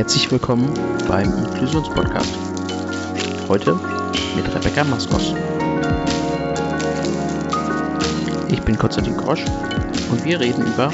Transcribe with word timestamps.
Herzlich 0.00 0.32
willkommen 0.32 0.72
beim 1.08 1.30
Inklusionspodcast. 1.30 2.34
Heute 3.48 3.78
mit 4.34 4.46
Rebecca 4.46 4.82
Maskos. 4.84 5.34
Ich 8.48 8.62
bin 8.62 8.78
Konstantin 8.78 9.18
Grosch 9.18 9.44
und 10.10 10.24
wir 10.24 10.40
reden 10.40 10.64
über 10.66 10.90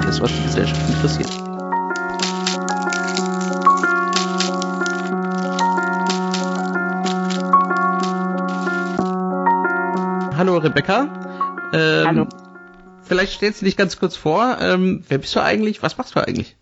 alles, 0.00 0.20
was 0.20 0.30
die 0.30 0.42
Gesellschaft 0.44 0.80
interessiert. 0.88 1.30
Hallo 10.36 10.58
Rebecca. 10.58 11.08
Ähm, 11.72 12.06
Hallo. 12.06 12.28
Vielleicht 13.02 13.32
stellst 13.32 13.62
du 13.62 13.64
dich 13.64 13.76
ganz 13.76 13.98
kurz 13.98 14.14
vor. 14.14 14.58
Ähm, 14.60 15.02
wer 15.08 15.18
bist 15.18 15.34
du 15.34 15.42
eigentlich? 15.42 15.82
Was 15.82 15.98
machst 15.98 16.14
du 16.14 16.20
eigentlich? 16.20 16.57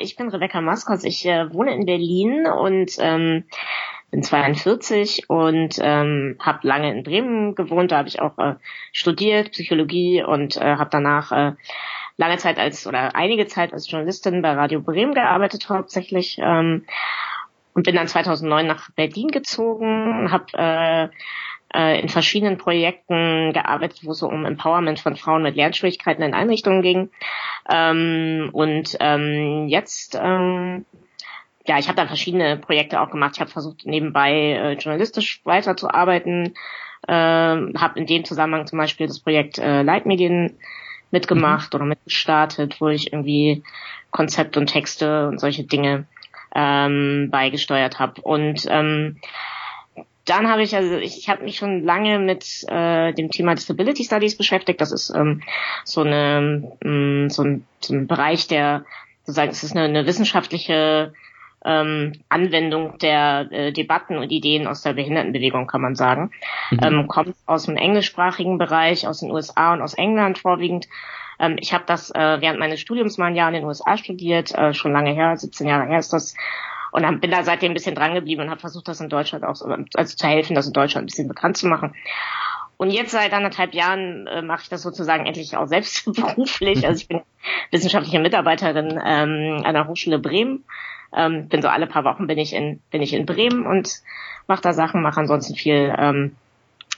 Ich 0.00 0.16
bin 0.16 0.28
Rebecca 0.28 0.60
Maskos. 0.60 1.04
Ich 1.04 1.24
äh, 1.26 1.52
wohne 1.52 1.74
in 1.74 1.86
Berlin 1.86 2.46
und 2.46 2.92
ähm, 2.98 3.44
bin 4.10 4.22
42 4.22 5.28
und 5.28 5.78
ähm, 5.80 6.36
habe 6.40 6.66
lange 6.66 6.90
in 6.90 7.02
Bremen 7.02 7.54
gewohnt. 7.54 7.92
Da 7.92 7.98
habe 7.98 8.08
ich 8.08 8.20
auch 8.20 8.38
äh, 8.38 8.54
studiert 8.92 9.52
Psychologie 9.52 10.22
und 10.22 10.56
äh, 10.56 10.76
habe 10.76 10.90
danach 10.90 11.32
äh, 11.32 11.52
lange 12.16 12.38
Zeit 12.38 12.58
als 12.58 12.86
oder 12.86 13.14
einige 13.14 13.46
Zeit 13.46 13.72
als 13.72 13.90
Journalistin 13.90 14.42
bei 14.42 14.52
Radio 14.52 14.80
Bremen 14.80 15.14
gearbeitet 15.14 15.68
hauptsächlich 15.68 16.38
ähm, 16.40 16.84
und 17.74 17.82
bin 17.84 17.94
dann 17.94 18.08
2009 18.08 18.66
nach 18.66 18.90
Berlin 18.92 19.28
gezogen, 19.28 20.30
habe 20.30 20.46
äh, 20.54 21.08
äh, 21.74 22.00
in 22.00 22.08
verschiedenen 22.08 22.58
Projekten 22.58 23.52
gearbeitet, 23.52 24.00
wo 24.02 24.12
es 24.12 24.18
so 24.18 24.28
um 24.28 24.44
Empowerment 24.44 25.00
von 25.00 25.16
Frauen 25.16 25.42
mit 25.42 25.56
Lernschwierigkeiten 25.56 26.22
in 26.22 26.34
Einrichtungen 26.34 26.82
ging. 26.82 27.10
Ähm, 27.68 28.50
und 28.52 28.96
ähm, 29.00 29.68
jetzt, 29.68 30.18
ähm, 30.20 30.84
ja, 31.66 31.78
ich 31.78 31.88
habe 31.88 31.96
dann 31.96 32.08
verschiedene 32.08 32.56
Projekte 32.56 33.00
auch 33.00 33.10
gemacht. 33.10 33.32
Ich 33.34 33.40
habe 33.40 33.50
versucht, 33.50 33.86
nebenbei 33.86 34.32
äh, 34.32 34.72
journalistisch 34.74 35.40
weiterzuarbeiten. 35.44 36.54
Ähm, 37.08 37.74
habe 37.78 37.98
in 37.98 38.06
dem 38.06 38.24
Zusammenhang 38.24 38.66
zum 38.66 38.78
Beispiel 38.78 39.06
das 39.06 39.20
Projekt 39.20 39.58
äh, 39.58 39.82
Leitmedien 39.82 40.58
mitgemacht 41.10 41.74
oder 41.74 41.84
mitgestartet, 41.84 42.80
wo 42.80 42.88
ich 42.88 43.12
irgendwie 43.12 43.62
Konzepte 44.10 44.58
und 44.58 44.66
Texte 44.66 45.28
und 45.28 45.38
solche 45.38 45.64
Dinge 45.64 46.06
ähm, 46.54 47.28
beigesteuert 47.30 47.98
habe. 47.98 48.20
Und 48.22 48.66
ähm, 48.68 49.20
dann 50.26 50.48
habe 50.48 50.62
ich 50.62 50.76
also 50.76 50.96
ich, 50.96 51.18
ich 51.18 51.28
habe 51.28 51.44
mich 51.44 51.56
schon 51.56 51.82
lange 51.82 52.18
mit 52.18 52.64
äh, 52.68 53.12
dem 53.14 53.30
Thema 53.30 53.54
Disability 53.54 54.04
Studies 54.04 54.36
beschäftigt. 54.36 54.80
Das 54.80 54.92
ist 54.92 55.10
ähm, 55.14 55.42
so 55.84 56.02
eine 56.02 56.72
mh, 56.82 57.30
so, 57.30 57.42
ein, 57.42 57.64
so 57.80 57.94
ein 57.94 58.06
Bereich, 58.06 58.46
der 58.48 58.84
sozusagen 59.24 59.50
es 59.50 59.62
ist 59.62 59.76
eine, 59.76 59.84
eine 59.84 60.06
wissenschaftliche 60.06 61.12
ähm, 61.64 62.12
Anwendung 62.28 62.98
der 62.98 63.48
äh, 63.50 63.72
Debatten 63.72 64.18
und 64.18 64.30
Ideen 64.30 64.66
aus 64.66 64.82
der 64.82 64.92
Behindertenbewegung, 64.92 65.66
kann 65.66 65.80
man 65.80 65.94
sagen. 65.94 66.30
Mhm. 66.70 66.78
Ähm, 66.82 67.08
kommt 67.08 67.36
aus 67.46 67.64
dem 67.64 67.76
englischsprachigen 67.76 68.58
Bereich, 68.58 69.06
aus 69.08 69.20
den 69.20 69.30
USA 69.30 69.72
und 69.72 69.82
aus 69.82 69.94
England 69.94 70.38
vorwiegend. 70.38 70.86
Ähm, 71.38 71.56
ich 71.58 71.72
habe 71.72 71.84
das 71.86 72.10
äh, 72.10 72.40
während 72.40 72.58
meines 72.58 72.80
Studiums 72.80 73.18
mal 73.18 73.26
ein 73.26 73.36
Jahr 73.36 73.48
in 73.48 73.54
den 73.54 73.64
USA 73.64 73.96
studiert, 73.96 74.54
äh, 74.54 74.74
schon 74.74 74.92
lange 74.92 75.12
her, 75.12 75.36
17 75.36 75.66
Jahre 75.66 75.86
her 75.86 75.98
ist 75.98 76.12
das 76.12 76.34
und 76.96 77.02
dann 77.02 77.20
bin 77.20 77.30
da 77.30 77.42
seitdem 77.42 77.72
ein 77.72 77.74
bisschen 77.74 77.94
dran 77.94 78.14
geblieben 78.14 78.40
und 78.40 78.48
habe 78.48 78.58
versucht, 78.58 78.88
das 78.88 79.02
in 79.02 79.10
Deutschland 79.10 79.44
auch, 79.44 79.60
also 79.94 80.16
zu 80.16 80.26
helfen, 80.26 80.54
das 80.54 80.66
in 80.66 80.72
Deutschland 80.72 81.04
ein 81.04 81.06
bisschen 81.08 81.28
bekannt 81.28 81.58
zu 81.58 81.66
machen. 81.66 81.94
Und 82.78 82.90
jetzt 82.90 83.10
seit 83.10 83.34
anderthalb 83.34 83.74
Jahren 83.74 84.26
äh, 84.26 84.40
mache 84.40 84.62
ich 84.62 84.68
das 84.70 84.80
sozusagen 84.80 85.26
endlich 85.26 85.58
auch 85.58 85.66
selbst 85.66 86.10
beruflich. 86.14 86.86
Also 86.86 87.02
ich 87.02 87.08
bin 87.08 87.20
wissenschaftliche 87.70 88.18
Mitarbeiterin 88.18 88.98
ähm, 89.04 89.62
an 89.62 89.74
der 89.74 89.88
Hochschule 89.88 90.18
Bremen. 90.18 90.64
Ähm, 91.14 91.48
bin 91.48 91.60
so 91.60 91.68
alle 91.68 91.86
paar 91.86 92.04
Wochen 92.04 92.26
bin 92.26 92.38
ich 92.38 92.54
in 92.54 92.80
bin 92.90 93.02
ich 93.02 93.12
in 93.12 93.26
Bremen 93.26 93.66
und 93.66 94.00
mache 94.46 94.62
da 94.62 94.72
Sachen, 94.72 95.02
mache 95.02 95.20
ansonsten 95.20 95.54
viel 95.54 95.94
ähm, 95.98 96.34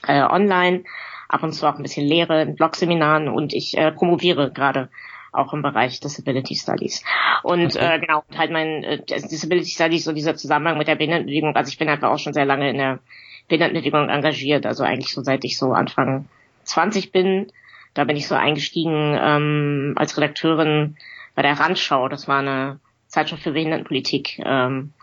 äh, 0.07 0.21
online, 0.21 0.85
ab 1.27 1.43
und 1.43 1.51
zu 1.51 1.67
auch 1.67 1.75
ein 1.75 1.83
bisschen 1.83 2.07
Lehre 2.07 2.43
in 2.43 2.55
Blogseminaren 2.55 3.27
und 3.27 3.51
ich 3.51 3.77
äh, 3.77 3.91
promoviere 3.91 4.49
gerade 4.49 4.87
auch 5.31 5.53
im 5.53 5.61
Bereich 5.61 5.99
Disability 5.99 6.55
Studies. 6.55 7.03
Und 7.43 7.75
okay. 7.75 7.95
äh, 7.95 7.99
genau, 7.99 8.23
halt 8.35 8.51
mein 8.51 8.83
äh, 8.83 9.03
Disability 9.05 9.69
Studies, 9.69 10.05
so 10.05 10.13
dieser 10.13 10.35
Zusammenhang 10.35 10.77
mit 10.77 10.87
der 10.87 10.95
Behindertenbewegung, 10.95 11.55
also 11.55 11.69
ich 11.69 11.77
bin 11.77 11.89
einfach 11.89 12.09
auch 12.09 12.19
schon 12.19 12.33
sehr 12.33 12.45
lange 12.45 12.69
in 12.69 12.77
der 12.77 12.99
Behindertenbewegung 13.47 14.09
engagiert, 14.09 14.65
also 14.65 14.83
eigentlich 14.83 15.13
so 15.13 15.21
seit 15.21 15.43
ich 15.43 15.57
so 15.57 15.71
Anfang 15.73 16.27
20 16.63 17.11
bin, 17.11 17.51
da 17.93 18.03
bin 18.03 18.15
ich 18.15 18.27
so 18.27 18.35
eingestiegen 18.35 19.17
ähm, 19.19 19.93
als 19.97 20.17
Redakteurin 20.17 20.97
bei 21.35 21.41
der 21.41 21.59
Randschau, 21.59 22.07
das 22.09 22.27
war 22.27 22.39
eine 22.39 22.79
Zeitschrift 23.07 23.43
für 23.43 23.51
Behindertenpolitik, 23.51 24.39
ähm, 24.45 24.93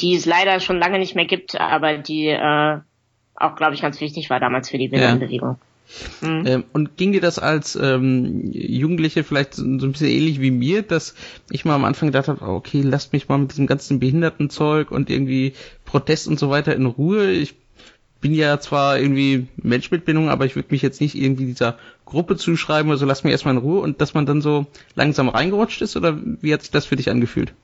die 0.00 0.14
es 0.14 0.26
leider 0.26 0.60
schon 0.60 0.78
lange 0.78 0.98
nicht 0.98 1.14
mehr 1.14 1.24
gibt, 1.24 1.58
aber 1.58 1.98
die 1.98 2.28
äh, 2.28 2.78
auch, 3.34 3.56
glaube 3.56 3.74
ich, 3.74 3.82
ganz 3.82 4.00
wichtig 4.00 4.30
war 4.30 4.40
damals 4.40 4.68
für 4.68 4.78
die 4.78 4.88
Behindertenbewegung. 4.88 5.56
Ja. 5.60 5.67
Mhm. 6.20 6.46
Ähm, 6.46 6.64
und 6.72 6.96
ging 6.96 7.12
dir 7.12 7.20
das 7.20 7.38
als 7.38 7.76
ähm, 7.76 8.50
Jugendliche 8.52 9.24
vielleicht 9.24 9.54
so, 9.54 9.64
ein 9.64 9.78
bisschen 9.78 10.08
ähnlich 10.08 10.40
wie 10.40 10.50
mir, 10.50 10.82
dass 10.82 11.14
ich 11.50 11.64
mal 11.64 11.74
am 11.74 11.84
Anfang 11.84 12.08
gedacht 12.08 12.28
habe, 12.28 12.42
okay, 12.42 12.82
lasst 12.82 13.12
mich 13.12 13.28
mal 13.28 13.38
mit 13.38 13.52
diesem 13.52 13.66
ganzen 13.66 13.98
Behindertenzeug 13.98 14.90
und 14.90 15.10
irgendwie 15.10 15.54
Protest 15.84 16.28
und 16.28 16.38
so 16.38 16.50
weiter 16.50 16.74
in 16.74 16.86
Ruhe. 16.86 17.30
Ich 17.30 17.54
bin 18.20 18.34
ja 18.34 18.58
zwar 18.58 18.98
irgendwie 18.98 19.46
Mensch 19.56 19.90
mit 19.90 20.04
Bindung, 20.04 20.28
aber 20.28 20.44
ich 20.44 20.56
würde 20.56 20.68
mich 20.70 20.82
jetzt 20.82 21.00
nicht 21.00 21.14
irgendwie 21.14 21.46
dieser 21.46 21.78
Gruppe 22.04 22.36
zuschreiben 22.36 22.90
oder 22.90 22.98
so, 22.98 23.06
lass 23.06 23.24
mich 23.24 23.30
erstmal 23.30 23.54
in 23.54 23.60
Ruhe 23.60 23.80
und 23.80 24.00
dass 24.00 24.14
man 24.14 24.26
dann 24.26 24.40
so 24.40 24.66
langsam 24.94 25.28
reingerutscht 25.28 25.82
ist 25.82 25.96
oder 25.96 26.18
wie 26.22 26.52
hat 26.52 26.62
sich 26.62 26.70
das 26.70 26.86
für 26.86 26.96
dich 26.96 27.10
angefühlt? 27.10 27.54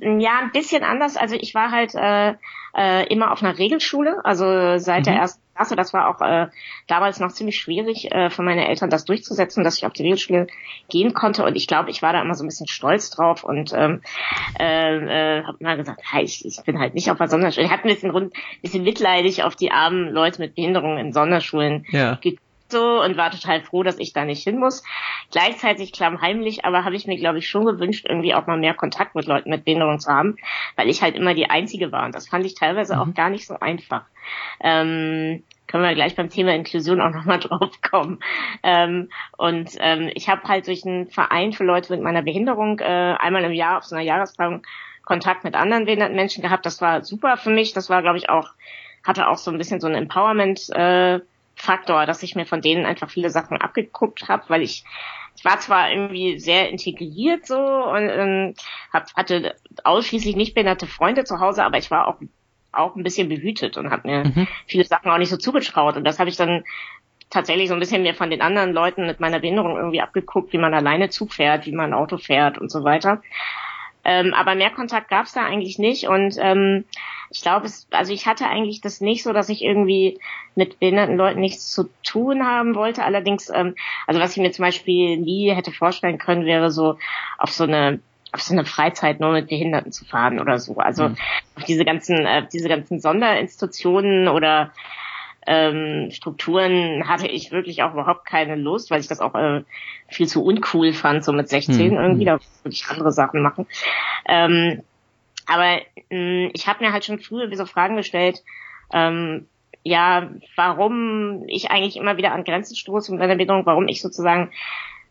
Ja, 0.00 0.40
ein 0.42 0.52
bisschen 0.52 0.82
anders. 0.82 1.16
Also 1.16 1.36
ich 1.36 1.54
war 1.54 1.70
halt 1.70 1.94
äh, 1.94 2.34
äh, 2.76 3.06
immer 3.06 3.32
auf 3.32 3.42
einer 3.42 3.56
Regelschule, 3.56 4.24
also 4.24 4.78
seit 4.78 5.00
mhm. 5.00 5.04
der 5.04 5.14
ersten 5.14 5.42
Klasse. 5.54 5.76
Das 5.76 5.94
war 5.94 6.08
auch 6.08 6.20
äh, 6.20 6.48
damals 6.86 7.20
noch 7.20 7.32
ziemlich 7.32 7.56
schwierig 7.56 8.12
äh, 8.12 8.30
für 8.30 8.42
meine 8.42 8.68
Eltern, 8.68 8.90
das 8.90 9.04
durchzusetzen, 9.04 9.64
dass 9.64 9.78
ich 9.78 9.86
auf 9.86 9.92
die 9.92 10.02
Regelschule 10.02 10.46
gehen 10.88 11.14
konnte. 11.14 11.44
Und 11.44 11.56
ich 11.56 11.66
glaube, 11.66 11.90
ich 11.90 12.02
war 12.02 12.12
da 12.12 12.20
immer 12.20 12.34
so 12.34 12.44
ein 12.44 12.48
bisschen 12.48 12.68
stolz 12.68 13.10
drauf 13.10 13.44
und 13.44 13.72
ähm, 13.74 14.02
äh, 14.60 15.38
äh, 15.38 15.44
habe 15.44 15.64
mal 15.64 15.76
gesagt, 15.76 16.02
hey, 16.04 16.24
ich, 16.24 16.44
ich 16.44 16.62
bin 16.64 16.78
halt 16.78 16.94
nicht 16.94 17.10
auf 17.10 17.18
der 17.18 17.28
Sonderschule. 17.28 17.66
Ich 17.66 17.72
habe 17.72 17.82
ein 17.84 17.94
bisschen 17.94 18.10
rund, 18.10 18.34
bisschen 18.62 18.84
mitleidig 18.84 19.42
auf 19.42 19.56
die 19.56 19.70
armen 19.70 20.10
Leute 20.10 20.40
mit 20.40 20.54
Behinderungen 20.54 20.98
in 20.98 21.12
Sonderschulen 21.12 21.86
ja 21.90 22.18
so 22.72 23.02
und 23.02 23.16
war 23.16 23.30
total 23.30 23.62
froh, 23.62 23.82
dass 23.82 23.98
ich 23.98 24.12
da 24.12 24.24
nicht 24.24 24.42
hin 24.42 24.58
muss. 24.58 24.82
Gleichzeitig 25.30 25.92
klammheimlich, 25.92 26.64
aber 26.64 26.84
habe 26.84 26.96
ich 26.96 27.06
mir, 27.06 27.16
glaube 27.16 27.38
ich, 27.38 27.48
schon 27.48 27.64
gewünscht, 27.64 28.06
irgendwie 28.08 28.34
auch 28.34 28.46
mal 28.46 28.58
mehr 28.58 28.74
Kontakt 28.74 29.14
mit 29.14 29.26
Leuten 29.26 29.50
mit 29.50 29.64
Behinderung 29.64 29.98
zu 29.98 30.10
haben, 30.10 30.36
weil 30.76 30.88
ich 30.88 31.02
halt 31.02 31.16
immer 31.16 31.34
die 31.34 31.50
Einzige 31.50 31.92
war 31.92 32.06
und 32.06 32.14
das 32.14 32.28
fand 32.28 32.44
ich 32.46 32.54
teilweise 32.54 32.96
mhm. 32.96 33.00
auch 33.00 33.14
gar 33.14 33.30
nicht 33.30 33.46
so 33.46 33.58
einfach. 33.58 34.02
Ähm, 34.60 35.42
können 35.66 35.82
wir 35.82 35.94
gleich 35.94 36.14
beim 36.14 36.30
Thema 36.30 36.54
Inklusion 36.54 37.00
auch 37.00 37.10
nochmal 37.10 37.38
drauf 37.40 37.80
kommen. 37.82 38.20
Ähm, 38.62 39.10
und 39.36 39.70
ähm, 39.80 40.10
ich 40.14 40.28
habe 40.28 40.42
halt 40.44 40.66
durch 40.66 40.84
einen 40.86 41.08
Verein 41.08 41.52
für 41.52 41.64
Leute 41.64 41.92
mit 41.92 42.02
meiner 42.02 42.22
Behinderung 42.22 42.78
äh, 42.78 43.14
einmal 43.18 43.44
im 43.44 43.52
Jahr 43.52 43.78
auf 43.78 43.84
so 43.84 43.96
einer 43.96 44.04
Jahrestagung 44.04 44.62
Kontakt 45.04 45.44
mit 45.44 45.54
anderen 45.54 45.84
behinderten 45.84 46.16
Menschen 46.16 46.42
gehabt. 46.42 46.66
Das 46.66 46.80
war 46.80 47.04
super 47.04 47.36
für 47.36 47.50
mich. 47.50 47.72
Das 47.72 47.88
war, 47.88 48.02
glaube 48.02 48.18
ich, 48.18 48.28
auch, 48.28 48.50
hatte 49.04 49.28
auch 49.28 49.38
so 49.38 49.50
ein 49.52 49.58
bisschen 49.58 49.80
so 49.80 49.86
ein 49.86 49.94
Empowerment 49.94 50.68
äh, 50.70 51.20
Faktor, 51.56 52.06
dass 52.06 52.22
ich 52.22 52.36
mir 52.36 52.46
von 52.46 52.60
denen 52.60 52.86
einfach 52.86 53.10
viele 53.10 53.30
Sachen 53.30 53.56
abgeguckt 53.56 54.28
habe, 54.28 54.44
weil 54.48 54.62
ich 54.62 54.84
ich 55.36 55.44
war 55.44 55.58
zwar 55.58 55.90
irgendwie 55.90 56.38
sehr 56.38 56.70
integriert 56.70 57.46
so 57.46 57.58
und 57.58 58.08
ähm, 58.08 58.54
hab, 58.92 59.12
hatte 59.14 59.54
ausschließlich 59.84 60.34
nicht 60.34 60.54
behinderte 60.54 60.86
Freunde 60.86 61.24
zu 61.24 61.40
Hause, 61.40 61.64
aber 61.64 61.78
ich 61.78 61.90
war 61.90 62.08
auch 62.08 62.16
auch 62.72 62.94
ein 62.94 63.02
bisschen 63.02 63.28
behütet 63.30 63.78
und 63.78 63.90
habe 63.90 64.08
mir 64.08 64.24
mhm. 64.24 64.48
viele 64.66 64.84
Sachen 64.84 65.10
auch 65.10 65.18
nicht 65.18 65.30
so 65.30 65.38
zugetraut 65.38 65.96
und 65.96 66.04
das 66.04 66.18
habe 66.18 66.28
ich 66.28 66.36
dann 66.36 66.64
tatsächlich 67.30 67.68
so 67.68 67.74
ein 67.74 67.80
bisschen 67.80 68.02
mir 68.02 68.14
von 68.14 68.30
den 68.30 68.42
anderen 68.42 68.72
Leuten 68.72 69.06
mit 69.06 69.18
meiner 69.18 69.40
Behinderung 69.40 69.76
irgendwie 69.76 70.00
abgeguckt, 70.00 70.52
wie 70.52 70.58
man 70.58 70.74
alleine 70.74 71.08
Zug 71.08 71.32
fährt, 71.32 71.66
wie 71.66 71.72
man 71.72 71.94
Auto 71.94 72.18
fährt 72.18 72.58
und 72.58 72.70
so 72.70 72.84
weiter. 72.84 73.22
Ähm, 74.08 74.34
aber 74.34 74.54
mehr 74.54 74.70
Kontakt 74.70 75.08
gab 75.08 75.26
es 75.26 75.32
da 75.32 75.44
eigentlich 75.44 75.80
nicht 75.80 76.06
und 76.06 76.36
ähm, 76.38 76.84
ich 77.28 77.42
glaube, 77.42 77.66
es, 77.66 77.88
also 77.90 78.12
ich 78.12 78.26
hatte 78.26 78.46
eigentlich 78.46 78.80
das 78.80 79.00
nicht 79.00 79.24
so, 79.24 79.32
dass 79.32 79.48
ich 79.48 79.62
irgendwie 79.62 80.20
mit 80.54 80.78
behinderten 80.78 81.16
Leuten 81.16 81.40
nichts 81.40 81.72
zu 81.72 81.90
tun 82.04 82.46
haben 82.46 82.76
wollte. 82.76 83.02
Allerdings, 83.02 83.50
ähm, 83.52 83.74
also 84.06 84.20
was 84.20 84.30
ich 84.30 84.36
mir 84.36 84.52
zum 84.52 84.64
Beispiel 84.64 85.16
nie 85.16 85.52
hätte 85.52 85.72
vorstellen 85.72 86.18
können, 86.18 86.46
wäre 86.46 86.70
so 86.70 86.98
auf 87.36 87.50
so 87.50 87.64
eine 87.64 87.98
auf 88.32 88.42
so 88.42 88.52
eine 88.52 88.64
Freizeit 88.64 89.18
nur 89.18 89.32
mit 89.32 89.48
Behinderten 89.48 89.90
zu 89.90 90.04
fahren 90.04 90.38
oder 90.38 90.60
so. 90.60 90.76
Also 90.76 91.08
mhm. 91.08 91.16
auf 91.56 91.64
diese 91.64 91.84
ganzen, 91.84 92.26
äh, 92.26 92.46
diese 92.52 92.68
ganzen 92.68 93.00
Sonderinstitutionen 93.00 94.28
oder 94.28 94.72
ähm, 95.46 96.10
Strukturen 96.10 97.08
hatte 97.08 97.28
ich 97.28 97.52
wirklich 97.52 97.82
auch 97.82 97.92
überhaupt 97.92 98.26
keine 98.26 98.56
Lust, 98.56 98.90
weil 98.90 99.00
ich 99.00 99.08
das 99.08 99.20
auch 99.20 99.34
äh, 99.34 99.62
viel 100.08 100.26
zu 100.26 100.44
uncool 100.44 100.92
fand, 100.92 101.24
so 101.24 101.32
mit 101.32 101.48
16 101.48 101.92
mhm. 101.92 101.98
irgendwie, 101.98 102.24
da 102.24 102.38
würde 102.62 102.74
ich 102.74 102.86
andere 102.88 103.12
Sachen 103.12 103.42
machen. 103.42 103.66
Ähm, 104.26 104.82
aber 105.46 105.80
mh, 106.10 106.50
ich 106.52 106.66
habe 106.66 106.84
mir 106.84 106.92
halt 106.92 107.04
schon 107.04 107.20
früher 107.20 107.54
so 107.56 107.66
Fragen 107.66 107.96
gestellt, 107.96 108.42
ähm, 108.92 109.46
ja, 109.84 110.30
warum 110.56 111.44
ich 111.46 111.70
eigentlich 111.70 111.96
immer 111.96 112.16
wieder 112.16 112.32
an 112.32 112.42
Grenzen 112.42 112.74
stoße 112.74 113.12
mit 113.12 113.20
meiner 113.20 113.36
Bildung, 113.36 113.64
warum 113.66 113.86
ich 113.86 114.02
sozusagen 114.02 114.50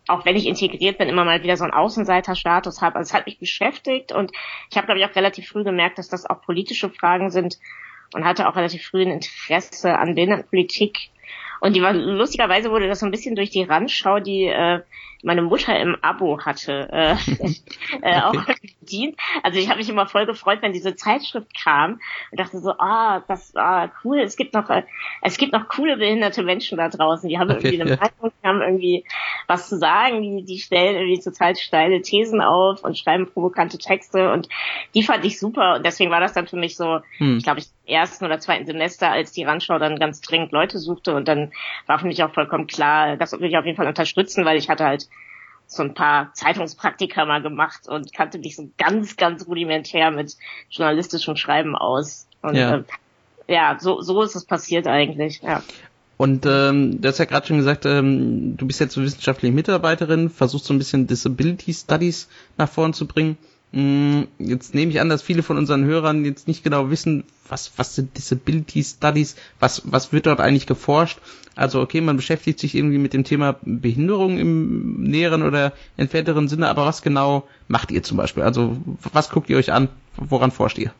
auch 0.07 0.25
wenn 0.25 0.35
ich 0.35 0.45
integriert 0.45 0.97
bin, 0.97 1.09
immer 1.09 1.25
mal 1.25 1.41
wieder 1.43 1.57
so 1.57 1.63
einen 1.63 1.73
Außenseiterstatus 1.73 2.81
habe. 2.81 2.97
Also 2.97 3.09
es 3.09 3.13
hat 3.13 3.25
mich 3.25 3.39
beschäftigt 3.39 4.11
und 4.11 4.31
ich 4.69 4.77
habe, 4.77 4.85
glaube 4.85 4.99
ich, 4.99 5.05
auch 5.05 5.15
relativ 5.15 5.47
früh 5.47 5.63
gemerkt, 5.63 5.97
dass 5.97 6.09
das 6.09 6.25
auch 6.25 6.41
politische 6.41 6.89
Fragen 6.89 7.31
sind 7.31 7.57
und 8.13 8.25
hatte 8.25 8.47
auch 8.47 8.55
relativ 8.55 8.85
früh 8.87 9.01
ein 9.01 9.11
Interesse 9.11 9.97
an 9.97 10.15
Behindertenpolitik. 10.15 11.09
Und 11.61 11.75
die 11.75 11.81
war, 11.81 11.93
lustigerweise 11.93 12.69
wurde 12.69 12.87
das 12.87 12.99
so 12.99 13.05
ein 13.05 13.11
bisschen 13.11 13.35
durch 13.35 13.49
die 13.49 13.63
Randschau, 13.63 14.19
die 14.19 14.45
äh, 14.45 14.81
meine 15.25 15.41
Mutter 15.41 15.77
im 15.77 15.97
Abo 16.01 16.39
hatte, 16.39 16.87
äh, 16.91 17.15
äh, 18.01 18.21
auch 18.21 18.45
bedient. 18.79 19.17
Also 19.43 19.59
ich 19.59 19.69
habe 19.69 19.79
mich 19.79 19.89
immer 19.89 20.05
voll 20.05 20.25
gefreut, 20.25 20.59
wenn 20.61 20.71
diese 20.71 20.95
Zeitschrift 20.95 21.51
kam 21.61 21.99
und 22.31 22.39
dachte 22.39 22.59
so, 22.59 22.71
ah, 22.77 23.21
das 23.27 23.55
ah, 23.55 23.89
cool, 24.03 24.19
es 24.19 24.37
gibt 24.37 24.53
noch, 24.53 24.69
äh, 24.69 24.83
es 25.21 25.37
gibt 25.37 25.53
noch 25.53 25.67
coole 25.67 25.97
behinderte 25.97 26.43
Menschen 26.43 26.77
da 26.77 26.89
draußen, 26.89 27.27
die 27.27 27.39
haben 27.39 27.49
okay, 27.49 27.69
irgendwie 27.69 27.81
eine. 27.81 27.95
Meinung, 27.95 28.33
die 28.41 28.47
haben 28.47 28.61
irgendwie 28.61 29.05
was 29.47 29.67
zu 29.67 29.77
sagen, 29.77 30.21
die, 30.21 30.45
die 30.45 30.59
stellen 30.59 30.95
irgendwie 30.95 31.21
total 31.21 31.55
steile 31.55 32.01
Thesen 32.01 32.41
auf 32.41 32.83
und 32.83 32.97
schreiben 32.97 33.27
provokante 33.27 33.77
Texte 33.77 34.31
und 34.31 34.47
die 34.93 35.03
fand 35.03 35.25
ich 35.25 35.39
super 35.39 35.75
und 35.75 35.85
deswegen 35.85 36.11
war 36.11 36.19
das 36.19 36.33
dann 36.33 36.47
für 36.47 36.57
mich 36.57 36.77
so, 36.77 36.99
hm. 37.17 37.37
ich 37.37 37.43
glaube, 37.43 37.59
ich 37.59 37.67
ersten 37.87 38.25
oder 38.25 38.39
zweiten 38.39 38.65
Semester, 38.65 39.11
als 39.11 39.31
die 39.31 39.43
Randschau 39.43 39.77
dann 39.79 39.99
ganz 39.99 40.21
dringend 40.21 40.51
Leute 40.51 40.79
suchte 40.79 41.15
und 41.15 41.27
dann 41.27 41.51
war 41.85 41.99
für 41.99 42.07
mich 42.07 42.23
auch 42.23 42.33
vollkommen 42.33 42.67
klar, 42.67 43.17
das 43.17 43.31
würde 43.31 43.47
ich 43.47 43.57
auf 43.57 43.65
jeden 43.65 43.77
Fall 43.77 43.87
unterstützen, 43.87 44.45
weil 44.45 44.57
ich 44.57 44.69
hatte 44.69 44.85
halt 44.85 45.07
so 45.67 45.83
ein 45.83 45.93
paar 45.93 46.33
Zeitungspraktika 46.33 47.25
mal 47.25 47.41
gemacht 47.41 47.87
und 47.87 48.13
kannte 48.13 48.37
mich 48.39 48.55
so 48.55 48.69
ganz, 48.77 49.17
ganz 49.17 49.47
rudimentär 49.47 50.11
mit 50.11 50.35
journalistischem 50.69 51.35
Schreiben 51.35 51.75
aus. 51.75 52.27
Und 52.41 52.55
ja, 52.55 52.77
äh, 52.77 52.83
ja 53.47 53.77
so, 53.79 54.01
so 54.01 54.21
ist 54.21 54.35
es 54.35 54.45
passiert 54.45 54.87
eigentlich, 54.87 55.41
ja. 55.41 55.63
Und 56.17 56.45
ähm, 56.45 57.01
du 57.01 57.07
hast 57.09 57.17
ja 57.17 57.25
gerade 57.25 57.45
schon 57.45 57.57
gesagt, 57.57 57.85
ähm, 57.85 58.55
du 58.55 58.65
bist 58.67 58.79
jetzt 58.79 58.93
so 58.93 59.01
wissenschaftliche 59.01 59.53
Mitarbeiterin, 59.53 60.29
versuchst 60.29 60.65
so 60.65 60.73
ein 60.73 60.77
bisschen 60.77 61.07
Disability 61.07 61.73
Studies 61.73 62.29
nach 62.57 62.69
vorn 62.69 62.93
zu 62.93 63.05
bringen. 63.05 63.37
Mm, 63.75 64.23
jetzt 64.39 64.73
nehme 64.73 64.89
ich 64.89 65.01
an, 65.01 65.09
dass 65.09 65.21
viele 65.21 65.43
von 65.43 65.57
unseren 65.57 65.83
Hörern 65.83 66.23
jetzt 66.23 66.47
nicht 66.47 66.63
genau 66.63 66.89
wissen, 66.89 67.25
was, 67.49 67.73
was 67.75 67.93
sind 67.93 68.15
Disability 68.15 68.81
Studies, 68.81 69.35
was, 69.59 69.81
was 69.83 70.13
wird 70.13 70.27
dort 70.27 70.39
eigentlich 70.39 70.65
geforscht. 70.65 71.19
Also 71.57 71.81
okay, 71.81 71.99
man 71.99 72.15
beschäftigt 72.15 72.57
sich 72.57 72.73
irgendwie 72.73 72.97
mit 72.97 73.11
dem 73.11 73.25
Thema 73.25 73.57
Behinderung 73.63 74.39
im 74.39 75.03
näheren 75.03 75.43
oder 75.43 75.73
entfernteren 75.97 76.47
Sinne, 76.47 76.69
aber 76.69 76.85
was 76.85 77.01
genau 77.01 77.45
macht 77.67 77.91
ihr 77.91 78.01
zum 78.01 78.15
Beispiel? 78.15 78.43
Also 78.43 78.77
was 79.11 79.29
guckt 79.29 79.49
ihr 79.49 79.57
euch 79.57 79.73
an? 79.73 79.89
Woran 80.15 80.51
forscht 80.51 80.77
ihr? 80.77 80.93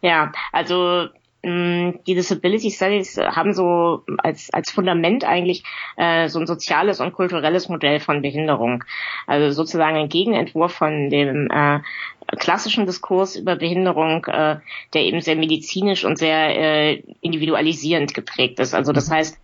Ja, 0.00 0.30
also 0.52 1.08
die 1.44 2.14
Disability 2.14 2.70
Studies 2.70 3.16
haben 3.16 3.52
so 3.52 4.02
als, 4.18 4.52
als 4.52 4.72
Fundament 4.72 5.24
eigentlich 5.24 5.62
äh, 5.96 6.28
so 6.28 6.40
ein 6.40 6.48
soziales 6.48 7.00
und 7.00 7.12
kulturelles 7.12 7.68
Modell 7.68 8.00
von 8.00 8.22
Behinderung. 8.22 8.82
Also 9.26 9.52
sozusagen 9.52 9.96
ein 9.96 10.08
Gegenentwurf 10.08 10.72
von 10.72 11.10
dem 11.10 11.48
äh, 11.50 11.78
klassischen 12.38 12.86
Diskurs 12.86 13.36
über 13.36 13.54
Behinderung, 13.54 14.24
äh, 14.26 14.56
der 14.94 15.02
eben 15.02 15.20
sehr 15.20 15.36
medizinisch 15.36 16.04
und 16.04 16.18
sehr 16.18 16.56
äh, 16.58 17.02
individualisierend 17.20 18.14
geprägt 18.14 18.58
ist. 18.58 18.74
Also 18.74 18.92
das 18.92 19.08
heißt, 19.08 19.38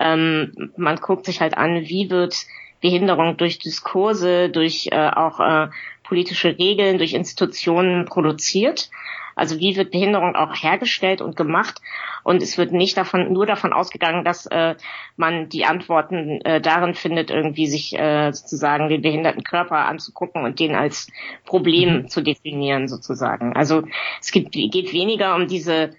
ähm, 0.00 0.72
man 0.76 0.96
guckt 0.96 1.24
sich 1.24 1.40
halt 1.40 1.56
an, 1.56 1.82
wie 1.88 2.10
wird 2.10 2.34
Behinderung 2.80 3.36
durch 3.36 3.58
Diskurse, 3.58 4.50
durch 4.50 4.88
äh, 4.92 5.10
auch 5.10 5.40
äh, 5.40 5.68
politische 6.08 6.58
Regeln, 6.58 6.98
durch 6.98 7.12
Institutionen 7.12 8.06
produziert 8.06 8.90
also 9.38 9.60
wie 9.60 9.76
wird 9.76 9.92
Behinderung 9.92 10.34
auch 10.34 10.52
hergestellt 10.60 11.20
und 11.20 11.36
gemacht? 11.36 11.80
Und 12.24 12.42
es 12.42 12.58
wird 12.58 12.72
nicht 12.72 12.96
davon, 12.96 13.32
nur 13.32 13.46
davon 13.46 13.72
ausgegangen, 13.72 14.24
dass 14.24 14.46
äh, 14.46 14.74
man 15.16 15.48
die 15.48 15.64
Antworten 15.64 16.40
äh, 16.40 16.60
darin 16.60 16.94
findet, 16.94 17.30
irgendwie 17.30 17.68
sich 17.68 17.96
äh, 17.96 18.32
sozusagen 18.32 18.88
den 18.88 19.00
behinderten 19.00 19.44
Körper 19.44 19.86
anzugucken 19.86 20.44
und 20.44 20.58
den 20.58 20.74
als 20.74 21.06
Problem 21.44 22.02
mhm. 22.02 22.08
zu 22.08 22.20
definieren 22.20 22.88
sozusagen. 22.88 23.54
Also 23.54 23.84
es 24.20 24.32
gibt, 24.32 24.52
geht 24.52 24.92
weniger 24.92 25.36
um 25.36 25.46
diese 25.46 25.90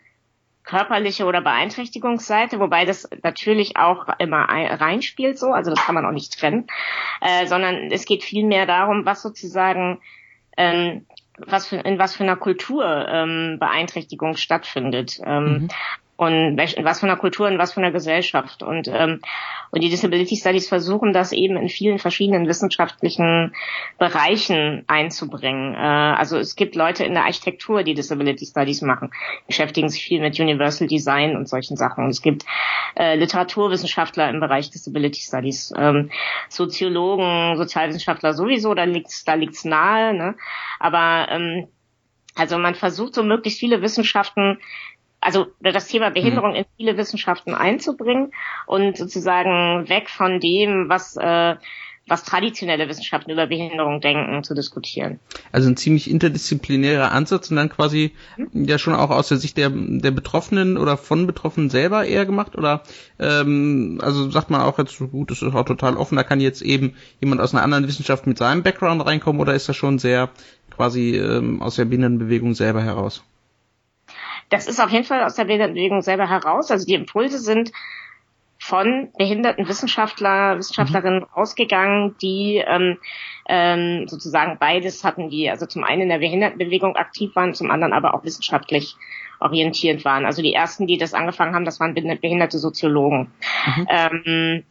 körperliche 0.69 1.25
oder 1.25 1.41
Beeinträchtigungsseite, 1.41 2.59
wobei 2.59 2.85
das 2.85 3.09
natürlich 3.23 3.75
auch 3.77 4.07
immer 4.19 4.43
reinspielt 4.43 5.39
so, 5.39 5.47
also 5.47 5.71
das 5.71 5.83
kann 5.83 5.95
man 5.95 6.05
auch 6.05 6.11
nicht 6.11 6.39
trennen, 6.39 6.67
äh, 7.21 7.47
sondern 7.47 7.91
es 7.91 8.05
geht 8.05 8.23
vielmehr 8.23 8.67
darum, 8.67 9.03
was 9.05 9.23
sozusagen 9.23 9.99
ähm, 10.57 11.05
was 11.39 11.67
für, 11.67 11.77
in 11.77 11.97
was 11.97 12.15
für 12.15 12.23
einer 12.23 12.35
Kultur 12.35 13.07
ähm, 13.07 13.57
Beeinträchtigung 13.59 14.35
stattfindet. 14.35 15.19
Ähm, 15.25 15.43
mhm 15.45 15.69
und 16.19 16.57
was 16.57 16.99
von 16.99 17.07
der 17.07 17.17
Kultur 17.17 17.47
und 17.47 17.59
was 17.59 17.71
von 17.71 17.81
der 17.81 17.93
Gesellschaft. 17.93 18.61
Und, 18.61 18.89
ähm, 18.89 19.21
und 19.71 19.81
die 19.81 19.87
Disability 19.87 20.35
Studies 20.35 20.67
versuchen 20.67 21.13
das 21.13 21.31
eben 21.31 21.55
in 21.55 21.69
vielen 21.69 21.97
verschiedenen 21.97 22.45
wissenschaftlichen 22.45 23.53
Bereichen 23.97 24.83
einzubringen. 24.87 25.75
Äh, 25.75 25.77
also 25.77 26.37
es 26.37 26.57
gibt 26.57 26.75
Leute 26.75 27.05
in 27.05 27.13
der 27.13 27.23
Architektur, 27.23 27.83
die 27.83 27.93
Disability 27.93 28.45
Studies 28.45 28.81
machen, 28.81 29.11
beschäftigen 29.47 29.87
sich 29.87 30.03
viel 30.03 30.19
mit 30.19 30.37
Universal 30.37 30.89
Design 30.89 31.37
und 31.37 31.47
solchen 31.47 31.77
Sachen. 31.77 32.03
Und 32.03 32.09
es 32.09 32.21
gibt 32.21 32.43
äh, 32.97 33.15
Literaturwissenschaftler 33.15 34.29
im 34.29 34.41
Bereich 34.41 34.71
Disability 34.71 35.21
Studies, 35.21 35.71
ähm, 35.77 36.11
Soziologen, 36.49 37.55
Sozialwissenschaftler 37.55 38.33
sowieso, 38.33 38.73
da 38.73 38.83
liegt's, 38.83 39.23
da 39.23 39.35
liegt's 39.35 39.63
nahe. 39.63 40.13
Ne? 40.13 40.35
Aber 40.81 41.27
ähm, 41.31 41.69
also 42.35 42.57
man 42.57 42.75
versucht 42.75 43.15
so 43.15 43.23
möglichst 43.23 43.61
viele 43.61 43.81
Wissenschaften 43.81 44.59
also 45.21 45.47
das 45.59 45.87
Thema 45.87 46.11
Behinderung 46.11 46.51
mhm. 46.51 46.57
in 46.57 46.65
viele 46.77 46.97
Wissenschaften 46.97 47.53
einzubringen 47.53 48.31
und 48.65 48.97
sozusagen 48.97 49.89
weg 49.89 50.09
von 50.09 50.39
dem, 50.39 50.89
was 50.89 51.17
äh, 51.17 51.55
was 52.09 52.23
traditionelle 52.23 52.89
Wissenschaften 52.89 53.31
über 53.31 53.47
Behinderung 53.47 54.01
denken, 54.01 54.43
zu 54.43 54.53
diskutieren. 54.53 55.19
Also 55.51 55.69
ein 55.69 55.77
ziemlich 55.77 56.09
interdisziplinärer 56.09 57.11
Ansatz 57.11 57.49
und 57.49 57.57
dann 57.57 57.69
quasi 57.69 58.13
mhm. 58.37 58.65
ja 58.65 58.77
schon 58.77 58.95
auch 58.95 59.09
aus 59.11 59.29
der 59.29 59.37
Sicht 59.37 59.57
der, 59.57 59.69
der 59.69 60.11
Betroffenen 60.11 60.77
oder 60.77 60.97
von 60.97 61.27
Betroffenen 61.27 61.69
selber 61.69 62.05
eher 62.05 62.25
gemacht 62.25 62.55
oder 62.55 62.83
ähm, 63.19 63.99
also 64.01 64.29
sagt 64.29 64.49
man 64.49 64.61
auch 64.61 64.79
jetzt 64.79 64.97
gut, 64.97 65.31
das 65.31 65.41
ist 65.41 65.53
auch 65.53 65.65
total 65.65 65.97
offen, 65.97 66.15
da 66.15 66.23
kann 66.23 66.41
jetzt 66.41 66.61
eben 66.61 66.95
jemand 67.21 67.41
aus 67.41 67.53
einer 67.53 67.63
anderen 67.63 67.87
Wissenschaft 67.87 68.27
mit 68.27 68.37
seinem 68.37 68.63
Background 68.63 69.05
reinkommen 69.05 69.41
oder 69.41 69.53
ist 69.53 69.69
das 69.69 69.75
schon 69.75 69.99
sehr 69.99 70.29
quasi 70.71 71.15
ähm, 71.15 71.61
aus 71.61 71.75
der 71.75 71.85
Behindertenbewegung 71.85 72.53
selber 72.53 72.81
heraus? 72.81 73.23
Das 74.49 74.67
ist 74.67 74.79
auf 74.79 74.89
jeden 74.89 75.05
Fall 75.05 75.23
aus 75.23 75.35
der 75.35 75.45
Behindertenbewegung 75.45 76.01
selber 76.01 76.29
heraus. 76.29 76.71
Also 76.71 76.85
die 76.85 76.95
Impulse 76.95 77.39
sind 77.39 77.71
von 78.59 79.09
behinderten 79.17 79.67
Wissenschaftler, 79.67 80.57
Wissenschaftlerinnen 80.57 81.21
mhm. 81.21 81.27
ausgegangen, 81.33 82.15
die 82.21 82.61
ähm, 82.65 82.97
ähm, 83.47 84.07
sozusagen 84.07 84.57
beides 84.59 85.03
hatten, 85.03 85.29
die 85.29 85.49
also 85.49 85.65
zum 85.65 85.83
einen 85.83 86.03
in 86.03 86.09
der 86.09 86.19
Behindertenbewegung 86.19 86.97
aktiv 86.97 87.35
waren, 87.35 87.53
zum 87.53 87.71
anderen 87.71 87.93
aber 87.93 88.13
auch 88.13 88.25
wissenschaftlich 88.25 88.95
orientiert 89.39 90.03
waren. 90.03 90.25
Also 90.25 90.41
die 90.41 90.53
ersten, 90.53 90.87
die 90.87 90.97
das 90.97 91.13
angefangen 91.13 91.55
haben, 91.55 91.63
das 91.63 91.79
waren 91.79 91.93
behinderte 91.93 92.59
Soziologen. 92.59 93.31
Mhm. 93.65 93.87
Ähm, 93.89 94.63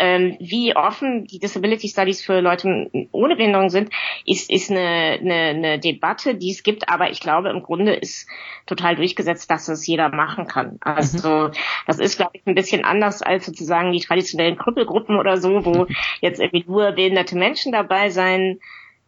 ähm, 0.00 0.36
wie 0.40 0.74
offen 0.74 1.26
die 1.26 1.38
Disability 1.38 1.88
Studies 1.88 2.24
für 2.24 2.40
Leute 2.40 2.90
ohne 3.12 3.36
Behinderung 3.36 3.68
sind, 3.68 3.90
ist, 4.24 4.50
ist 4.50 4.70
eine, 4.70 5.18
eine, 5.20 5.34
eine 5.34 5.78
Debatte, 5.78 6.34
die 6.34 6.50
es 6.50 6.62
gibt, 6.62 6.88
aber 6.88 7.10
ich 7.10 7.20
glaube, 7.20 7.50
im 7.50 7.62
Grunde 7.62 7.92
ist 7.92 8.26
total 8.66 8.96
durchgesetzt, 8.96 9.50
dass 9.50 9.68
es 9.68 9.86
jeder 9.86 10.08
machen 10.08 10.46
kann. 10.46 10.78
Also 10.80 11.48
mhm. 11.48 11.52
das 11.86 11.98
ist, 11.98 12.16
glaube 12.16 12.32
ich, 12.34 12.46
ein 12.46 12.54
bisschen 12.54 12.82
anders 12.84 13.20
als 13.20 13.44
sozusagen 13.44 13.92
die 13.92 14.00
traditionellen 14.00 14.56
Krüppelgruppen 14.56 15.18
oder 15.18 15.36
so, 15.36 15.64
wo 15.66 15.86
jetzt 16.20 16.40
irgendwie 16.40 16.64
nur 16.66 16.92
behinderte 16.92 17.36
Menschen 17.36 17.72
dabei 17.72 18.08
sein 18.08 18.58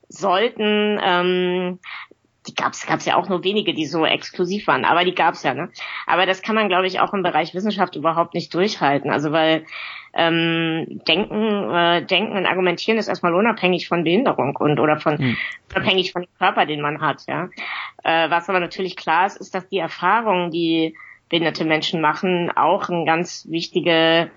sollten. 0.09 1.01
Ähm, 1.03 1.79
die 2.47 2.55
gab's 2.55 2.87
gab's 2.87 3.05
ja 3.05 3.17
auch 3.17 3.29
nur 3.29 3.45
wenige, 3.45 3.73
die 3.73 3.87
so 3.87 4.05
exklusiv 4.05 4.67
waren, 4.67 4.85
aber 4.85 5.05
die 5.05 5.15
gab's 5.15 5.43
ja, 5.43 5.55
ne? 5.55 5.71
Aber 6.07 6.27
das 6.27 6.43
kann 6.43 6.55
man, 6.55 6.69
glaube 6.69 6.87
ich, 6.87 7.01
auch 7.01 7.15
im 7.15 7.23
Bereich 7.23 7.55
Wissenschaft 7.55 7.95
überhaupt 7.97 8.35
nicht 8.35 8.53
durchhalten. 8.53 9.11
Also 9.11 9.33
weil 9.33 9.65
ähm, 10.15 11.01
Denken, 11.07 11.71
äh, 11.71 12.05
Denken 12.05 12.37
und 12.37 12.47
Argumentieren 12.47 12.99
ist 12.99 13.09
erstmal 13.09 13.35
unabhängig 13.35 13.89
von 13.89 14.05
Behinderung 14.05 14.57
und 14.57 14.79
oder 14.81 14.99
von 14.99 15.19
hm. 15.19 15.37
unabhängig 15.75 16.13
von 16.13 16.23
dem 16.23 16.39
Körper, 16.39 16.67
den 16.67 16.81
man 16.81 17.01
hat, 17.01 17.23
ja. 17.27 17.49
Äh, 18.03 18.29
was 18.31 18.49
aber 18.49 18.61
natürlich 18.61 18.97
klar 18.97 19.27
ist, 19.27 19.37
ist, 19.37 19.55
dass 19.55 19.69
die 19.69 19.79
Erfahrungen, 19.79 20.51
die 20.51 20.95
behinderte 21.29 21.65
Menschen 21.65 22.01
machen, 22.01 22.51
auch 22.55 22.91
ein 22.91 23.07
ganz 23.07 23.47
wichtige, 23.49 24.31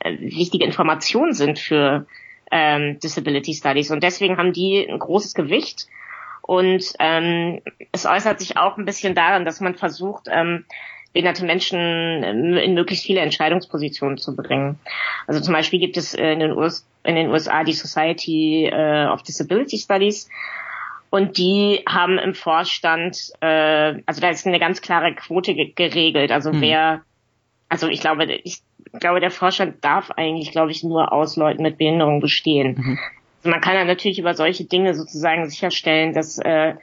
äh, 0.00 0.18
wichtige 0.18 0.64
Informationen 0.64 1.34
sind 1.34 1.58
für 1.58 2.06
ähm, 2.50 2.98
Disability 3.00 3.52
Studies. 3.52 3.90
Und 3.90 4.02
deswegen 4.02 4.38
haben 4.38 4.52
die 4.52 4.86
ein 4.88 4.98
großes 4.98 5.34
Gewicht. 5.34 5.88
Und 6.42 6.84
ähm, 6.98 7.60
es 7.92 8.04
äußert 8.04 8.40
sich 8.40 8.56
auch 8.56 8.76
ein 8.76 8.84
bisschen 8.84 9.14
daran, 9.14 9.44
dass 9.44 9.60
man 9.60 9.74
versucht, 9.74 10.26
ähm, 10.30 10.64
behinderte 11.12 11.44
Menschen 11.44 11.78
in 12.24 12.74
möglichst 12.74 13.04
viele 13.04 13.20
Entscheidungspositionen 13.20 14.18
zu 14.18 14.34
bringen. 14.34 14.78
Also 15.26 15.40
zum 15.40 15.52
Beispiel 15.54 15.78
gibt 15.78 15.96
es 15.96 16.14
in 16.14 16.40
den, 16.40 16.52
US 16.52 16.86
in 17.04 17.16
den 17.16 17.30
USA 17.30 17.64
die 17.64 17.74
Society 17.74 18.66
äh, 18.66 19.06
of 19.06 19.22
Disability 19.22 19.78
Studies 19.78 20.28
und 21.10 21.36
die 21.36 21.82
haben 21.86 22.18
im 22.18 22.34
Vorstand, 22.34 23.18
äh, 23.40 24.00
also 24.06 24.20
da 24.22 24.30
ist 24.30 24.46
eine 24.46 24.58
ganz 24.58 24.80
klare 24.80 25.14
Quote 25.14 25.54
ge 25.54 25.72
geregelt, 25.74 26.32
also 26.32 26.50
hm. 26.50 26.60
wer 26.62 27.02
also 27.72 27.88
ich 27.88 28.00
glaube, 28.00 28.26
ich 28.44 28.60
glaube, 29.00 29.20
der 29.20 29.30
Vorstand 29.30 29.82
darf 29.82 30.10
eigentlich, 30.10 30.52
glaube 30.52 30.70
ich, 30.70 30.84
nur 30.84 31.10
aus 31.10 31.36
Leuten 31.36 31.62
mit 31.62 31.78
Behinderung 31.78 32.20
bestehen. 32.20 32.74
Mhm. 32.76 32.98
Also 33.42 33.50
man 33.50 33.60
kann 33.60 33.74
ja 33.74 33.84
natürlich 33.84 34.20
über 34.20 34.34
solche 34.34 34.64
Dinge 34.64 34.94
sozusagen 34.94 35.50
sicherstellen, 35.50 36.12
dass 36.12 36.38
äh, 36.38 36.74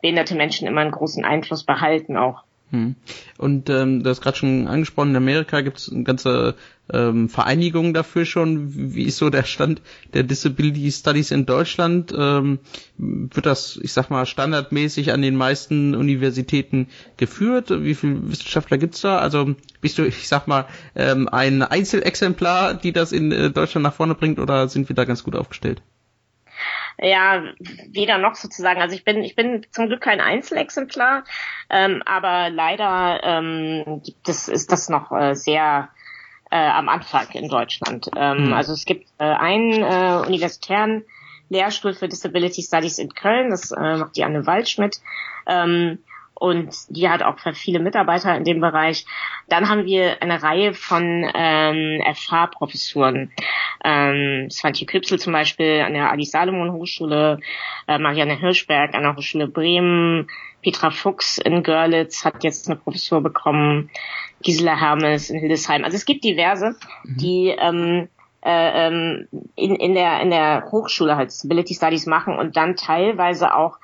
behinderte 0.00 0.34
Menschen 0.34 0.66
immer 0.66 0.80
einen 0.80 0.90
großen 0.90 1.26
Einfluss 1.26 1.64
behalten 1.64 2.16
auch. 2.16 2.42
Hm. 2.70 2.96
Und 3.36 3.68
ähm, 3.68 4.02
du 4.02 4.08
hast 4.08 4.22
gerade 4.22 4.38
schon 4.38 4.66
angesprochen, 4.66 5.10
in 5.10 5.16
Amerika 5.16 5.60
gibt 5.60 5.76
es 5.76 5.92
eine 5.92 6.04
ganze 6.04 6.54
ähm, 6.90 7.28
Vereinigung 7.28 7.92
dafür 7.92 8.24
schon. 8.24 8.94
Wie 8.94 9.04
ist 9.04 9.18
so 9.18 9.28
der 9.28 9.44
Stand 9.44 9.82
der 10.14 10.22
Disability 10.22 10.90
Studies 10.90 11.32
in 11.32 11.44
Deutschland? 11.44 12.14
Ähm, 12.16 12.60
wird 12.96 13.44
das, 13.44 13.78
ich 13.82 13.92
sag 13.92 14.08
mal, 14.08 14.24
standardmäßig 14.24 15.12
an 15.12 15.20
den 15.20 15.36
meisten 15.36 15.94
Universitäten 15.94 16.88
geführt? 17.18 17.70
Wie 17.70 17.94
viele 17.94 18.30
Wissenschaftler 18.30 18.78
gibt's 18.78 19.02
da? 19.02 19.18
Also 19.18 19.54
bist 19.82 19.98
du, 19.98 20.06
ich 20.06 20.26
sag 20.26 20.48
mal, 20.48 20.64
ähm, 20.94 21.28
ein 21.28 21.62
Einzelexemplar, 21.62 22.72
die 22.72 22.92
das 22.92 23.12
in 23.12 23.30
äh, 23.32 23.50
Deutschland 23.50 23.82
nach 23.84 23.94
vorne 23.94 24.14
bringt, 24.14 24.38
oder 24.38 24.66
sind 24.68 24.88
wir 24.88 24.96
da 24.96 25.04
ganz 25.04 25.22
gut 25.22 25.36
aufgestellt? 25.36 25.82
Ja, 26.98 27.42
weder 27.88 28.18
noch 28.18 28.34
sozusagen. 28.34 28.80
Also 28.80 28.94
ich 28.94 29.04
bin, 29.04 29.22
ich 29.22 29.36
bin 29.36 29.66
zum 29.70 29.86
Glück 29.88 30.00
kein 30.00 30.20
Einzelexemplar, 30.20 31.24
ähm, 31.70 32.02
aber 32.06 32.50
leider 32.50 33.20
ähm, 33.22 34.02
gibt 34.04 34.28
es, 34.28 34.48
ist 34.48 34.72
das 34.72 34.88
noch 34.88 35.12
äh, 35.12 35.34
sehr 35.34 35.88
äh, 36.50 36.56
am 36.56 36.88
Anfang 36.88 37.28
in 37.32 37.48
Deutschland. 37.48 38.08
Ähm, 38.16 38.46
mhm. 38.46 38.52
Also 38.52 38.72
es 38.72 38.84
gibt 38.84 39.08
äh, 39.18 39.24
einen 39.24 39.82
äh, 39.82 40.26
universitären 40.26 41.04
Lehrstuhl 41.48 41.94
für 41.94 42.08
Disability 42.08 42.62
Studies 42.62 42.98
in 42.98 43.14
Köln, 43.14 43.50
das 43.50 43.70
äh, 43.70 43.96
macht 43.96 44.16
die 44.16 44.24
Anne 44.24 44.46
Waldschmidt. 44.46 45.00
Ähm, 45.46 45.98
und 46.38 46.74
die 46.90 47.08
hat 47.08 47.22
auch 47.22 47.38
viele 47.54 47.78
Mitarbeiter 47.78 48.36
in 48.36 48.44
dem 48.44 48.60
Bereich. 48.60 49.06
Dann 49.48 49.68
haben 49.68 49.86
wir 49.86 50.22
eine 50.22 50.42
Reihe 50.42 50.74
von 50.74 51.30
ähm, 51.34 52.02
FH-Professuren. 52.14 53.32
Ähm, 53.82 54.48
Svantje 54.50 54.86
Küpsel 54.86 55.18
zum 55.18 55.32
Beispiel 55.32 55.82
an 55.86 55.94
der 55.94 56.12
Adi 56.12 56.24
Salomon 56.24 56.72
Hochschule, 56.72 57.40
äh, 57.88 57.98
Marianne 57.98 58.38
Hirschberg 58.38 58.94
an 58.94 59.02
der 59.02 59.16
Hochschule 59.16 59.48
Bremen, 59.48 60.28
Petra 60.62 60.90
Fuchs 60.90 61.38
in 61.38 61.62
Görlitz 61.62 62.24
hat 62.24 62.44
jetzt 62.44 62.68
eine 62.68 62.76
Professur 62.76 63.22
bekommen, 63.22 63.90
Gisela 64.42 64.78
Hermes 64.78 65.30
in 65.30 65.38
Hildesheim. 65.38 65.84
Also 65.84 65.96
es 65.96 66.04
gibt 66.04 66.24
diverse, 66.24 66.76
mhm. 67.04 67.16
die 67.16 67.54
ähm, 67.58 68.08
äh, 68.44 68.86
ähm, 68.86 69.28
in, 69.54 69.74
in, 69.76 69.94
der, 69.94 70.20
in 70.20 70.30
der 70.30 70.68
Hochschule 70.70 71.16
halt 71.16 71.30
Disability 71.30 71.74
Studies 71.74 72.06
machen 72.06 72.36
und 72.36 72.56
dann 72.56 72.76
teilweise 72.76 73.54
auch 73.54 73.78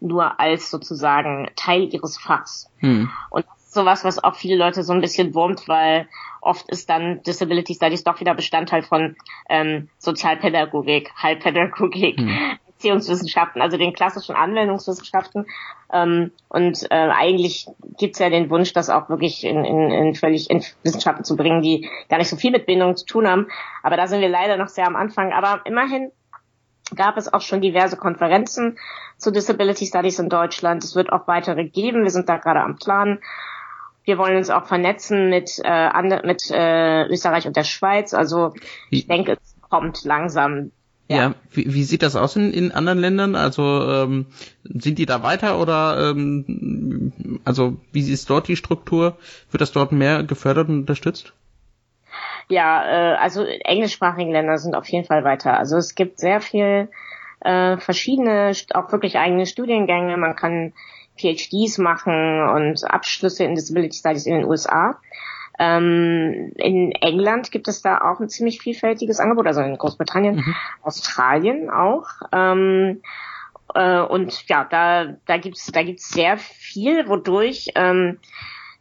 nur 0.00 0.38
als 0.40 0.70
sozusagen 0.70 1.50
Teil 1.56 1.92
ihres 1.92 2.18
Fachs. 2.18 2.70
Hm. 2.78 3.10
Und 3.30 3.46
das 3.46 3.62
ist 3.64 3.74
sowas, 3.74 4.04
was 4.04 4.22
auch 4.22 4.34
viele 4.34 4.56
Leute 4.56 4.82
so 4.82 4.92
ein 4.92 5.00
bisschen 5.00 5.34
wurmt, 5.34 5.68
weil 5.68 6.08
oft 6.40 6.68
ist 6.68 6.88
dann 6.90 7.22
Disability 7.22 7.74
Studies 7.74 8.04
doch 8.04 8.20
wieder 8.20 8.34
Bestandteil 8.34 8.82
von 8.82 9.16
ähm, 9.48 9.88
Sozialpädagogik, 9.98 11.10
Heilpädagogik, 11.20 12.18
hm. 12.18 12.58
Erziehungswissenschaften, 12.76 13.62
also 13.62 13.78
den 13.78 13.94
klassischen 13.94 14.36
Anwendungswissenschaften. 14.36 15.46
Ähm, 15.92 16.32
und 16.48 16.82
äh, 16.90 16.94
eigentlich 16.94 17.66
gibt's 17.96 18.18
ja 18.18 18.28
den 18.28 18.50
Wunsch, 18.50 18.72
das 18.74 18.90
auch 18.90 19.08
wirklich 19.08 19.44
in, 19.44 19.64
in, 19.64 19.90
in 19.90 20.14
völlig 20.14 20.50
in 20.50 20.62
Wissenschaften 20.82 21.24
zu 21.24 21.36
bringen, 21.36 21.62
die 21.62 21.88
gar 22.08 22.18
nicht 22.18 22.28
so 22.28 22.36
viel 22.36 22.50
mit 22.50 22.66
Bindung 22.66 22.96
zu 22.96 23.06
tun 23.06 23.26
haben. 23.26 23.46
Aber 23.82 23.96
da 23.96 24.06
sind 24.06 24.20
wir 24.20 24.28
leider 24.28 24.56
noch 24.56 24.68
sehr 24.68 24.86
am 24.86 24.96
Anfang. 24.96 25.32
Aber 25.32 25.62
immerhin 25.64 26.10
gab 26.94 27.16
es 27.16 27.32
auch 27.32 27.40
schon 27.40 27.60
diverse 27.60 27.96
Konferenzen 27.96 28.78
zu 29.16 29.32
Disability 29.32 29.86
Studies 29.86 30.18
in 30.18 30.28
Deutschland. 30.28 30.84
Es 30.84 30.94
wird 30.94 31.12
auch 31.12 31.26
weitere 31.26 31.64
geben. 31.64 32.04
Wir 32.04 32.10
sind 32.10 32.28
da 32.28 32.36
gerade 32.36 32.60
am 32.60 32.76
Plan. 32.76 33.18
Wir 34.04 34.18
wollen 34.18 34.36
uns 34.36 34.50
auch 34.50 34.66
vernetzen 34.66 35.30
mit, 35.30 35.60
äh, 35.64 36.22
mit 36.24 36.42
äh, 36.50 37.06
Österreich 37.06 37.46
und 37.46 37.56
der 37.56 37.64
Schweiz. 37.64 38.14
Also 38.14 38.54
ich 38.90 39.08
denke, 39.08 39.32
es 39.32 39.56
kommt 39.68 40.04
langsam. 40.04 40.70
Ja, 41.08 41.16
ja 41.16 41.34
wie, 41.50 41.74
wie 41.74 41.82
sieht 41.82 42.02
das 42.02 42.14
aus 42.14 42.36
in, 42.36 42.52
in 42.52 42.70
anderen 42.70 43.00
Ländern? 43.00 43.34
Also 43.34 43.62
ähm, 43.62 44.26
sind 44.62 44.98
die 44.98 45.06
da 45.06 45.24
weiter 45.24 45.58
oder 45.58 46.10
ähm, 46.10 47.40
also 47.44 47.78
wie 47.90 48.08
ist 48.08 48.30
dort 48.30 48.46
die 48.46 48.56
Struktur? 48.56 49.16
Wird 49.50 49.60
das 49.60 49.72
dort 49.72 49.90
mehr 49.90 50.22
gefördert 50.22 50.68
und 50.68 50.80
unterstützt? 50.80 51.32
Ja, 52.48 52.84
äh, 52.84 53.16
also 53.16 53.44
englischsprachige 53.44 54.30
Länder 54.30 54.58
sind 54.58 54.74
auf 54.74 54.88
jeden 54.88 55.06
Fall 55.06 55.24
weiter. 55.24 55.58
Also 55.58 55.76
es 55.76 55.94
gibt 55.94 56.18
sehr 56.18 56.40
viel 56.40 56.88
äh, 57.40 57.76
verschiedene, 57.78 58.52
auch 58.74 58.92
wirklich 58.92 59.18
eigene 59.18 59.46
Studiengänge. 59.46 60.16
Man 60.16 60.36
kann 60.36 60.72
PhDs 61.18 61.78
machen 61.78 62.48
und 62.48 62.84
Abschlüsse 62.90 63.44
in 63.44 63.54
Disability 63.54 63.96
Studies 63.96 64.26
in 64.26 64.34
den 64.34 64.44
USA. 64.44 64.98
Ähm, 65.58 66.52
in 66.56 66.92
England 66.92 67.50
gibt 67.50 67.66
es 67.66 67.80
da 67.80 67.98
auch 67.98 68.20
ein 68.20 68.28
ziemlich 68.28 68.60
vielfältiges 68.60 69.20
Angebot, 69.20 69.46
also 69.46 69.62
in 69.62 69.78
Großbritannien, 69.78 70.36
mhm. 70.36 70.54
Australien 70.82 71.70
auch. 71.70 72.06
Ähm, 72.30 73.00
äh, 73.74 74.00
und 74.00 74.46
ja, 74.48 74.64
da, 74.64 75.16
da 75.24 75.38
gibt's 75.38 75.66
da 75.72 75.82
gibt's 75.82 76.10
sehr 76.10 76.36
viel, 76.36 77.08
wodurch 77.08 77.70
ähm, 77.74 78.18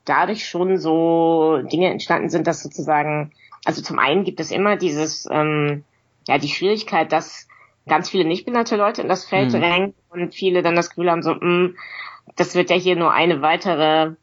dadurch 0.04 0.48
schon 0.48 0.78
so 0.78 1.62
Dinge 1.64 1.90
entstanden 1.90 2.30
sind, 2.30 2.46
dass 2.46 2.62
sozusagen 2.62 3.32
also 3.66 3.82
zum 3.82 4.00
einen 4.00 4.24
gibt 4.24 4.40
es 4.40 4.52
immer 4.52 4.78
dieses, 4.78 5.28
ähm, 5.30 5.84
ja, 6.28 6.38
die 6.38 6.50
Schwierigkeit, 6.50 7.12
dass 7.12 7.48
ganz 7.88 8.10
viele 8.10 8.26
nicht 8.26 8.46
behinderte 8.46 8.78
Leute 8.78 9.02
in 9.02 9.10
das 9.10 9.26
Feld 9.26 9.52
mhm. 9.54 9.60
drängen 9.60 9.94
und 10.10 10.34
viele 10.34 10.62
dann 10.62 10.76
das 10.76 10.90
Gefühl 10.90 11.12
haben, 11.12 11.22
so, 11.22 11.34
mh, 11.34 11.40
hm, 11.42 11.78
das 12.36 12.56
wird 12.56 12.70
ja 12.70 12.76
hier 12.76 12.96
nur 12.96 13.14
eine 13.14 13.42
weitere 13.42 14.14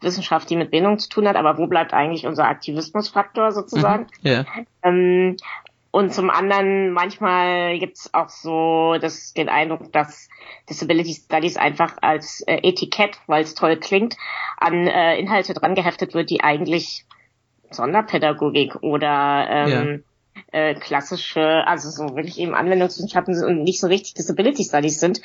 Wissenschaft, 0.00 0.50
die 0.50 0.56
mit 0.56 0.70
Bindung 0.70 0.98
zu 0.98 1.08
tun 1.08 1.28
hat, 1.28 1.36
aber 1.36 1.58
wo 1.58 1.66
bleibt 1.66 1.94
eigentlich 1.94 2.26
unser 2.26 2.46
Aktivismusfaktor 2.46 3.52
sozusagen? 3.52 4.06
Mhm. 4.22 4.30
Yeah. 4.30 4.46
Ähm, 4.82 5.36
und 5.90 6.12
zum 6.12 6.28
anderen, 6.28 6.90
manchmal 6.90 7.78
gibt 7.78 7.98
es 7.98 8.12
auch 8.12 8.28
so 8.28 8.96
das, 9.00 9.32
den 9.32 9.48
Eindruck, 9.48 9.92
dass 9.92 10.28
Disability 10.68 11.14
Studies 11.14 11.56
einfach 11.56 11.96
als 12.00 12.40
äh, 12.48 12.58
Etikett, 12.64 13.20
weil 13.28 13.44
es 13.44 13.54
toll 13.54 13.76
klingt, 13.76 14.16
an 14.58 14.88
äh, 14.88 15.16
Inhalte 15.18 15.54
dran 15.54 15.76
geheftet 15.76 16.12
wird, 16.12 16.30
die 16.30 16.42
eigentlich 16.42 17.04
Sonderpädagogik 17.74 18.76
oder 18.82 19.46
ähm, 19.48 20.04
ja. 20.52 20.60
äh, 20.60 20.74
klassische, 20.74 21.66
also 21.66 21.90
so 21.90 22.16
wirklich 22.16 22.38
eben 22.38 22.54
Anwendungswissenschaften 22.54 23.42
und 23.44 23.62
nicht 23.62 23.80
so 23.80 23.86
richtig 23.86 24.14
Disability 24.14 24.64
Studies 24.64 25.00
sind. 25.00 25.20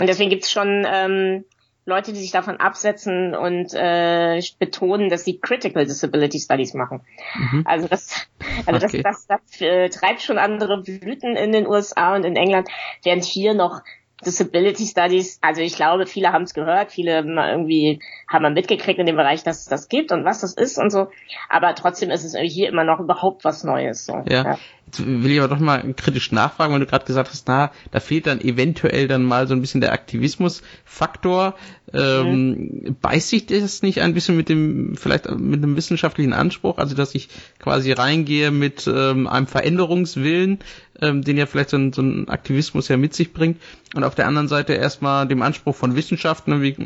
Und 0.00 0.08
deswegen 0.08 0.30
gibt's 0.30 0.50
schon 0.50 0.86
ähm, 0.86 1.44
Leute, 1.84 2.12
die 2.12 2.20
sich 2.20 2.30
davon 2.30 2.58
absetzen 2.58 3.34
und 3.34 3.74
äh, 3.74 4.40
betonen, 4.58 5.08
dass 5.08 5.24
sie 5.24 5.38
Critical 5.38 5.84
Disability 5.84 6.38
Studies 6.38 6.74
machen. 6.74 7.00
Mhm. 7.34 7.64
Also 7.66 7.88
das, 7.88 8.28
also 8.66 8.86
okay. 8.86 9.02
das, 9.02 9.26
das, 9.26 9.40
das 9.50 9.60
äh, 9.60 9.88
treibt 9.88 10.22
schon 10.22 10.38
andere 10.38 10.80
Blüten 10.82 11.36
in 11.36 11.50
den 11.50 11.66
USA 11.66 12.14
und 12.14 12.24
in 12.24 12.36
England, 12.36 12.68
während 13.02 13.24
hier 13.24 13.54
noch 13.54 13.80
Disability 14.24 14.86
Studies, 14.86 15.38
also 15.40 15.60
ich 15.60 15.74
glaube, 15.74 16.06
viele 16.06 16.32
haben 16.32 16.44
es 16.44 16.54
gehört, 16.54 16.92
viele 16.92 17.18
irgendwie 17.18 18.00
haben 18.28 18.42
wir 18.42 18.50
mitgekriegt 18.50 18.98
in 18.98 19.06
dem 19.06 19.16
Bereich, 19.16 19.42
dass 19.42 19.60
es 19.60 19.64
das 19.66 19.88
gibt 19.88 20.12
und 20.12 20.24
was 20.24 20.40
das 20.40 20.54
ist 20.54 20.78
und 20.78 20.90
so. 20.90 21.08
Aber 21.48 21.74
trotzdem 21.74 22.10
ist 22.10 22.24
es 22.24 22.36
hier 22.36 22.68
immer 22.68 22.84
noch 22.84 23.00
überhaupt 23.00 23.44
was 23.44 23.64
Neues. 23.64 24.06
So. 24.06 24.22
Ja. 24.28 24.44
ja. 24.44 24.58
Will 24.98 25.30
ich 25.30 25.38
aber 25.40 25.54
doch 25.54 25.60
mal 25.60 25.94
kritisch 25.94 26.32
nachfragen, 26.32 26.72
weil 26.72 26.80
du 26.80 26.86
gerade 26.86 27.06
gesagt 27.06 27.30
hast, 27.30 27.48
na, 27.48 27.70
da 27.90 28.00
fehlt 28.00 28.26
dann 28.26 28.40
eventuell 28.40 29.08
dann 29.08 29.22
mal 29.22 29.46
so 29.48 29.54
ein 29.54 29.60
bisschen 29.60 29.80
der 29.80 29.92
Aktivismusfaktor. 29.92 31.54
Ähm, 31.94 32.50
mhm. 32.50 32.96
Beißt 33.00 33.28
sich 33.28 33.46
das 33.46 33.82
nicht 33.82 34.00
ein 34.00 34.14
bisschen 34.14 34.36
mit 34.36 34.48
dem, 34.48 34.96
vielleicht 34.96 35.30
mit 35.30 35.62
einem 35.62 35.76
wissenschaftlichen 35.76 36.32
Anspruch, 36.32 36.78
also 36.78 36.94
dass 36.94 37.14
ich 37.14 37.28
quasi 37.58 37.92
reingehe 37.92 38.50
mit 38.50 38.86
ähm, 38.86 39.26
einem 39.26 39.46
Veränderungswillen, 39.46 40.58
ähm, 41.00 41.22
den 41.22 41.36
ja 41.36 41.46
vielleicht 41.46 41.70
so 41.70 41.76
ein, 41.76 41.92
so 41.92 42.02
ein 42.02 42.28
Aktivismus 42.28 42.88
ja 42.88 42.96
mit 42.96 43.14
sich 43.14 43.32
bringt 43.32 43.60
und 43.94 44.04
auf 44.04 44.14
der 44.14 44.26
anderen 44.26 44.48
Seite 44.48 44.74
erstmal 44.74 45.26
dem 45.26 45.42
Anspruch 45.42 45.76
von 45.76 45.96
Wissenschaften. 45.96 46.58
Ne? 46.58 46.62
Wir 46.62 46.76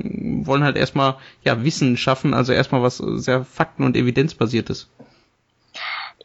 wollen 0.47 0.65
halt 0.65 0.77
erstmal 0.77 1.17
ja 1.45 1.63
Wissen 1.65 1.97
schaffen, 1.97 2.35
also 2.35 2.53
erstmal 2.53 2.83
was 2.83 2.99
sehr 2.99 3.45
fakten- 3.45 3.85
und 3.85 3.97
evidenzbasiertes 3.97 4.89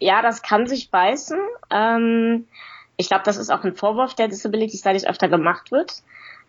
ja, 0.02 0.22
das 0.22 0.42
kann 0.42 0.66
sich 0.66 0.90
beißen. 0.90 1.40
Ähm, 1.70 2.48
ich 2.98 3.08
glaube, 3.08 3.24
das 3.24 3.38
ist 3.38 3.52
auch 3.52 3.64
ein 3.64 3.76
Vorwurf, 3.76 4.16
der 4.16 4.28
Disability 4.28 4.78
Studies 4.78 5.06
öfter 5.06 5.30
gemacht 5.30 5.72
wird, 5.72 6.02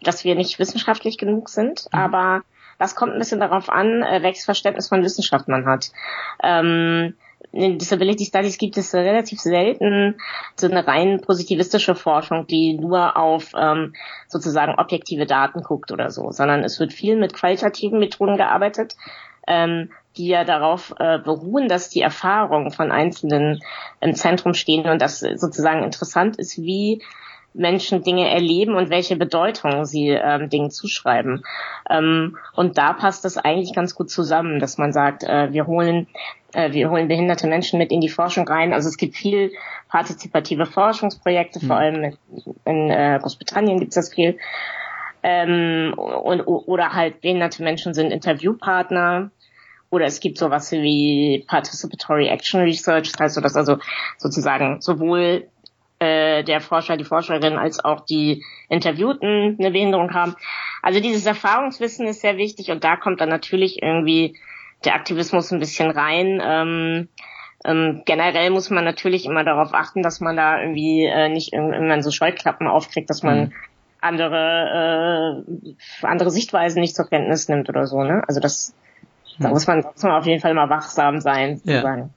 dass 0.03 0.25
wir 0.25 0.35
nicht 0.35 0.59
wissenschaftlich 0.59 1.19
genug 1.19 1.51
sind. 1.51 1.87
Mhm. 1.93 1.99
Aber 1.99 2.43
das 2.79 2.95
kommt 2.95 3.13
ein 3.13 3.19
bisschen 3.19 3.41
darauf 3.41 3.69
an, 3.69 4.03
äh, 4.03 4.23
welches 4.23 4.47
Verständnis 4.47 4.89
von 4.89 5.03
Wissenschaft 5.03 5.49
man 5.49 5.67
hat. 5.67 5.93
Ähm, 6.43 7.15
in 7.53 7.79
Disability 7.79 8.25
Studies 8.25 8.57
gibt 8.57 8.79
es 8.79 8.95
relativ 8.95 9.39
selten 9.39 10.17
so 10.57 10.69
eine 10.69 10.87
rein 10.87 11.21
positivistische 11.21 11.95
Forschung, 11.95 12.47
die 12.47 12.73
nur 12.73 13.19
auf 13.19 13.53
ähm, 13.55 13.95
sozusagen 14.29 14.77
objektive 14.79 15.27
Daten 15.27 15.63
guckt 15.63 15.93
oder 15.93 16.11
so, 16.11 16.31
sondern 16.31 16.65
es 16.65 16.81
wird 16.81 16.95
viel 16.95 17.17
mit 17.17 17.35
qualitativen 17.35 17.99
Methoden 17.99 18.39
gearbeitet. 18.39 18.97
Ähm, 19.47 19.91
die 20.17 20.29
ja 20.29 20.45
darauf 20.45 20.95
äh, 20.99 21.19
beruhen, 21.19 21.69
dass 21.69 21.89
die 21.89 22.01
Erfahrungen 22.01 22.71
von 22.71 22.93
Einzelnen 22.93 23.61
im 24.01 24.15
Zentrum 24.15 24.55
stehen 24.55 24.89
und 24.89 25.01
das 25.01 25.21
sozusagen 25.21 25.85
interessant 25.85 26.37
ist, 26.37 26.59
wie 26.59 27.03
Menschen 27.55 28.03
Dinge 28.03 28.31
erleben 28.31 28.75
und 28.75 28.89
welche 28.89 29.17
Bedeutung 29.17 29.85
sie 29.85 30.09
ähm, 30.09 30.49
Dingen 30.49 30.71
zuschreiben. 30.71 31.45
Ähm, 31.91 32.39
und 32.55 32.79
da 32.79 32.95
passt 32.95 33.25
es 33.25 33.37
eigentlich 33.37 33.75
ganz 33.75 33.95
gut 33.95 34.11
zusammen, 34.11 34.59
dass 34.59 34.79
man 34.79 34.93
sagt, 34.93 35.23
äh, 35.23 35.53
wir 35.53 35.67
holen 35.67 36.07
äh, 36.53 36.73
wir 36.73 36.91
holen 36.91 37.09
behinderte 37.09 37.47
Menschen 37.47 37.79
mit 37.79 37.93
in 37.93 38.01
die 38.01 38.09
Forschung 38.09 38.47
rein. 38.47 38.73
Also 38.73 38.89
es 38.89 38.97
gibt 38.97 39.17
viel 39.17 39.53
partizipative 39.89 40.67
Forschungsprojekte, 40.67 41.61
vor 41.61 41.77
mhm. 41.77 41.83
allem 41.83 42.05
in, 42.05 42.17
in 42.65 42.91
äh, 42.91 43.19
Großbritannien 43.21 43.79
gibt 43.79 43.91
es 43.91 43.97
das 43.97 44.15
viel. 44.15 44.39
Ähm, 45.23 45.95
und, 45.97 46.41
oder 46.43 46.93
halt 46.93 47.21
behinderte 47.21 47.63
Menschen 47.63 47.95
sind 47.95 48.11
Interviewpartner. 48.11 49.31
Oder 49.93 50.07
es 50.07 50.21
gibt 50.21 50.39
sowas 50.39 50.73
wie 50.73 51.45
Participatory 51.47 52.29
Action 52.29 52.63
Research, 52.63 53.13
das 53.13 53.21
heißt 53.21 53.35
so, 53.35 53.43
dass 53.43 53.57
also 53.57 53.77
sozusagen 54.17 54.81
sowohl 54.81 55.49
äh, 55.99 56.43
der 56.45 56.63
Forscher, 56.63 56.97
die 56.97 57.05
Forscherin 57.05 57.59
als 57.59 57.85
auch 57.85 58.07
die 58.07 58.43
Interviewten 58.71 59.59
eine 59.61 59.71
Behinderung 59.71 60.15
haben. 60.15 60.35
Also 60.81 61.01
dieses 61.01 61.27
Erfahrungswissen 61.27 62.07
ist 62.07 62.23
sehr 62.23 62.39
wichtig 62.39 62.71
und 62.71 62.83
da 62.83 62.97
kommt 62.97 63.21
dann 63.21 63.29
natürlich 63.29 63.83
irgendwie 63.83 64.35
der 64.87 64.95
Aktivismus 64.95 65.53
ein 65.53 65.61
bisschen 65.61 65.91
rein. 65.91 66.41
Ähm, 66.43 67.09
ähm, 67.67 68.03
generell 68.07 68.49
muss 68.49 68.71
man 68.71 68.87
natürlich 68.87 69.27
immer 69.27 69.45
darauf 69.45 69.75
achten, 69.75 70.03
dass 70.03 70.21
man 70.21 70.37
da 70.37 70.59
irgendwie 70.59 71.05
äh, 71.05 71.29
nicht 71.29 71.53
irgendwann 71.53 72.03
so 72.03 72.11
Scheuklappen 72.11 72.67
aufkriegt, 72.67 73.11
dass 73.11 73.23
man 73.23 73.39
mhm. 73.39 73.53
andere 74.01 75.45
äh, 75.45 76.07
andere 76.07 76.31
Sichtweisen 76.31 76.81
nicht 76.81 76.97
zur 76.97 77.11
Kenntnis 77.11 77.51
nimmt 77.51 77.69
oder 77.69 77.87
so. 77.87 78.03
Ne? 78.03 78.23
Also 78.27 78.41
das 78.41 78.75
da 79.39 79.49
mhm. 79.49 79.55
muss 79.55 79.67
man, 79.67 79.83
muss 79.83 80.03
man 80.03 80.13
auf 80.13 80.27
jeden 80.27 80.41
Fall 80.41 80.55
mal 80.55 80.69
wachsam 80.71 81.21
sein. 81.21 81.61
Ja. 81.65 82.09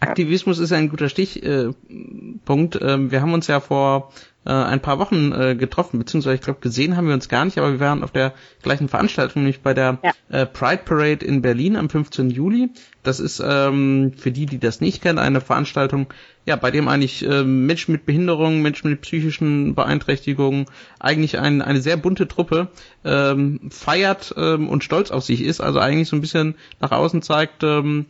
Aktivismus 0.00 0.58
ist 0.58 0.72
ein 0.72 0.88
guter 0.88 1.08
Stichpunkt. 1.08 2.76
Äh, 2.76 2.92
ähm, 2.92 3.10
wir 3.10 3.20
haben 3.20 3.34
uns 3.34 3.46
ja 3.46 3.60
vor 3.60 4.12
äh, 4.46 4.50
ein 4.50 4.80
paar 4.80 4.98
Wochen 4.98 5.32
äh, 5.32 5.54
getroffen, 5.54 5.98
beziehungsweise 5.98 6.36
ich 6.36 6.40
glaube 6.40 6.60
gesehen 6.60 6.96
haben 6.96 7.06
wir 7.06 7.14
uns 7.14 7.28
gar 7.28 7.44
nicht, 7.44 7.58
aber 7.58 7.72
wir 7.72 7.80
waren 7.80 8.02
auf 8.02 8.10
der 8.10 8.32
gleichen 8.62 8.88
Veranstaltung, 8.88 9.42
nämlich 9.42 9.60
bei 9.60 9.74
der 9.74 9.98
ja. 10.02 10.44
Pride 10.46 10.82
Parade 10.84 11.24
in 11.26 11.42
Berlin 11.42 11.76
am 11.76 11.90
15. 11.90 12.30
Juli. 12.30 12.70
Das 13.02 13.20
ist 13.20 13.42
ähm, 13.44 14.12
für 14.16 14.30
die, 14.30 14.46
die 14.46 14.58
das 14.58 14.80
nicht 14.80 15.02
kennen, 15.02 15.18
eine 15.18 15.40
Veranstaltung, 15.40 16.06
ja, 16.46 16.56
bei 16.56 16.70
dem 16.70 16.88
eigentlich 16.88 17.26
äh, 17.26 17.42
Menschen 17.44 17.92
mit 17.92 18.06
Behinderungen, 18.06 18.62
Menschen 18.62 18.90
mit 18.90 19.02
psychischen 19.02 19.74
Beeinträchtigungen, 19.74 20.66
eigentlich 20.98 21.38
ein, 21.38 21.62
eine 21.62 21.80
sehr 21.80 21.96
bunte 21.96 22.28
Truppe 22.28 22.68
ähm, 23.04 23.60
feiert 23.70 24.34
ähm, 24.36 24.68
und 24.68 24.84
stolz 24.84 25.10
auf 25.10 25.24
sich 25.24 25.42
ist, 25.42 25.60
also 25.60 25.78
eigentlich 25.78 26.08
so 26.08 26.16
ein 26.16 26.20
bisschen 26.20 26.54
nach 26.80 26.92
außen 26.92 27.22
zeigt, 27.22 27.62
ähm, 27.64 28.06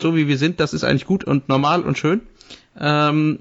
so 0.00 0.16
wie 0.16 0.28
wir 0.28 0.38
sind, 0.38 0.60
das 0.60 0.72
ist 0.72 0.84
eigentlich 0.84 1.06
gut 1.06 1.24
und 1.24 1.48
normal 1.48 1.82
und 1.82 1.98
schön. 1.98 2.22
Ähm, 2.78 3.40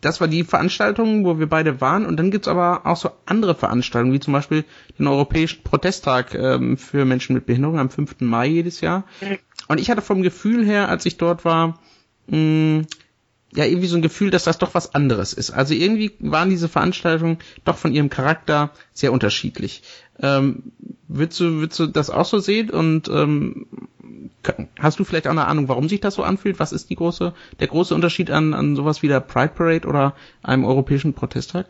das 0.00 0.20
war 0.20 0.28
die 0.28 0.44
Veranstaltung, 0.44 1.24
wo 1.24 1.38
wir 1.38 1.48
beide 1.48 1.80
waren. 1.80 2.06
Und 2.06 2.16
dann 2.16 2.30
gibt's 2.30 2.48
aber 2.48 2.86
auch 2.86 2.96
so 2.96 3.10
andere 3.24 3.54
Veranstaltungen, 3.54 4.14
wie 4.14 4.20
zum 4.20 4.32
Beispiel 4.32 4.64
den 4.98 5.06
Europäischen 5.06 5.62
Protesttag 5.64 6.34
ähm, 6.34 6.76
für 6.76 7.04
Menschen 7.04 7.34
mit 7.34 7.46
Behinderung 7.46 7.78
am 7.78 7.90
5. 7.90 8.20
Mai 8.20 8.46
jedes 8.46 8.80
Jahr. 8.80 9.04
Und 9.68 9.80
ich 9.80 9.90
hatte 9.90 10.02
vom 10.02 10.22
Gefühl 10.22 10.64
her, 10.64 10.88
als 10.88 11.06
ich 11.06 11.16
dort 11.16 11.44
war, 11.44 11.80
mh, 12.28 12.84
ja 13.56 13.64
irgendwie 13.64 13.86
so 13.86 13.96
ein 13.96 14.02
Gefühl, 14.02 14.30
dass 14.30 14.44
das 14.44 14.58
doch 14.58 14.74
was 14.74 14.94
anderes 14.94 15.32
ist. 15.32 15.50
Also 15.50 15.74
irgendwie 15.74 16.12
waren 16.20 16.50
diese 16.50 16.68
Veranstaltungen 16.68 17.38
doch 17.64 17.76
von 17.76 17.92
ihrem 17.92 18.10
Charakter 18.10 18.70
sehr 18.92 19.12
unterschiedlich. 19.12 19.82
Ähm, 20.20 20.72
würdest, 21.08 21.40
du, 21.40 21.60
würdest 21.60 21.80
du 21.80 21.86
das 21.86 22.10
auch 22.10 22.26
so 22.26 22.38
sehen? 22.38 22.70
Und 22.70 23.08
ähm, 23.08 23.66
hast 24.78 24.98
du 24.98 25.04
vielleicht 25.04 25.26
auch 25.26 25.32
eine 25.32 25.46
Ahnung, 25.46 25.68
warum 25.68 25.88
sich 25.88 26.00
das 26.00 26.14
so 26.14 26.22
anfühlt? 26.22 26.58
Was 26.58 26.72
ist 26.72 26.90
die 26.90 26.96
große, 26.96 27.34
der 27.60 27.66
große 27.66 27.94
Unterschied 27.94 28.30
an, 28.30 28.54
an 28.54 28.76
sowas 28.76 29.02
wie 29.02 29.08
der 29.08 29.20
Pride 29.20 29.52
Parade 29.54 29.88
oder 29.88 30.14
einem 30.42 30.64
europäischen 30.64 31.14
Protesttag? 31.14 31.66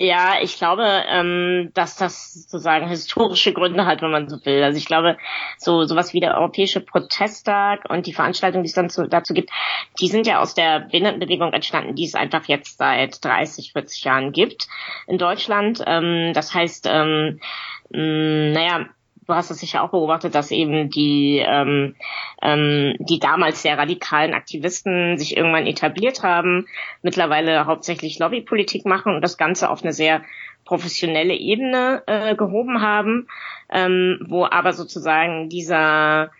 Ja, 0.00 0.36
ich 0.40 0.56
glaube, 0.58 0.84
ähm, 1.08 1.72
dass 1.74 1.96
das 1.96 2.32
sozusagen 2.32 2.88
historische 2.88 3.52
Gründe 3.52 3.84
hat, 3.84 4.00
wenn 4.00 4.12
man 4.12 4.28
so 4.28 4.36
will. 4.46 4.62
Also 4.62 4.78
ich 4.78 4.86
glaube, 4.86 5.18
so 5.58 5.82
sowas 5.86 6.14
wie 6.14 6.20
der 6.20 6.36
Europäische 6.36 6.80
Protesttag 6.80 7.90
und 7.90 8.06
die 8.06 8.12
Veranstaltung, 8.12 8.62
die 8.62 8.68
es 8.68 8.74
dann 8.74 8.90
zu, 8.90 9.08
dazu 9.08 9.34
gibt, 9.34 9.50
die 10.00 10.06
sind 10.06 10.28
ja 10.28 10.38
aus 10.38 10.54
der 10.54 10.80
Behindertenbewegung 10.80 11.52
entstanden, 11.52 11.96
die 11.96 12.04
es 12.04 12.14
einfach 12.14 12.44
jetzt 12.44 12.78
seit 12.78 13.24
30, 13.24 13.72
40 13.72 14.04
Jahren 14.04 14.30
gibt 14.30 14.68
in 15.08 15.18
Deutschland. 15.18 15.82
Ähm, 15.84 16.32
das 16.32 16.54
heißt, 16.54 16.86
ähm, 16.88 17.40
mh, 17.90 18.52
naja, 18.52 18.86
du 19.28 19.34
hast 19.34 19.50
es 19.50 19.58
sicher 19.60 19.82
auch 19.82 19.90
beobachtet, 19.90 20.34
dass 20.34 20.50
eben 20.50 20.88
die, 20.88 21.44
ähm, 21.46 21.94
ähm, 22.40 22.94
die 22.98 23.18
damals 23.18 23.62
sehr 23.62 23.76
radikalen 23.76 24.32
Aktivisten 24.32 25.18
sich 25.18 25.36
irgendwann 25.36 25.66
etabliert 25.66 26.22
haben, 26.22 26.66
mittlerweile 27.02 27.66
hauptsächlich 27.66 28.18
Lobbypolitik 28.18 28.86
machen 28.86 29.14
und 29.14 29.20
das 29.20 29.36
Ganze 29.36 29.68
auf 29.68 29.82
eine 29.82 29.92
sehr 29.92 30.22
professionelle 30.64 31.34
Ebene 31.34 32.02
äh, 32.06 32.34
gehoben 32.36 32.80
haben, 32.80 33.28
ähm, 33.70 34.18
wo 34.26 34.46
aber 34.46 34.72
sozusagen 34.72 35.50
dieser 35.50 36.30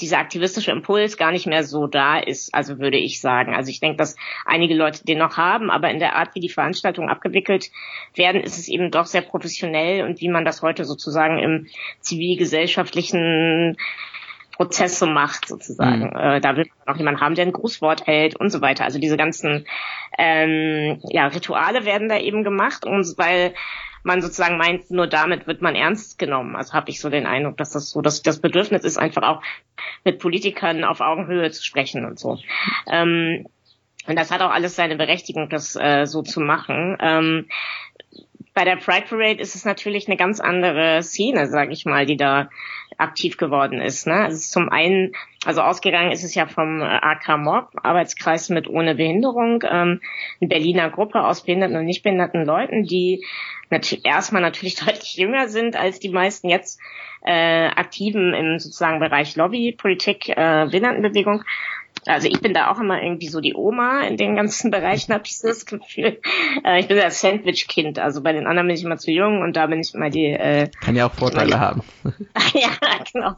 dieser 0.00 0.18
aktivistische 0.18 0.72
Impuls 0.72 1.16
gar 1.16 1.30
nicht 1.30 1.46
mehr 1.46 1.62
so 1.62 1.86
da 1.86 2.18
ist, 2.18 2.52
also 2.52 2.78
würde 2.78 2.96
ich 2.96 3.20
sagen. 3.20 3.54
Also 3.54 3.70
ich 3.70 3.80
denke, 3.80 3.96
dass 3.96 4.16
einige 4.44 4.74
Leute 4.74 5.04
den 5.04 5.18
noch 5.18 5.36
haben, 5.36 5.70
aber 5.70 5.90
in 5.90 6.00
der 6.00 6.16
Art, 6.16 6.34
wie 6.34 6.40
die 6.40 6.48
Veranstaltungen 6.48 7.08
abgewickelt 7.08 7.70
werden, 8.14 8.40
ist 8.42 8.58
es 8.58 8.68
eben 8.68 8.90
doch 8.90 9.06
sehr 9.06 9.22
professionell 9.22 10.04
und 10.04 10.20
wie 10.20 10.28
man 10.28 10.44
das 10.44 10.62
heute 10.62 10.84
sozusagen 10.84 11.38
im 11.38 11.66
zivilgesellschaftlichen 12.00 13.76
Prozess 14.56 14.98
so 14.98 15.06
macht, 15.06 15.48
sozusagen. 15.48 16.10
Mhm. 16.10 16.16
Äh, 16.16 16.40
da 16.40 16.56
will 16.56 16.66
man 16.84 16.94
auch 16.94 16.98
jemanden 16.98 17.20
haben, 17.20 17.34
der 17.34 17.46
ein 17.46 17.52
Grußwort 17.52 18.06
hält 18.06 18.36
und 18.36 18.50
so 18.50 18.60
weiter. 18.60 18.84
Also 18.84 18.98
diese 18.98 19.16
ganzen 19.16 19.66
ähm, 20.18 21.00
ja, 21.08 21.26
Rituale 21.26 21.84
werden 21.84 22.08
da 22.08 22.18
eben 22.18 22.44
gemacht, 22.44 22.84
und 22.84 23.14
weil 23.16 23.54
man 24.04 24.22
sozusagen 24.22 24.58
meint, 24.58 24.90
nur 24.90 25.06
damit 25.06 25.46
wird 25.46 25.62
man 25.62 25.74
ernst 25.74 26.18
genommen. 26.18 26.54
Also 26.56 26.74
habe 26.74 26.90
ich 26.90 27.00
so 27.00 27.10
den 27.10 27.26
Eindruck, 27.26 27.56
dass 27.56 27.72
das 27.72 27.90
so, 27.90 28.02
dass 28.02 28.22
das 28.22 28.40
Bedürfnis 28.40 28.84
ist, 28.84 28.98
einfach 28.98 29.22
auch 29.22 29.42
mit 30.04 30.18
Politikern 30.18 30.84
auf 30.84 31.00
Augenhöhe 31.00 31.50
zu 31.50 31.64
sprechen 31.64 32.04
und 32.04 32.18
so. 32.18 32.38
Ähm, 32.86 33.46
und 34.06 34.18
das 34.18 34.30
hat 34.30 34.42
auch 34.42 34.50
alles 34.50 34.76
seine 34.76 34.96
Berechtigung, 34.96 35.48
das 35.48 35.76
äh, 35.76 36.04
so 36.04 36.22
zu 36.22 36.40
machen. 36.40 36.98
Ähm, 37.00 37.48
bei 38.52 38.64
der 38.64 38.76
Pride 38.76 39.06
Parade 39.08 39.40
ist 39.40 39.56
es 39.56 39.64
natürlich 39.64 40.06
eine 40.06 40.16
ganz 40.16 40.38
andere 40.38 41.02
Szene, 41.02 41.48
sage 41.48 41.72
ich 41.72 41.84
mal, 41.86 42.06
die 42.06 42.16
da 42.16 42.50
aktiv 42.98 43.36
geworden 43.36 43.80
ist. 43.80 44.06
Ne? 44.06 44.14
Also 44.14 44.38
zum 44.38 44.68
einen, 44.68 45.12
also 45.44 45.60
ausgegangen 45.60 46.12
ist 46.12 46.24
es 46.24 46.34
ja 46.34 46.46
vom 46.46 46.80
äh, 46.80 46.84
AK 46.84 47.38
Mob, 47.38 47.68
Arbeitskreis 47.82 48.48
mit 48.48 48.68
ohne 48.68 48.94
Behinderung, 48.94 49.62
ähm, 49.68 50.00
eine 50.40 50.48
Berliner 50.48 50.90
Gruppe 50.90 51.24
aus 51.24 51.44
behinderten 51.44 51.76
und 51.76 51.84
nicht 51.84 52.02
behinderten 52.02 52.44
Leuten, 52.44 52.84
die 52.84 53.24
natürlich 53.70 54.04
erstmal 54.06 54.42
natürlich 54.42 54.76
deutlich 54.84 55.16
jünger 55.16 55.48
sind 55.48 55.76
als 55.76 55.98
die 55.98 56.10
meisten 56.10 56.48
jetzt 56.48 56.80
äh, 57.24 57.66
aktiven 57.68 58.34
im 58.34 58.58
sozusagen 58.58 59.00
Bereich 59.00 59.36
Lobby, 59.36 59.72
Politik, 59.72 60.28
äh, 60.28 60.66
Behindertenbewegung 60.66 61.44
also 62.06 62.28
ich 62.28 62.40
bin 62.40 62.54
da 62.54 62.70
auch 62.70 62.78
immer 62.78 63.02
irgendwie 63.02 63.28
so 63.28 63.40
die 63.40 63.54
Oma 63.54 64.02
in 64.02 64.16
den 64.16 64.36
ganzen 64.36 64.70
Bereichen, 64.70 65.12
habe 65.12 65.24
ich 65.26 65.38
so 65.38 65.48
das 65.48 65.66
Gefühl. 65.66 66.20
Äh, 66.64 66.80
ich 66.80 66.88
bin 66.88 66.96
das 66.96 67.20
Sandwich-Kind, 67.20 67.98
also 67.98 68.22
bei 68.22 68.32
den 68.32 68.46
anderen 68.46 68.68
bin 68.68 68.76
ich 68.76 68.84
immer 68.84 68.96
zu 68.96 69.10
jung 69.10 69.42
und 69.42 69.56
da 69.56 69.66
bin 69.66 69.80
ich 69.80 69.94
immer 69.94 70.10
die... 70.10 70.26
Äh, 70.26 70.68
Kann 70.80 70.96
ja 70.96 71.06
auch 71.06 71.14
Vorteile 71.14 71.52
die, 71.52 71.54
haben. 71.54 71.82
ja, 72.54 72.70
genau. 73.12 73.36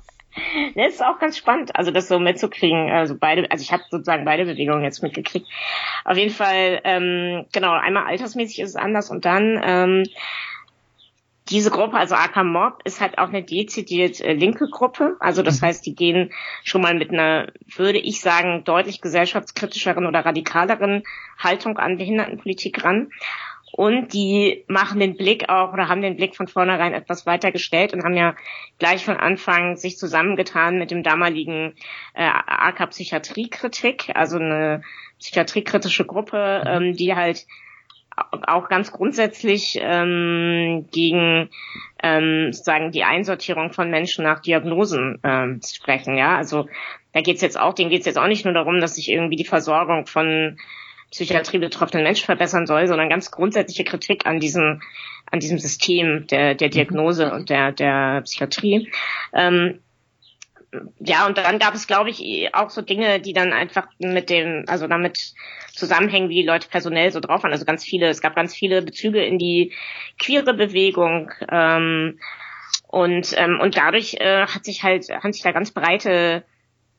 Das 0.75 0.95
ist 0.95 1.03
auch 1.03 1.19
ganz 1.19 1.39
spannend, 1.39 1.75
also 1.75 1.91
das 1.91 2.09
so 2.09 2.19
mitzukriegen. 2.19 2.91
Also 2.91 3.17
beide, 3.19 3.51
also 3.51 3.63
ich 3.63 3.73
habe 3.73 3.83
sozusagen 3.91 4.25
beide 4.25 4.45
Bewegungen 4.45 4.85
jetzt 4.85 5.03
mitgekriegt. 5.03 5.47
Auf 6.05 6.17
jeden 6.19 6.33
Fall, 6.33 6.81
ähm, 6.85 7.47
genau, 7.53 7.73
einmal 7.73 8.05
altersmäßig 8.05 8.61
ist 8.61 8.71
es 8.71 8.77
anders 8.77 9.11
und 9.11 9.25
dann 9.25 9.59
ähm, 9.65 10.03
diese 11.49 11.71
Gruppe, 11.71 11.97
also 11.97 12.15
AK 12.15 12.45
Mob, 12.45 12.81
ist 12.85 13.01
halt 13.01 13.19
auch 13.19 13.29
eine 13.29 13.43
dezidiert 13.43 14.21
äh, 14.21 14.33
linke 14.33 14.69
Gruppe. 14.69 15.17
Also 15.21 15.43
das 15.43 15.61
mhm. 15.61 15.67
heißt, 15.67 15.87
die 15.87 15.95
gehen 15.95 16.33
schon 16.65 16.83
mal 16.83 16.95
mit 16.95 17.11
einer, 17.11 17.53
würde 17.77 17.99
ich 17.99 18.21
sagen, 18.21 18.65
deutlich 18.65 19.01
gesellschaftskritischeren 19.01 20.07
oder 20.07 20.25
radikaleren 20.25 21.05
Haltung 21.39 21.79
an 21.79 21.99
Behindertenpolitik 21.99 22.85
ran. 22.85 23.11
Und 23.73 24.15
die 24.15 24.65
machen 24.69 25.01
den 25.01 25.17
Blick 25.17 25.51
auch 25.51 25.73
oder 25.73 25.89
haben 25.89 26.01
den 26.01 26.17
Blick 26.17 26.35
von 26.35 26.49
vornherein 26.49 26.95
etwas 26.95 27.27
weitergestellt 27.27 27.93
und 27.93 28.05
haben 28.05 28.17
ja 28.17 28.35
gleich 28.79 29.05
von 29.05 29.17
Anfang 29.17 29.77
sich 29.77 29.99
zusammengetan 29.99 30.79
mit 30.79 30.91
dem 30.91 31.03
damaligen 31.03 31.75
äh, 32.15 32.25
AK 32.25 32.91
Psychiatriekritik, 32.91 34.13
also 34.15 34.39
eine 34.39 34.83
psychiatriekritische 35.19 36.07
Gruppe, 36.07 36.63
mhm. 36.65 36.71
ähm, 36.71 36.97
die 36.97 37.15
halt 37.15 37.47
auch 38.17 38.69
ganz 38.69 38.93
grundsätzlich 38.93 39.79
ähm, 39.81 40.87
gegen 40.91 41.51
ähm, 42.03 42.53
sozusagen 42.53 42.91
die 42.91 43.05
Einsortierung 43.05 43.73
von 43.73 43.91
Menschen 43.91 44.25
nach 44.25 44.41
Diagnosen 44.41 45.19
ähm, 45.23 45.61
sprechen. 45.65 46.17
Ja, 46.17 46.37
also 46.37 46.69
da 47.13 47.21
geht's 47.21 47.43
jetzt 47.43 47.59
auch, 47.59 47.75
denen 47.75 47.91
geht's 47.91 48.07
jetzt 48.07 48.19
auch 48.19 48.27
nicht 48.27 48.45
nur 48.45 48.55
darum, 48.55 48.81
dass 48.81 48.95
sich 48.95 49.11
irgendwie 49.11 49.37
die 49.37 49.45
Versorgung 49.45 50.07
von 50.07 50.59
Psychiatrie 51.11 51.59
betroffenen 51.59 52.05
Menschen 52.05 52.27
verbessern 52.27 52.67
soll, 52.67 52.87
sondern 52.87 53.09
ganz 53.09 53.31
grundsätzliche 53.31 53.85
Kritik 53.85 54.27
an 54.27 54.41
diesem 54.41 54.83
an 55.31 55.41
diesem 55.41 55.59
System 55.59 56.27
der 56.27 56.55
der 56.55 56.69
Diagnose 56.69 57.33
und 57.33 57.51
der 57.51 57.73
der 57.73 58.23
Psychiatrie. 58.23 58.91
Ähm, 59.35 59.81
ja, 60.99 61.27
und 61.27 61.39
dann 61.39 61.59
gab 61.59 61.75
es, 61.75 61.87
glaube 61.87 62.11
ich, 62.11 62.55
auch 62.55 62.71
so 62.71 62.83
Dinge, 62.83 63.21
die 63.21 63.33
dann 63.33 63.53
einfach 63.53 63.87
mit 63.99 64.31
dem, 64.31 64.65
also 64.67 64.87
damit 64.87 65.35
zusammenhängen, 65.73 66.29
wie 66.29 66.43
die 66.43 66.47
Leute 66.47 66.69
personell 66.69 67.11
so 67.13 67.21
drauf 67.21 67.43
waren. 67.43 67.53
Also 67.53 67.65
ganz 67.65 67.85
viele, 67.85 68.09
es 68.09 68.21
gab 68.21 68.35
ganz 68.35 68.55
viele 68.55 68.83
Bezüge 68.83 69.25
in 69.25 69.39
die 69.39 69.73
queere 70.19 70.55
Bewegung. 70.55 71.31
Ähm, 71.51 72.19
und, 72.89 73.35
ähm, 73.37 73.61
und 73.61 73.77
dadurch 73.77 74.15
äh, 74.15 74.47
hat 74.47 74.65
sich 74.65 74.83
halt, 74.83 75.09
haben 75.09 75.33
sich 75.33 75.43
da 75.43 75.53
ganz 75.53 75.71
breite, 75.71 76.45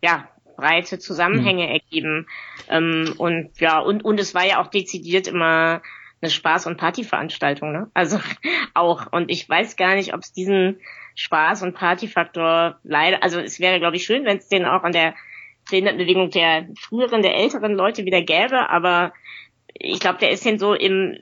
ja, 0.01 0.27
breite 0.55 0.99
Zusammenhänge 0.99 1.67
mhm. 1.67 1.71
ergeben. 1.71 2.27
Ähm, 2.69 3.13
und 3.17 3.59
ja, 3.59 3.79
und, 3.79 4.03
und 4.03 4.19
es 4.19 4.33
war 4.33 4.45
ja 4.45 4.61
auch 4.61 4.67
dezidiert 4.67 5.27
immer 5.27 5.81
eine 6.21 6.31
Spaß- 6.31 6.67
und 6.67 6.77
Partyveranstaltung, 6.77 7.71
ne? 7.71 7.89
Also 7.93 8.19
auch. 8.73 9.11
Und 9.11 9.29
ich 9.29 9.47
weiß 9.47 9.75
gar 9.75 9.95
nicht, 9.95 10.13
ob 10.13 10.21
es 10.21 10.33
diesen 10.33 10.79
Spaß- 11.17 11.63
und 11.63 11.73
Partyfaktor 11.73 12.79
leider, 12.83 13.23
also 13.23 13.39
es 13.39 13.59
wäre, 13.59 13.79
glaube 13.79 13.95
ich, 13.95 14.05
schön, 14.05 14.25
wenn 14.25 14.37
es 14.37 14.47
den 14.47 14.65
auch 14.65 14.83
an 14.83 14.91
der 14.91 15.15
Behindertenbewegung 15.69 16.29
der 16.29 16.67
früheren, 16.79 17.23
der 17.23 17.35
älteren 17.35 17.73
Leute 17.73 18.05
wieder 18.05 18.21
gäbe, 18.21 18.69
aber 18.69 19.11
ich 19.79 19.99
glaube, 19.99 20.19
der 20.19 20.31
ist 20.31 20.45
denn 20.45 20.59
so 20.59 20.73
im, 20.73 21.15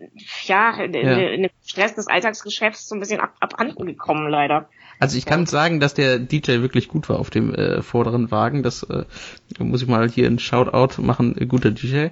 ja, 0.43 0.71
in, 0.81 0.93
ja. 0.93 1.17
in 1.17 1.43
dem 1.43 1.51
Stress 1.65 1.95
des 1.95 2.07
Alltagsgeschäfts 2.07 2.87
so 2.87 2.95
ein 2.95 2.99
bisschen 2.99 3.19
ab, 3.19 3.33
abhanden 3.39 3.85
gekommen, 3.85 4.29
leider. 4.29 4.69
Also 4.99 5.17
ich 5.17 5.25
kann 5.25 5.41
ja. 5.41 5.45
sagen, 5.47 5.79
dass 5.79 5.93
der 5.93 6.19
DJ 6.19 6.61
wirklich 6.61 6.87
gut 6.87 7.09
war 7.09 7.19
auf 7.19 7.29
dem 7.29 7.53
äh, 7.53 7.81
vorderen 7.81 8.31
Wagen. 8.31 8.63
Das 8.63 8.83
äh, 8.83 9.03
muss 9.59 9.81
ich 9.81 9.87
mal 9.87 10.09
hier 10.09 10.27
ein 10.27 10.39
Shoutout 10.39 11.01
machen, 11.01 11.35
äh, 11.37 11.45
guter 11.45 11.71
DJ. 11.71 12.07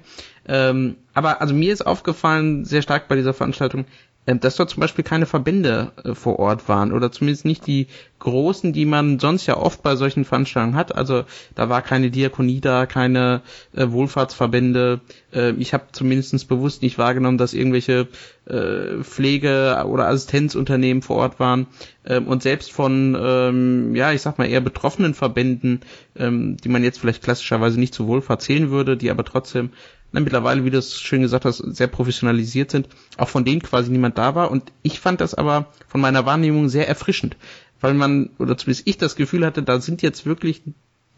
Ähm, 0.48 0.98
aber 1.14 1.40
also 1.40 1.54
mir 1.54 1.72
ist 1.72 1.86
aufgefallen, 1.86 2.66
sehr 2.66 2.82
stark 2.82 3.08
bei 3.08 3.16
dieser 3.16 3.34
Veranstaltung, 3.34 3.86
dass 4.26 4.56
dort 4.56 4.70
zum 4.70 4.82
Beispiel 4.82 5.04
keine 5.04 5.26
Verbände 5.26 5.92
äh, 6.04 6.14
vor 6.14 6.40
Ort 6.40 6.70
waren 6.70 6.94
oder 6.94 7.12
zumindest 7.12 7.46
nicht 7.46 7.68
die 7.68 7.88
großen, 8.20 8.72
die 8.72 8.86
man 8.86 9.20
sonst 9.20 9.46
ja 9.48 9.58
oft 9.58 9.84
bei 9.84 9.98
solchen 9.98 10.24
Veranstaltungen 10.24 10.78
hat. 10.78 10.96
Also 10.96 11.26
da 11.56 11.68
war 11.68 11.82
keine 11.82 12.10
Diakonie 12.10 12.62
da, 12.62 12.86
keine 12.86 13.42
äh, 13.76 13.90
Wohlfahrtsverbände. 13.90 15.02
Äh, 15.34 15.52
ich 15.54 15.74
habe 15.74 15.88
zumindest 15.92 16.48
bewusst 16.48 16.82
nicht 16.82 16.98
wahrgenommen, 16.98 17.38
dass 17.38 17.54
irgendwelche 17.54 18.08
äh, 18.46 19.04
Pflege- 19.04 19.84
oder 19.86 20.08
Assistenzunternehmen 20.08 21.04
vor 21.04 21.18
Ort 21.18 21.40
waren. 21.42 21.68
Ähm, 22.06 22.28
und 22.28 22.44
selbst 22.44 22.72
von, 22.72 23.18
ähm, 23.20 23.94
ja, 23.96 24.14
ich 24.14 24.22
sag 24.22 24.38
mal 24.38 24.48
eher 24.48 24.62
betroffenen 24.62 25.14
Verbänden, 25.14 25.82
ähm, 26.16 26.56
die 26.64 26.70
man 26.70 26.84
jetzt 26.84 27.00
vielleicht 27.00 27.24
klassischerweise 27.24 27.78
nicht 27.78 27.94
zu 27.94 28.08
Wohlfahrt 28.08 28.42
zählen 28.42 28.70
würde, 28.70 28.96
die 28.96 29.12
aber 29.12 29.26
trotzdem 29.26 29.72
na, 30.14 30.20
mittlerweile, 30.20 30.64
wie 30.64 30.70
du 30.70 30.78
es 30.78 31.02
schön 31.02 31.24
gesagt 31.24 31.44
hast, 31.44 31.58
sehr 31.58 31.88
professionalisiert 31.88 32.72
sind, 32.72 32.88
auch 33.18 33.30
von 33.30 33.44
denen 33.44 33.62
quasi 33.62 33.92
niemand 33.92 34.18
da 34.18 34.36
war. 34.36 34.52
Und 34.52 34.72
ich 34.84 35.00
fand 35.00 35.20
das 35.20 35.34
aber 35.34 35.74
von 35.88 36.00
meiner 36.00 36.26
Wahrnehmung 36.26 36.70
sehr 36.70 36.88
erfrischend, 36.88 37.36
weil 37.82 37.96
man, 37.96 38.30
oder 38.38 38.56
zumindest 38.56 38.88
ich 38.88 38.98
das 38.98 39.16
Gefühl 39.16 39.46
hatte, 39.46 39.64
da 39.64 39.82
sind 39.82 40.04
jetzt 40.04 40.26
wirklich 40.26 40.62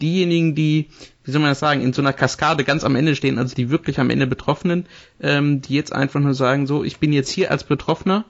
diejenigen, 0.02 0.56
die, 0.56 0.88
wie 1.24 1.32
soll 1.32 1.42
man 1.42 1.52
das 1.52 1.60
sagen, 1.60 1.82
in 1.82 1.92
so 1.92 2.02
einer 2.02 2.14
Kaskade 2.14 2.64
ganz 2.64 2.86
am 2.86 2.96
Ende 2.96 3.16
stehen, 3.16 3.38
also 3.38 3.54
die 3.54 3.70
wirklich 3.70 4.00
am 4.00 4.10
Ende 4.10 4.28
Betroffenen, 4.28 4.86
ähm, 5.22 5.62
die 5.62 5.76
jetzt 5.76 5.94
einfach 5.94 6.22
nur 6.22 6.34
sagen, 6.34 6.66
so, 6.66 6.84
ich 6.84 6.98
bin 6.98 7.12
jetzt 7.12 7.30
hier 7.30 7.52
als 7.52 7.66
Betroffener 7.66 8.24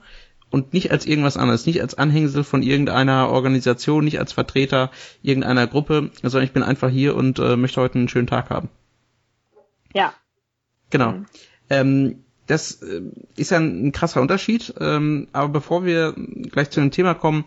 und 0.50 0.72
nicht 0.72 0.90
als 0.90 1.06
irgendwas 1.06 1.36
anderes, 1.36 1.66
nicht 1.66 1.80
als 1.80 1.96
Anhängsel 1.96 2.42
von 2.42 2.62
irgendeiner 2.62 3.28
Organisation, 3.28 4.04
nicht 4.04 4.18
als 4.18 4.32
Vertreter 4.32 4.90
irgendeiner 5.22 5.68
Gruppe, 5.68 6.10
sondern 6.22 6.44
ich 6.44 6.52
bin 6.52 6.64
einfach 6.64 6.90
hier 6.90 7.14
und 7.14 7.38
äh, 7.38 7.56
möchte 7.56 7.80
heute 7.80 7.98
einen 7.98 8.08
schönen 8.08 8.28
Tag 8.28 8.50
haben. 8.50 8.68
Ja, 9.94 10.12
Genau. 10.90 11.12
Mhm. 11.12 11.26
Ähm, 11.70 12.14
das 12.46 12.82
äh, 12.82 13.02
ist 13.36 13.50
ja 13.50 13.58
ein, 13.58 13.88
ein 13.88 13.92
krasser 13.92 14.20
Unterschied. 14.20 14.74
Ähm, 14.80 15.28
aber 15.32 15.48
bevor 15.48 15.84
wir 15.84 16.14
gleich 16.50 16.70
zu 16.70 16.80
dem 16.80 16.90
Thema 16.90 17.14
kommen, 17.14 17.44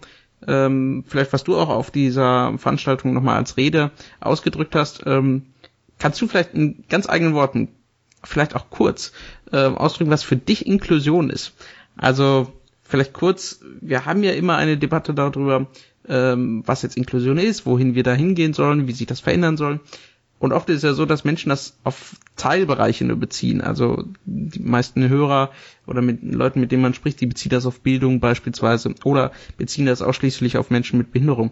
ähm, 0.48 1.04
vielleicht 1.08 1.34
was 1.34 1.44
du 1.44 1.58
auch 1.58 1.70
auf 1.70 1.92
dieser 1.92 2.58
Veranstaltung 2.58 3.14
nochmal 3.14 3.38
als 3.38 3.58
Rede 3.58 3.92
ausgedrückt 4.20 4.76
hast, 4.76 5.04
ähm, 5.06 5.48
kannst 5.98 6.22
du 6.22 6.28
vielleicht 6.28 6.54
in 6.54 6.84
ganz 6.90 7.10
eigenen 7.10 7.34
Worten, 7.34 7.70
vielleicht 8.24 8.56
auch 8.56 8.70
kurz, 8.70 9.12
äh, 9.52 9.58
ausdrücken, 9.58 10.12
was 10.12 10.24
für 10.24 10.38
dich 10.38 10.66
Inklusion 10.66 11.30
ist? 11.30 11.54
Also 11.98 12.54
vielleicht 12.84 13.14
kurz, 13.14 13.60
wir 13.82 14.06
haben 14.06 14.24
ja 14.24 14.32
immer 14.32 14.56
eine 14.56 14.78
Debatte 14.78 15.14
darüber, 15.14 15.68
ähm, 16.08 16.64
was 16.66 16.82
jetzt 16.82 16.98
Inklusion 16.98 17.38
ist, 17.38 17.66
wohin 17.66 17.96
wir 17.96 18.04
da 18.04 18.14
hingehen 18.14 18.54
sollen, 18.54 18.88
wie 18.88 18.94
sich 18.94 19.08
das 19.08 19.20
verändern 19.20 19.58
soll. 19.58 19.80
Und 20.40 20.54
oft 20.54 20.70
ist 20.70 20.78
es 20.78 20.84
ja 20.84 20.94
so, 20.94 21.06
dass 21.06 21.26
Menschen 21.26 21.50
das 21.50 21.78
auf 21.84 22.16
Teilbereiche 22.38 23.04
nur 23.04 23.18
beziehen. 23.18 23.60
Also 23.60 24.06
die 24.26 24.60
meisten 24.60 25.08
Hörer 25.10 25.52
oder 25.86 26.02
mit 26.02 26.24
Leuten, 26.24 26.62
mit 26.62 26.72
denen 26.72 26.82
man 26.82 26.94
spricht, 26.94 27.20
die 27.20 27.26
beziehen 27.26 27.52
das 27.52 27.66
auf 27.66 27.82
Bildung 27.82 28.22
beispielsweise 28.22 28.96
oder 29.04 29.32
beziehen 29.58 29.86
das 29.86 30.02
ausschließlich 30.02 30.58
auf 30.58 30.70
Menschen 30.70 30.98
mit 30.98 31.12
Behinderung. 31.12 31.52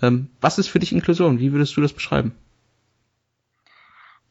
Ähm, 0.00 0.28
was 0.40 0.58
ist 0.58 0.68
für 0.68 0.78
dich 0.78 0.92
Inklusion? 0.92 1.40
Wie 1.40 1.52
würdest 1.52 1.76
du 1.76 1.80
das 1.80 1.92
beschreiben? 1.92 2.32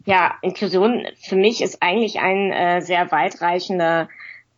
Ja, 0.06 0.36
Inklusion 0.42 1.06
für 1.20 1.36
mich 1.36 1.62
ist 1.62 1.84
eigentlich 1.84 2.20
ein 2.22 2.54
äh, 2.54 2.82
sehr 2.82 3.12
weitreichender 3.12 4.08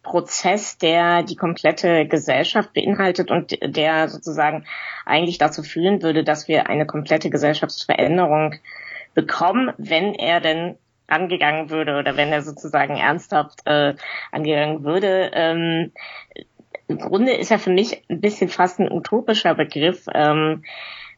Prozess, 0.04 0.78
der 0.78 1.24
die 1.24 1.36
komplette 1.36 2.08
Gesellschaft 2.08 2.72
beinhaltet 2.74 3.32
und 3.32 3.58
der 3.62 4.10
sozusagen 4.10 4.66
eigentlich 5.06 5.40
dazu 5.40 5.64
führen 5.64 6.04
würde, 6.04 6.24
dass 6.24 6.48
wir 6.48 6.70
eine 6.70 6.86
komplette 6.86 7.32
Gesellschaftsveränderung 7.32 8.56
bekommen, 9.14 9.74
wenn 9.78 10.14
er 10.14 10.40
denn 10.40 10.78
angegangen 11.08 11.70
würde 11.70 11.98
oder 11.98 12.18
wenn 12.18 12.32
er 12.32 12.42
sozusagen 12.42 12.98
ernsthaft 12.98 13.62
äh, 13.66 13.96
angegangen 14.32 14.84
würde. 14.84 15.32
Ähm, 15.34 15.92
Im 16.88 17.00
Grunde 17.00 17.34
ist 17.34 17.52
er 17.52 17.60
für 17.60 17.72
mich 17.72 18.04
ein 18.10 18.22
bisschen 18.22 18.50
fast 18.50 18.80
ein 18.80 18.92
utopischer 18.92 19.56
Begriff. 19.56 20.06
Ähm, 20.14 20.64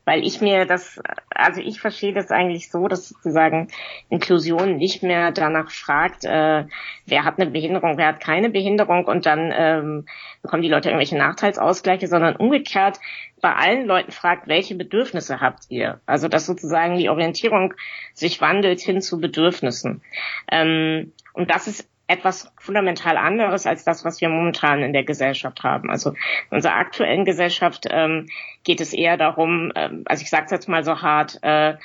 weil 0.05 0.25
ich 0.25 0.41
mir 0.41 0.65
das, 0.65 0.99
also 1.29 1.61
ich 1.61 1.79
verstehe 1.79 2.13
das 2.13 2.31
eigentlich 2.31 2.71
so, 2.71 2.87
dass 2.87 3.09
sozusagen 3.09 3.67
Inklusion 4.09 4.77
nicht 4.77 5.03
mehr 5.03 5.31
danach 5.31 5.71
fragt, 5.71 6.25
äh, 6.25 6.65
wer 7.05 7.23
hat 7.23 7.39
eine 7.39 7.51
Behinderung, 7.51 7.97
wer 7.97 8.07
hat 8.07 8.19
keine 8.19 8.49
Behinderung 8.49 9.05
und 9.05 9.25
dann 9.25 9.53
ähm, 9.55 10.05
bekommen 10.41 10.63
die 10.63 10.69
Leute 10.69 10.89
irgendwelche 10.89 11.17
Nachteilsausgleiche, 11.17 12.07
sondern 12.07 12.35
umgekehrt 12.35 12.99
bei 13.41 13.53
allen 13.53 13.85
Leuten 13.85 14.11
fragt, 14.11 14.47
welche 14.47 14.75
Bedürfnisse 14.75 15.41
habt 15.41 15.65
ihr? 15.69 15.99
Also 16.05 16.27
dass 16.27 16.45
sozusagen 16.45 16.97
die 16.97 17.09
Orientierung 17.09 17.73
sich 18.13 18.41
wandelt 18.41 18.79
hin 18.79 19.01
zu 19.01 19.19
Bedürfnissen. 19.19 20.01
Ähm, 20.51 21.13
und 21.33 21.49
das 21.49 21.67
ist 21.67 21.87
etwas 22.12 22.52
fundamental 22.58 23.17
anderes 23.17 23.65
als 23.65 23.84
das, 23.84 24.04
was 24.04 24.21
wir 24.21 24.30
momentan 24.30 24.84
in 24.84 24.93
der 24.93 25.04
Gesellschaft 25.04 25.63
haben. 25.63 25.89
Also 25.89 26.12
in 26.12 26.58
unserer 26.58 26.76
aktuellen 26.76 27.26
Gesellschaft 27.26 27.88
ähm, 27.89 28.28
geht 28.63 28.82
es 28.82 28.93
eher 28.93 29.17
darum, 29.17 29.71
ähm, 29.76 30.04
also 30.06 30.21
ich 30.21 30.30
sage 30.30 30.45
es 30.45 30.52
jetzt 30.52 30.67
mal 30.67 30.84
so 30.84 31.02
hart, 31.02 31.39
äh, 31.41 31.76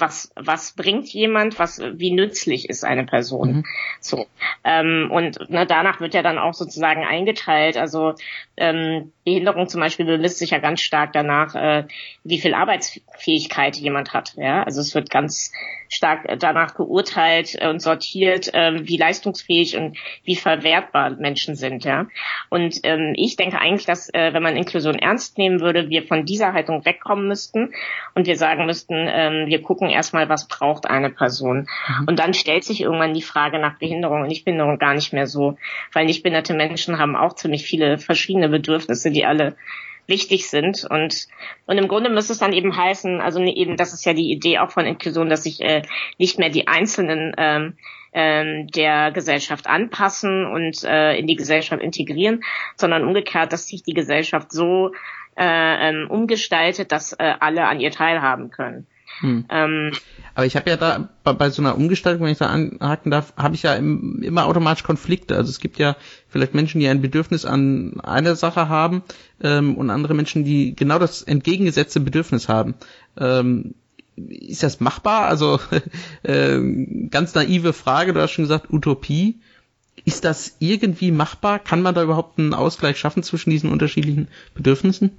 was, 0.00 0.32
was 0.34 0.72
bringt 0.72 1.08
jemand, 1.08 1.58
was, 1.58 1.80
wie 1.80 2.12
nützlich 2.12 2.68
ist 2.68 2.84
eine 2.84 3.04
Person. 3.04 3.52
Mhm. 3.52 3.64
So. 4.00 4.26
Ähm, 4.64 5.10
und 5.12 5.50
ne, 5.50 5.66
danach 5.66 6.00
wird 6.00 6.14
ja 6.14 6.22
dann 6.22 6.38
auch 6.38 6.54
sozusagen 6.54 7.04
eingeteilt. 7.04 7.76
Also 7.76 8.14
ähm, 8.60 9.12
Behinderung 9.24 9.68
zum 9.68 9.80
Beispiel 9.80 10.06
bemisst 10.06 10.38
sich 10.38 10.50
ja 10.50 10.58
ganz 10.58 10.80
stark 10.80 11.12
danach, 11.12 11.54
äh, 11.54 11.84
wie 12.24 12.38
viel 12.38 12.54
Arbeitsfähigkeit 12.54 13.76
jemand 13.76 14.12
hat. 14.12 14.34
Ja, 14.36 14.62
also 14.62 14.80
es 14.80 14.94
wird 14.94 15.10
ganz 15.10 15.52
stark 15.88 16.26
danach 16.38 16.74
geurteilt 16.74 17.58
und 17.60 17.80
sortiert, 17.80 18.52
äh, 18.54 18.86
wie 18.86 18.96
leistungsfähig 18.96 19.76
und 19.76 19.96
wie 20.24 20.36
verwertbar 20.36 21.10
Menschen 21.10 21.56
sind. 21.56 21.84
Ja, 21.84 22.06
und 22.48 22.80
ähm, 22.84 23.14
ich 23.16 23.36
denke 23.36 23.60
eigentlich, 23.60 23.86
dass 23.86 24.12
äh, 24.14 24.32
wenn 24.32 24.42
man 24.42 24.56
Inklusion 24.56 24.98
ernst 24.98 25.38
nehmen 25.38 25.60
würde, 25.60 25.88
wir 25.88 26.04
von 26.04 26.24
dieser 26.24 26.52
Haltung 26.52 26.84
wegkommen 26.84 27.26
müssten 27.26 27.72
und 28.14 28.26
wir 28.26 28.36
sagen 28.36 28.66
müssten, 28.66 28.94
ähm, 28.94 29.46
wir 29.46 29.62
gucken 29.62 29.90
erstmal, 29.90 30.28
was 30.28 30.48
braucht 30.48 30.86
eine 30.86 31.10
Person. 31.10 31.66
Mhm. 31.88 32.08
Und 32.08 32.18
dann 32.18 32.34
stellt 32.34 32.64
sich 32.64 32.82
irgendwann 32.82 33.14
die 33.14 33.22
Frage 33.22 33.58
nach 33.58 33.78
Behinderung 33.78 34.22
und 34.22 34.28
Nichtbehinderung 34.28 34.78
gar 34.78 34.94
nicht 34.94 35.12
mehr 35.12 35.26
so, 35.26 35.56
weil 35.92 36.04
nichtbehinderte 36.04 36.54
Menschen 36.54 36.98
haben 36.98 37.16
auch 37.16 37.34
ziemlich 37.34 37.64
viele 37.64 37.98
verschiedene 37.98 38.49
Bedürfnisse, 38.50 39.10
die 39.10 39.24
alle 39.24 39.56
wichtig 40.06 40.48
sind 40.48 40.84
und 40.90 41.28
und 41.66 41.78
im 41.78 41.88
Grunde 41.88 42.10
müsste 42.10 42.32
es 42.32 42.38
dann 42.40 42.52
eben 42.52 42.76
heißen, 42.76 43.20
also 43.20 43.38
ne, 43.38 43.56
eben 43.56 43.76
das 43.76 43.92
ist 43.92 44.04
ja 44.04 44.12
die 44.12 44.30
Idee 44.30 44.58
auch 44.58 44.72
von 44.72 44.84
Inklusion, 44.84 45.30
dass 45.30 45.44
sich 45.44 45.60
äh, 45.60 45.82
nicht 46.18 46.38
mehr 46.38 46.50
die 46.50 46.66
Einzelnen 46.66 47.32
ähm, 47.38 47.74
ähm, 48.12 48.66
der 48.66 49.12
Gesellschaft 49.12 49.66
anpassen 49.66 50.46
und 50.46 50.82
äh, 50.84 51.16
in 51.16 51.26
die 51.26 51.36
Gesellschaft 51.36 51.82
integrieren, 51.82 52.42
sondern 52.76 53.04
umgekehrt, 53.04 53.52
dass 53.52 53.66
sich 53.66 53.82
die 53.84 53.94
Gesellschaft 53.94 54.52
so 54.52 54.92
äh, 55.36 55.88
ähm, 55.88 56.10
umgestaltet, 56.10 56.92
dass 56.92 57.12
äh, 57.12 57.34
alle 57.38 57.66
an 57.66 57.80
ihr 57.80 57.92
teilhaben 57.92 58.50
können. 58.50 58.86
Hm. 59.18 59.44
Ähm, 59.50 59.92
aber 60.34 60.46
ich 60.46 60.56
habe 60.56 60.70
ja 60.70 60.76
da 60.76 61.08
bei, 61.24 61.32
bei, 61.32 61.50
so 61.50 61.60
einer 61.60 61.76
Umgestaltung, 61.76 62.24
wenn 62.24 62.32
ich 62.32 62.38
da 62.38 62.46
anhaken 62.46 63.10
darf, 63.10 63.34
habe 63.36 63.54
ich 63.54 63.62
ja 63.62 63.74
im, 63.74 64.22
immer 64.22 64.46
automatisch 64.46 64.82
Konflikte. 64.82 65.36
Also 65.36 65.50
es 65.50 65.60
gibt 65.60 65.78
ja 65.78 65.96
vielleicht 66.28 66.54
Menschen, 66.54 66.80
die 66.80 66.88
ein 66.88 67.02
Bedürfnis 67.02 67.44
an 67.44 68.00
einer 68.00 68.36
Sache 68.36 68.68
haben 68.68 69.02
ähm, 69.42 69.76
und 69.76 69.90
andere 69.90 70.14
Menschen, 70.14 70.44
die 70.44 70.74
genau 70.74 70.98
das 70.98 71.22
entgegengesetzte 71.22 72.00
Bedürfnis 72.00 72.48
haben. 72.48 72.74
Ähm, 73.18 73.74
ist 74.16 74.62
das 74.62 74.80
machbar? 74.80 75.26
Also 75.26 75.60
äh, 76.22 76.58
ganz 77.10 77.34
naive 77.34 77.72
Frage, 77.72 78.12
du 78.12 78.20
hast 78.20 78.32
schon 78.32 78.44
gesagt, 78.44 78.70
Utopie. 78.72 79.40
Ist 80.06 80.24
das 80.24 80.56
irgendwie 80.60 81.10
machbar? 81.10 81.58
Kann 81.58 81.82
man 81.82 81.94
da 81.94 82.02
überhaupt 82.02 82.38
einen 82.38 82.54
Ausgleich 82.54 82.98
schaffen 82.98 83.22
zwischen 83.22 83.50
diesen 83.50 83.70
unterschiedlichen 83.70 84.28
Bedürfnissen? 84.54 85.18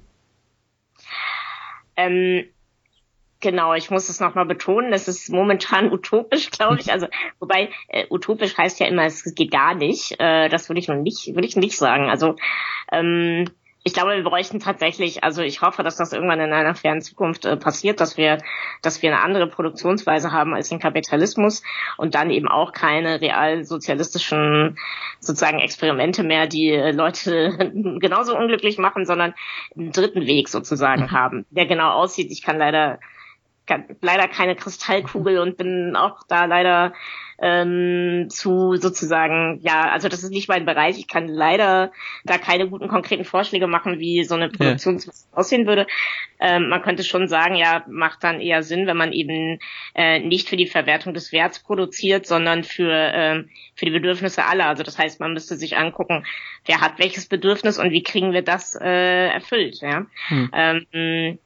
Ähm, 1.96 2.44
Genau, 3.42 3.74
ich 3.74 3.90
muss 3.90 4.08
es 4.08 4.20
nochmal 4.20 4.46
betonen, 4.46 4.92
das 4.92 5.08
ist 5.08 5.28
momentan 5.28 5.92
utopisch, 5.92 6.50
glaube 6.50 6.78
ich. 6.80 6.92
Also, 6.92 7.08
wobei 7.40 7.70
äh, 7.88 8.06
utopisch 8.08 8.56
heißt 8.56 8.80
ja 8.80 8.86
immer, 8.86 9.04
es 9.04 9.34
geht 9.34 9.50
gar 9.50 9.74
nicht. 9.74 10.18
Äh, 10.18 10.48
das 10.48 10.70
würde 10.70 10.78
ich 10.78 10.88
noch 10.88 10.96
nicht, 10.96 11.34
würde 11.34 11.46
ich 11.46 11.56
nicht 11.56 11.76
sagen. 11.76 12.08
Also 12.08 12.36
ähm, 12.90 13.46
ich 13.84 13.94
glaube, 13.94 14.14
wir 14.14 14.22
bräuchten 14.22 14.60
tatsächlich, 14.60 15.24
also 15.24 15.42
ich 15.42 15.60
hoffe, 15.60 15.82
dass 15.82 15.96
das 15.96 16.12
irgendwann 16.12 16.38
in 16.38 16.52
einer 16.52 16.76
fernen 16.76 17.02
Zukunft 17.02 17.44
äh, 17.44 17.56
passiert, 17.56 18.00
dass 18.00 18.16
wir, 18.16 18.38
dass 18.80 19.02
wir 19.02 19.12
eine 19.12 19.22
andere 19.22 19.48
Produktionsweise 19.48 20.30
haben 20.30 20.54
als 20.54 20.68
den 20.68 20.78
Kapitalismus 20.78 21.64
und 21.96 22.14
dann 22.14 22.30
eben 22.30 22.46
auch 22.46 22.72
keine 22.72 23.20
realsozialistischen 23.20 24.78
sozusagen 25.18 25.58
Experimente 25.58 26.22
mehr, 26.22 26.46
die 26.46 26.68
äh, 26.68 26.92
Leute 26.92 27.58
genauso 27.98 28.36
unglücklich 28.36 28.78
machen, 28.78 29.04
sondern 29.04 29.34
einen 29.76 29.90
dritten 29.90 30.26
Weg 30.26 30.48
sozusagen 30.48 31.02
mhm. 31.02 31.10
haben, 31.10 31.46
der 31.50 31.66
genau 31.66 31.90
aussieht. 31.90 32.30
Ich 32.30 32.42
kann 32.42 32.58
leider 32.58 33.00
leider 34.00 34.28
keine 34.28 34.56
Kristallkugel 34.56 35.38
und 35.38 35.56
bin 35.56 35.96
auch 35.96 36.22
da 36.28 36.44
leider 36.46 36.92
ähm, 37.40 38.26
zu 38.28 38.76
sozusagen, 38.76 39.58
ja, 39.62 39.90
also 39.90 40.08
das 40.08 40.22
ist 40.22 40.30
nicht 40.30 40.48
mein 40.48 40.64
Bereich. 40.64 40.98
Ich 40.98 41.08
kann 41.08 41.26
leider 41.26 41.90
da 42.24 42.38
keine 42.38 42.68
guten 42.68 42.88
konkreten 42.88 43.24
Vorschläge 43.24 43.66
machen, 43.66 43.98
wie 43.98 44.24
so 44.24 44.36
eine 44.36 44.48
Produktion 44.48 44.98
ja. 44.98 45.12
aussehen 45.32 45.66
würde. 45.66 45.86
Ähm, 46.38 46.68
man 46.68 46.82
könnte 46.82 47.02
schon 47.02 47.26
sagen, 47.26 47.56
ja, 47.56 47.84
macht 47.88 48.22
dann 48.22 48.40
eher 48.40 48.62
Sinn, 48.62 48.86
wenn 48.86 48.96
man 48.96 49.12
eben 49.12 49.58
äh, 49.94 50.20
nicht 50.20 50.48
für 50.48 50.56
die 50.56 50.68
Verwertung 50.68 51.14
des 51.14 51.32
Werts 51.32 51.60
produziert, 51.60 52.26
sondern 52.26 52.62
für, 52.62 52.92
ähm, 52.92 53.48
für 53.74 53.86
die 53.86 53.92
Bedürfnisse 53.92 54.44
aller. 54.44 54.66
Also 54.66 54.84
das 54.84 54.98
heißt, 54.98 55.18
man 55.18 55.32
müsste 55.32 55.56
sich 55.56 55.76
angucken, 55.76 56.24
wer 56.64 56.80
hat 56.80 56.98
welches 56.98 57.26
Bedürfnis 57.26 57.78
und 57.78 57.90
wie 57.90 58.04
kriegen 58.04 58.32
wir 58.32 58.42
das 58.42 58.76
äh, 58.80 59.28
erfüllt. 59.28 59.80
Ja. 59.82 60.06
Hm. 60.28 60.50
Ähm, 60.52 61.38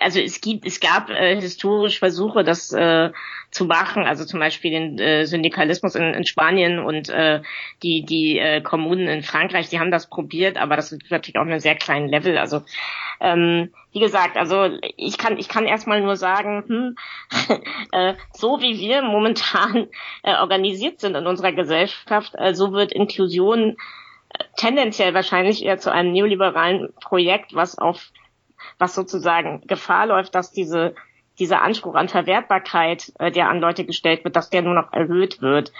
also 0.00 0.20
es 0.20 0.40
gibt, 0.40 0.66
es 0.66 0.80
gab 0.80 1.10
äh, 1.10 1.40
historisch 1.40 1.98
Versuche, 1.98 2.44
das 2.44 2.72
äh, 2.72 3.10
zu 3.50 3.64
machen, 3.64 4.04
also 4.04 4.24
zum 4.24 4.40
Beispiel 4.40 4.70
den 4.70 4.98
äh, 4.98 5.26
Syndikalismus 5.26 5.94
in, 5.94 6.14
in 6.14 6.24
Spanien 6.24 6.78
und 6.78 7.08
äh, 7.08 7.42
die 7.82 8.04
die 8.04 8.38
äh, 8.38 8.60
Kommunen 8.60 9.08
in 9.08 9.22
Frankreich, 9.22 9.68
die 9.68 9.80
haben 9.80 9.90
das 9.90 10.08
probiert, 10.08 10.56
aber 10.56 10.76
das 10.76 10.92
ist 10.92 11.10
natürlich 11.10 11.38
auch 11.38 11.42
einen 11.42 11.60
sehr 11.60 11.74
kleinen 11.74 12.08
Level. 12.08 12.38
Also 12.38 12.62
ähm, 13.20 13.70
wie 13.92 14.00
gesagt, 14.00 14.36
also 14.36 14.70
ich 14.96 15.18
kann 15.18 15.38
ich 15.38 15.48
kann 15.48 15.66
erstmal 15.66 16.00
nur 16.00 16.16
sagen, 16.16 16.64
hm, 16.66 16.96
äh, 17.92 18.14
so 18.32 18.60
wie 18.60 18.78
wir 18.78 19.02
momentan 19.02 19.88
äh, 20.22 20.34
organisiert 20.34 21.00
sind 21.00 21.16
in 21.16 21.26
unserer 21.26 21.52
Gesellschaft, 21.52 22.34
äh, 22.36 22.54
so 22.54 22.72
wird 22.72 22.92
Inklusion 22.92 23.76
äh, 24.30 24.44
tendenziell 24.56 25.14
wahrscheinlich 25.14 25.64
eher 25.64 25.78
zu 25.78 25.92
einem 25.92 26.12
neoliberalen 26.12 26.92
Projekt, 27.00 27.54
was 27.54 27.76
auf 27.76 28.12
was 28.78 28.94
sozusagen 28.94 29.62
Gefahr 29.66 30.06
läuft, 30.06 30.34
dass 30.34 30.52
diese 30.52 30.94
dieser 31.38 31.62
Anspruch 31.62 31.94
an 31.94 32.08
Verwertbarkeit, 32.08 33.12
äh, 33.18 33.32
der 33.32 33.48
an 33.48 33.60
Leute 33.60 33.84
gestellt 33.84 34.24
wird, 34.24 34.36
dass 34.36 34.50
der 34.50 34.62
nur 34.62 34.74
noch 34.74 34.92
erhöht 34.92 35.40
wird. 35.40 35.72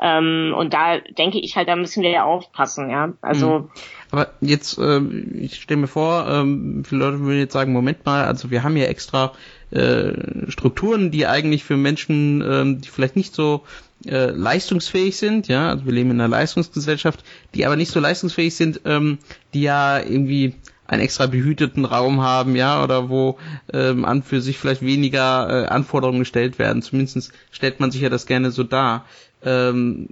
Ähm, 0.00 0.52
und 0.56 0.74
da 0.74 0.98
denke 0.98 1.38
ich 1.38 1.56
halt, 1.56 1.68
da 1.68 1.76
müssen 1.76 2.02
wir 2.02 2.10
ja 2.10 2.24
aufpassen, 2.24 2.90
ja. 2.90 3.12
Also. 3.22 3.60
Mhm. 3.60 3.70
Aber 4.10 4.28
jetzt, 4.40 4.76
äh, 4.78 5.00
ich 5.34 5.62
stelle 5.62 5.80
mir 5.80 5.86
vor, 5.86 6.26
ähm, 6.28 6.84
viele 6.84 7.04
Leute 7.04 7.20
würden 7.20 7.38
jetzt 7.38 7.52
sagen, 7.52 7.72
Moment 7.72 8.04
mal, 8.04 8.24
also 8.24 8.50
wir 8.50 8.64
haben 8.64 8.76
ja 8.76 8.86
extra 8.86 9.32
äh, 9.70 10.50
Strukturen, 10.50 11.10
die 11.10 11.26
eigentlich 11.26 11.64
für 11.64 11.76
Menschen, 11.76 12.42
ähm, 12.42 12.80
die 12.80 12.88
vielleicht 12.88 13.16
nicht 13.16 13.34
so 13.34 13.62
äh, 14.06 14.26
leistungsfähig 14.26 15.16
sind, 15.16 15.48
ja, 15.48 15.70
also 15.70 15.86
wir 15.86 15.92
leben 15.92 16.10
in 16.10 16.20
einer 16.20 16.28
Leistungsgesellschaft, 16.28 17.24
die 17.54 17.64
aber 17.64 17.76
nicht 17.76 17.90
so 17.90 18.00
leistungsfähig 18.00 18.54
sind, 18.54 18.80
ähm, 18.84 19.18
die 19.54 19.62
ja 19.62 20.00
irgendwie 20.00 20.54
einen 20.86 21.02
extra 21.02 21.26
behüteten 21.26 21.84
Raum 21.84 22.20
haben, 22.20 22.56
ja, 22.56 22.82
oder 22.82 23.08
wo 23.08 23.38
ähm, 23.72 24.04
an 24.04 24.22
für 24.22 24.40
sich 24.40 24.58
vielleicht 24.58 24.82
weniger 24.82 25.64
äh, 25.64 25.66
Anforderungen 25.66 26.20
gestellt 26.20 26.58
werden. 26.58 26.82
Zumindest 26.82 27.32
stellt 27.50 27.80
man 27.80 27.90
sich 27.90 28.02
ja 28.02 28.10
das 28.10 28.26
gerne 28.26 28.50
so 28.50 28.64
dar. 28.64 29.06
Ähm, 29.42 30.08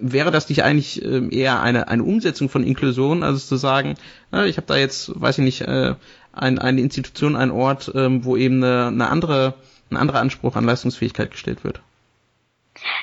wäre 0.00 0.30
das 0.30 0.48
nicht 0.48 0.62
eigentlich 0.62 1.04
ähm, 1.04 1.30
eher 1.30 1.62
eine, 1.62 1.88
eine 1.88 2.04
Umsetzung 2.04 2.48
von 2.48 2.62
Inklusion, 2.62 3.22
also 3.22 3.38
zu 3.38 3.56
sagen, 3.56 3.94
äh, 4.32 4.48
ich 4.48 4.56
habe 4.56 4.66
da 4.66 4.76
jetzt, 4.76 5.20
weiß 5.20 5.38
ich 5.38 5.44
nicht, 5.44 5.60
äh, 5.62 5.94
ein, 6.32 6.58
eine 6.58 6.80
Institution, 6.80 7.34
ein 7.34 7.50
Ort, 7.50 7.90
ähm, 7.94 8.24
wo 8.24 8.36
eben 8.36 8.62
eine, 8.62 8.88
eine 8.88 9.08
andere, 9.08 9.54
ein 9.90 9.96
anderer 9.96 10.20
Anspruch 10.20 10.56
an 10.56 10.64
Leistungsfähigkeit 10.64 11.30
gestellt 11.30 11.64
wird? 11.64 11.80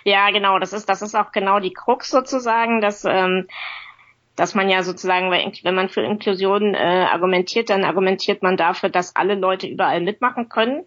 Ja, 0.03 0.29
genau, 0.29 0.59
das 0.59 0.73
ist, 0.73 0.87
das 0.87 1.01
ist 1.01 1.15
auch 1.15 1.31
genau 1.31 1.59
die 1.59 1.73
Krux 1.73 2.09
sozusagen, 2.09 2.79
dass 2.81 3.05
ähm, 3.05 3.47
dass 4.35 4.55
man 4.55 4.69
ja 4.69 4.83
sozusagen, 4.83 5.31
wenn 5.31 5.75
man 5.75 5.89
für 5.89 6.01
Inklusion 6.01 6.73
äh, 6.73 7.07
argumentiert, 7.11 7.69
dann 7.69 7.83
argumentiert 7.83 8.41
man 8.41 8.57
dafür, 8.57 8.89
dass 8.89 9.15
alle 9.15 9.35
Leute 9.35 9.67
überall 9.67 10.01
mitmachen 10.01 10.49
können. 10.49 10.85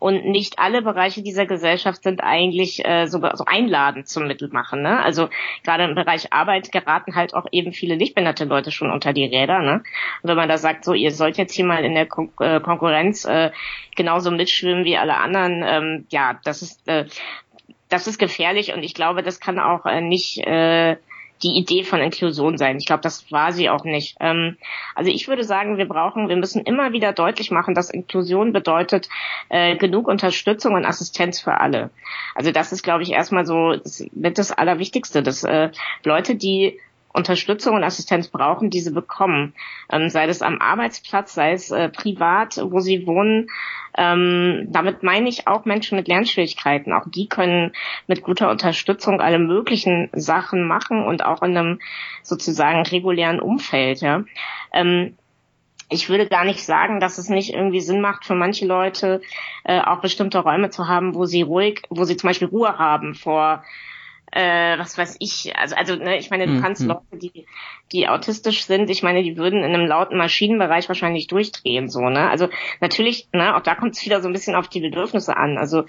Und 0.00 0.24
nicht 0.24 0.58
alle 0.58 0.80
Bereiche 0.80 1.22
dieser 1.22 1.44
Gesellschaft 1.44 2.02
sind 2.02 2.22
eigentlich 2.22 2.82
äh, 2.86 3.06
so, 3.06 3.20
so 3.34 3.44
einladend 3.44 4.08
zum 4.08 4.26
Mittelmachen. 4.26 4.80
Ne? 4.80 4.98
Also 4.98 5.28
gerade 5.62 5.84
im 5.84 5.94
Bereich 5.94 6.32
Arbeit 6.32 6.72
geraten 6.72 7.16
halt 7.16 7.34
auch 7.34 7.44
eben 7.52 7.74
viele 7.74 7.96
lichtbehinderte 7.96 8.46
Leute 8.46 8.70
schon 8.70 8.90
unter 8.90 9.12
die 9.12 9.26
Räder. 9.26 9.58
Ne? 9.58 9.82
Und 10.22 10.30
wenn 10.30 10.38
man 10.38 10.48
da 10.48 10.56
sagt, 10.56 10.86
so 10.86 10.94
ihr 10.94 11.12
sollt 11.12 11.36
jetzt 11.36 11.52
hier 11.52 11.66
mal 11.66 11.84
in 11.84 11.94
der 11.94 12.06
Kon 12.06 12.32
äh, 12.40 12.60
Konkurrenz 12.60 13.26
äh, 13.26 13.50
genauso 13.94 14.30
mitschwimmen 14.30 14.86
wie 14.86 14.96
alle 14.96 15.18
anderen, 15.18 15.62
ähm, 15.66 16.06
ja, 16.08 16.40
das 16.44 16.62
ist 16.62 16.88
äh, 16.88 17.04
das 17.90 18.06
ist 18.06 18.18
gefährlich 18.18 18.72
und 18.72 18.82
ich 18.84 18.94
glaube, 18.94 19.22
das 19.22 19.40
kann 19.40 19.58
auch 19.58 19.84
äh, 19.84 20.00
nicht 20.00 20.38
äh, 20.46 20.96
die 21.42 21.56
Idee 21.56 21.84
von 21.84 22.00
Inklusion 22.00 22.58
sein. 22.58 22.76
Ich 22.78 22.86
glaube, 22.86 23.02
das 23.02 23.30
war 23.32 23.52
sie 23.52 23.70
auch 23.70 23.84
nicht. 23.84 24.16
Ähm, 24.20 24.56
also 24.94 25.10
ich 25.10 25.28
würde 25.28 25.44
sagen, 25.44 25.78
wir 25.78 25.88
brauchen, 25.88 26.28
wir 26.28 26.36
müssen 26.36 26.62
immer 26.62 26.92
wieder 26.92 27.12
deutlich 27.12 27.50
machen, 27.50 27.74
dass 27.74 27.90
Inklusion 27.90 28.52
bedeutet 28.52 29.08
äh, 29.48 29.76
genug 29.76 30.08
Unterstützung 30.08 30.74
und 30.74 30.84
Assistenz 30.84 31.40
für 31.40 31.60
alle. 31.60 31.90
Also 32.34 32.52
das 32.52 32.72
ist, 32.72 32.82
glaube 32.82 33.02
ich, 33.02 33.12
erstmal 33.12 33.46
so 33.46 33.72
das, 33.72 34.04
mit 34.12 34.38
das 34.38 34.52
Allerwichtigste, 34.52 35.22
dass 35.22 35.44
äh, 35.44 35.70
Leute, 36.04 36.34
die 36.34 36.78
Unterstützung 37.12 37.74
und 37.74 37.84
Assistenz 37.84 38.28
brauchen, 38.28 38.70
diese 38.70 38.92
bekommen. 38.92 39.54
Ähm, 39.90 40.08
sei 40.08 40.26
es 40.26 40.42
am 40.42 40.60
Arbeitsplatz, 40.60 41.34
sei 41.34 41.52
es 41.52 41.70
äh, 41.70 41.88
privat, 41.88 42.60
wo 42.62 42.80
sie 42.80 43.06
wohnen. 43.06 43.48
Ähm, 43.96 44.68
damit 44.68 45.02
meine 45.02 45.28
ich 45.28 45.48
auch 45.48 45.64
Menschen 45.64 45.96
mit 45.96 46.06
Lernschwierigkeiten. 46.06 46.92
Auch 46.92 47.06
die 47.08 47.28
können 47.28 47.72
mit 48.06 48.22
guter 48.22 48.50
Unterstützung 48.50 49.20
alle 49.20 49.38
möglichen 49.38 50.08
Sachen 50.12 50.66
machen 50.66 51.04
und 51.04 51.24
auch 51.24 51.42
in 51.42 51.56
einem 51.56 51.80
sozusagen 52.22 52.82
regulären 52.82 53.40
Umfeld. 53.40 54.00
Ja. 54.00 54.22
Ähm, 54.72 55.16
ich 55.90 56.08
würde 56.08 56.28
gar 56.28 56.44
nicht 56.44 56.64
sagen, 56.64 57.00
dass 57.00 57.18
es 57.18 57.28
nicht 57.28 57.52
irgendwie 57.52 57.80
Sinn 57.80 58.00
macht 58.00 58.24
für 58.24 58.36
manche 58.36 58.64
Leute, 58.64 59.20
äh, 59.64 59.80
auch 59.80 60.00
bestimmte 60.00 60.38
Räume 60.38 60.70
zu 60.70 60.86
haben, 60.86 61.16
wo 61.16 61.24
sie 61.24 61.42
ruhig, 61.42 61.82
wo 61.90 62.04
sie 62.04 62.16
zum 62.16 62.28
Beispiel 62.28 62.48
Ruhe 62.48 62.78
haben 62.78 63.14
vor 63.16 63.64
äh, 64.32 64.78
was 64.78 64.96
weiß 64.96 65.16
ich, 65.18 65.56
also, 65.56 65.74
also 65.74 65.96
ne, 65.96 66.18
ich 66.18 66.30
meine, 66.30 66.46
du 66.46 66.52
mhm. 66.52 66.62
kannst 66.62 66.82
Leute, 66.82 67.02
die, 67.14 67.46
die 67.92 68.08
autistisch 68.08 68.64
sind, 68.64 68.88
ich 68.88 69.02
meine, 69.02 69.22
die 69.22 69.36
würden 69.36 69.64
in 69.64 69.74
einem 69.74 69.86
lauten 69.86 70.16
Maschinenbereich 70.16 70.88
wahrscheinlich 70.88 71.26
durchdrehen, 71.26 71.88
so, 71.88 72.08
ne? 72.08 72.30
Also 72.30 72.48
natürlich, 72.80 73.28
ne, 73.32 73.56
auch 73.56 73.60
da 73.60 73.74
kommt 73.74 73.96
es 73.96 74.04
wieder 74.04 74.20
so 74.20 74.28
ein 74.28 74.32
bisschen 74.32 74.54
auf 74.54 74.68
die 74.68 74.80
Bedürfnisse 74.80 75.36
an. 75.36 75.58
Also, 75.58 75.84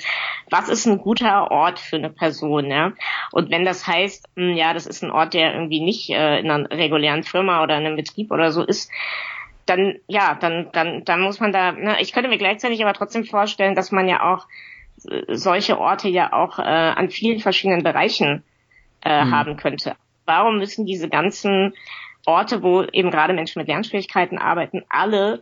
was 0.49 0.69
ist 0.69 0.88
ein 0.88 0.97
guter 0.97 1.51
Ort 1.51 1.80
für 1.80 1.97
eine 1.97 2.10
Person, 2.10 2.65
ja? 2.71 2.93
Und 3.32 3.51
wenn 3.51 3.65
das 3.65 3.86
heißt, 3.86 4.27
mh, 4.36 4.51
hm, 4.51 4.58
ja, 4.58 4.73
das 4.73 4.88
ist 4.88 5.04
ein 5.04 5.12
Ort, 5.12 5.34
der 5.34 5.54
irgendwie 5.54 5.82
nicht 5.82 6.10
äh, 6.10 6.39
in 6.39 6.49
einer 6.49 6.69
regulären 6.71 7.23
Firma 7.23 7.62
oder 7.63 7.77
in 7.77 7.86
einem 7.86 7.95
Betrieb 7.95 8.32
oder 8.32 8.51
so 8.51 8.63
ist, 8.63 8.89
dann, 9.67 9.99
ja, 10.08 10.36
dann, 10.36 10.69
dann, 10.73 11.06
dann 11.06 11.21
muss 11.21 11.39
man 11.39 11.51
da, 11.51 11.73
ne, 11.73 12.01
ich 12.01 12.13
könnte 12.13 12.30
mir 12.30 12.38
gleichzeitig 12.38 12.84
aber 12.84 12.93
trotzdem 12.93 13.23
vorstellen, 13.23 13.75
dass 13.75 13.91
man 13.91 14.08
ja 14.08 14.34
auch 14.34 14.47
solche 15.30 15.80
Orte 15.80 16.10
ja 16.10 16.34
auch 16.34 16.60
äh, 16.60 16.64
an 16.64 17.10
vielen 17.10 17.40
verschiedenen 17.40 17.84
Bereichen 17.84 18.44
äh, 19.04 19.26
mhm. 19.26 19.32
haben 19.32 19.58
könnte. 19.58 19.96
Warum 20.26 20.58
müssen 20.58 20.86
diese 20.86 21.10
ganzen 21.10 21.74
Orte, 22.26 22.62
wo 22.62 22.84
eben 22.84 23.12
gerade 23.12 23.34
Menschen 23.34 23.60
mit 23.60 23.68
Lernschwierigkeiten 23.68 24.38
arbeiten, 24.38 24.84
alle 24.90 25.42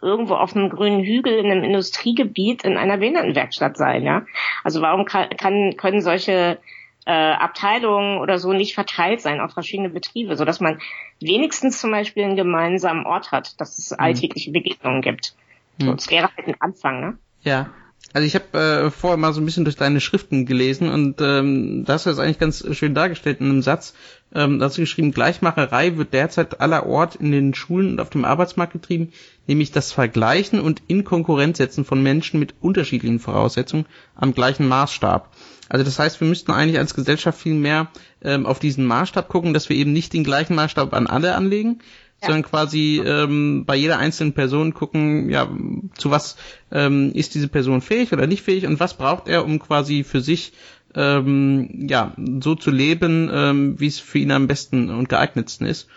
irgendwo 0.00 0.34
auf 0.34 0.56
einem 0.56 0.70
grünen 0.70 1.02
Hügel 1.02 1.34
in 1.34 1.50
einem 1.50 1.64
Industriegebiet 1.64 2.64
in 2.64 2.76
einer 2.76 2.98
Behindertenwerkstatt 2.98 3.76
sein, 3.76 4.04
ja? 4.04 4.24
Also 4.64 4.80
warum 4.80 5.04
kann, 5.04 5.28
kann 5.30 5.76
können 5.76 6.00
solche 6.00 6.58
äh, 7.04 7.12
Abteilungen 7.12 8.18
oder 8.18 8.38
so 8.38 8.52
nicht 8.52 8.74
verteilt 8.74 9.20
sein 9.20 9.40
auf 9.40 9.52
verschiedene 9.52 9.90
Betriebe, 9.90 10.36
so 10.36 10.44
dass 10.44 10.60
man 10.60 10.80
wenigstens 11.20 11.80
zum 11.80 11.90
Beispiel 11.90 12.24
einen 12.24 12.36
gemeinsamen 12.36 13.04
Ort 13.04 13.32
hat, 13.32 13.60
dass 13.60 13.78
es 13.78 13.90
mhm. 13.90 13.96
alltägliche 13.98 14.50
Begegnungen 14.50 15.02
gibt. 15.02 15.34
Mhm. 15.78 15.84
So, 15.84 15.92
das 15.94 16.10
wäre 16.10 16.30
halt 16.36 16.48
ein 16.48 16.60
Anfang, 16.60 17.00
ne? 17.00 17.18
Ja, 17.42 17.70
also 18.12 18.26
ich 18.26 18.34
habe 18.34 18.58
äh, 18.58 18.90
vorher 18.90 19.16
mal 19.16 19.32
so 19.32 19.40
ein 19.40 19.44
bisschen 19.44 19.64
durch 19.64 19.76
deine 19.76 20.00
Schriften 20.00 20.44
gelesen 20.44 20.90
und 20.90 21.20
ähm, 21.20 21.84
das 21.84 22.06
eigentlich 22.06 22.38
ganz 22.38 22.64
schön 22.72 22.94
dargestellt 22.94 23.40
in 23.40 23.48
einem 23.48 23.62
Satz. 23.62 23.94
Ähm, 24.34 24.58
da 24.58 24.66
hast 24.66 24.76
du 24.76 24.82
geschrieben, 24.82 25.12
Gleichmacherei 25.12 25.96
wird 25.96 26.12
derzeit 26.12 26.60
allerort 26.60 27.16
in 27.16 27.32
den 27.32 27.54
Schulen 27.54 27.92
und 27.92 28.00
auf 28.00 28.10
dem 28.10 28.24
Arbeitsmarkt 28.24 28.72
getrieben, 28.72 29.12
nämlich 29.46 29.72
das 29.72 29.92
Vergleichen 29.92 30.60
und 30.60 30.82
in 30.86 31.04
Konkurrenz 31.04 31.58
setzen 31.58 31.84
von 31.84 32.02
Menschen 32.02 32.40
mit 32.40 32.54
unterschiedlichen 32.60 33.18
Voraussetzungen 33.18 33.86
am 34.14 34.34
gleichen 34.34 34.68
Maßstab. 34.68 35.30
Also 35.68 35.84
das 35.84 35.98
heißt, 35.98 36.20
wir 36.20 36.28
müssten 36.28 36.52
eigentlich 36.52 36.78
als 36.78 36.92
Gesellschaft 36.92 37.40
viel 37.40 37.54
mehr 37.54 37.88
ähm, 38.22 38.44
auf 38.44 38.58
diesen 38.58 38.84
Maßstab 38.84 39.28
gucken, 39.28 39.54
dass 39.54 39.70
wir 39.70 39.76
eben 39.76 39.92
nicht 39.92 40.12
den 40.12 40.24
gleichen 40.24 40.54
Maßstab 40.54 40.92
an 40.92 41.06
alle 41.06 41.34
anlegen, 41.34 41.80
sondern 42.22 42.42
quasi 42.42 43.02
ähm, 43.04 43.64
bei 43.66 43.76
jeder 43.76 43.98
einzelnen 43.98 44.32
Person 44.32 44.74
gucken, 44.74 45.28
ja, 45.28 45.50
zu 45.96 46.10
was 46.10 46.36
ähm, 46.70 47.12
ist 47.14 47.34
diese 47.34 47.48
Person 47.48 47.80
fähig 47.80 48.12
oder 48.12 48.26
nicht 48.26 48.42
fähig 48.42 48.66
und 48.66 48.80
was 48.80 48.94
braucht 48.94 49.28
er, 49.28 49.44
um 49.44 49.58
quasi 49.58 50.04
für 50.04 50.20
sich 50.20 50.52
ähm, 50.94 51.86
ja 51.88 52.14
so 52.40 52.54
zu 52.54 52.70
leben, 52.70 53.30
ähm, 53.32 53.80
wie 53.80 53.86
es 53.86 53.98
für 53.98 54.18
ihn 54.18 54.30
am 54.30 54.46
besten 54.46 54.90
und 54.90 55.08
geeignetsten 55.08 55.66
ist. 55.66 55.88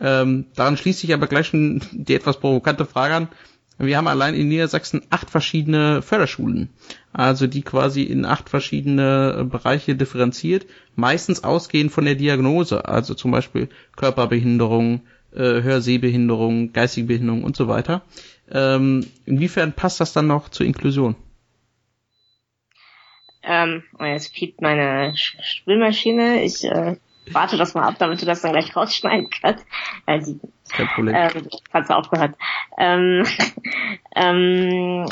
Ähm, 0.00 0.46
daran 0.56 0.76
schließt 0.76 1.00
sich 1.00 1.12
aber 1.14 1.26
gleich 1.26 1.48
schon 1.48 1.82
die 1.92 2.14
etwas 2.14 2.40
provokante 2.40 2.84
Frage 2.84 3.14
an. 3.14 3.28
Wir 3.76 3.96
haben 3.96 4.06
allein 4.06 4.34
in 4.34 4.48
Niedersachsen 4.48 5.02
acht 5.10 5.30
verschiedene 5.30 6.00
Förderschulen, 6.00 6.68
also 7.12 7.48
die 7.48 7.62
quasi 7.62 8.02
in 8.02 8.24
acht 8.24 8.48
verschiedene 8.48 9.46
Bereiche 9.50 9.96
differenziert, 9.96 10.66
meistens 10.94 11.42
ausgehend 11.42 11.90
von 11.90 12.04
der 12.04 12.14
Diagnose, 12.14 12.86
also 12.86 13.14
zum 13.14 13.32
Beispiel 13.32 13.68
Körperbehinderung, 13.96 15.02
äh, 15.34 15.62
Hörsehbehinderung, 15.62 16.72
geistige 16.72 17.06
Behinderung 17.06 17.44
und 17.44 17.56
so 17.56 17.68
weiter. 17.68 18.02
Ähm, 18.50 19.06
inwiefern 19.26 19.72
passt 19.72 20.00
das 20.00 20.12
dann 20.12 20.26
noch 20.26 20.48
zur 20.48 20.66
Inklusion? 20.66 21.16
Ähm, 23.42 23.82
oh, 23.98 24.04
jetzt 24.04 24.34
piept 24.34 24.62
meine 24.62 25.14
Spülmaschine. 25.16 26.42
Ich 26.42 26.64
äh, 26.64 26.96
warte 27.30 27.56
das 27.56 27.74
mal 27.74 27.82
ab, 27.82 27.96
damit 27.98 28.20
du 28.22 28.26
das 28.26 28.40
dann 28.40 28.52
gleich 28.52 28.74
rausschneiden 28.74 29.28
kannst. 29.30 29.66
Also, 30.06 30.38
Kein 30.70 30.86
Problem. 30.88 31.14
Ähm, 31.14 31.48
hat's 31.72 31.90
aufgehört. 31.90 32.36
Ähm, 32.78 33.26
ähm, 34.16 35.06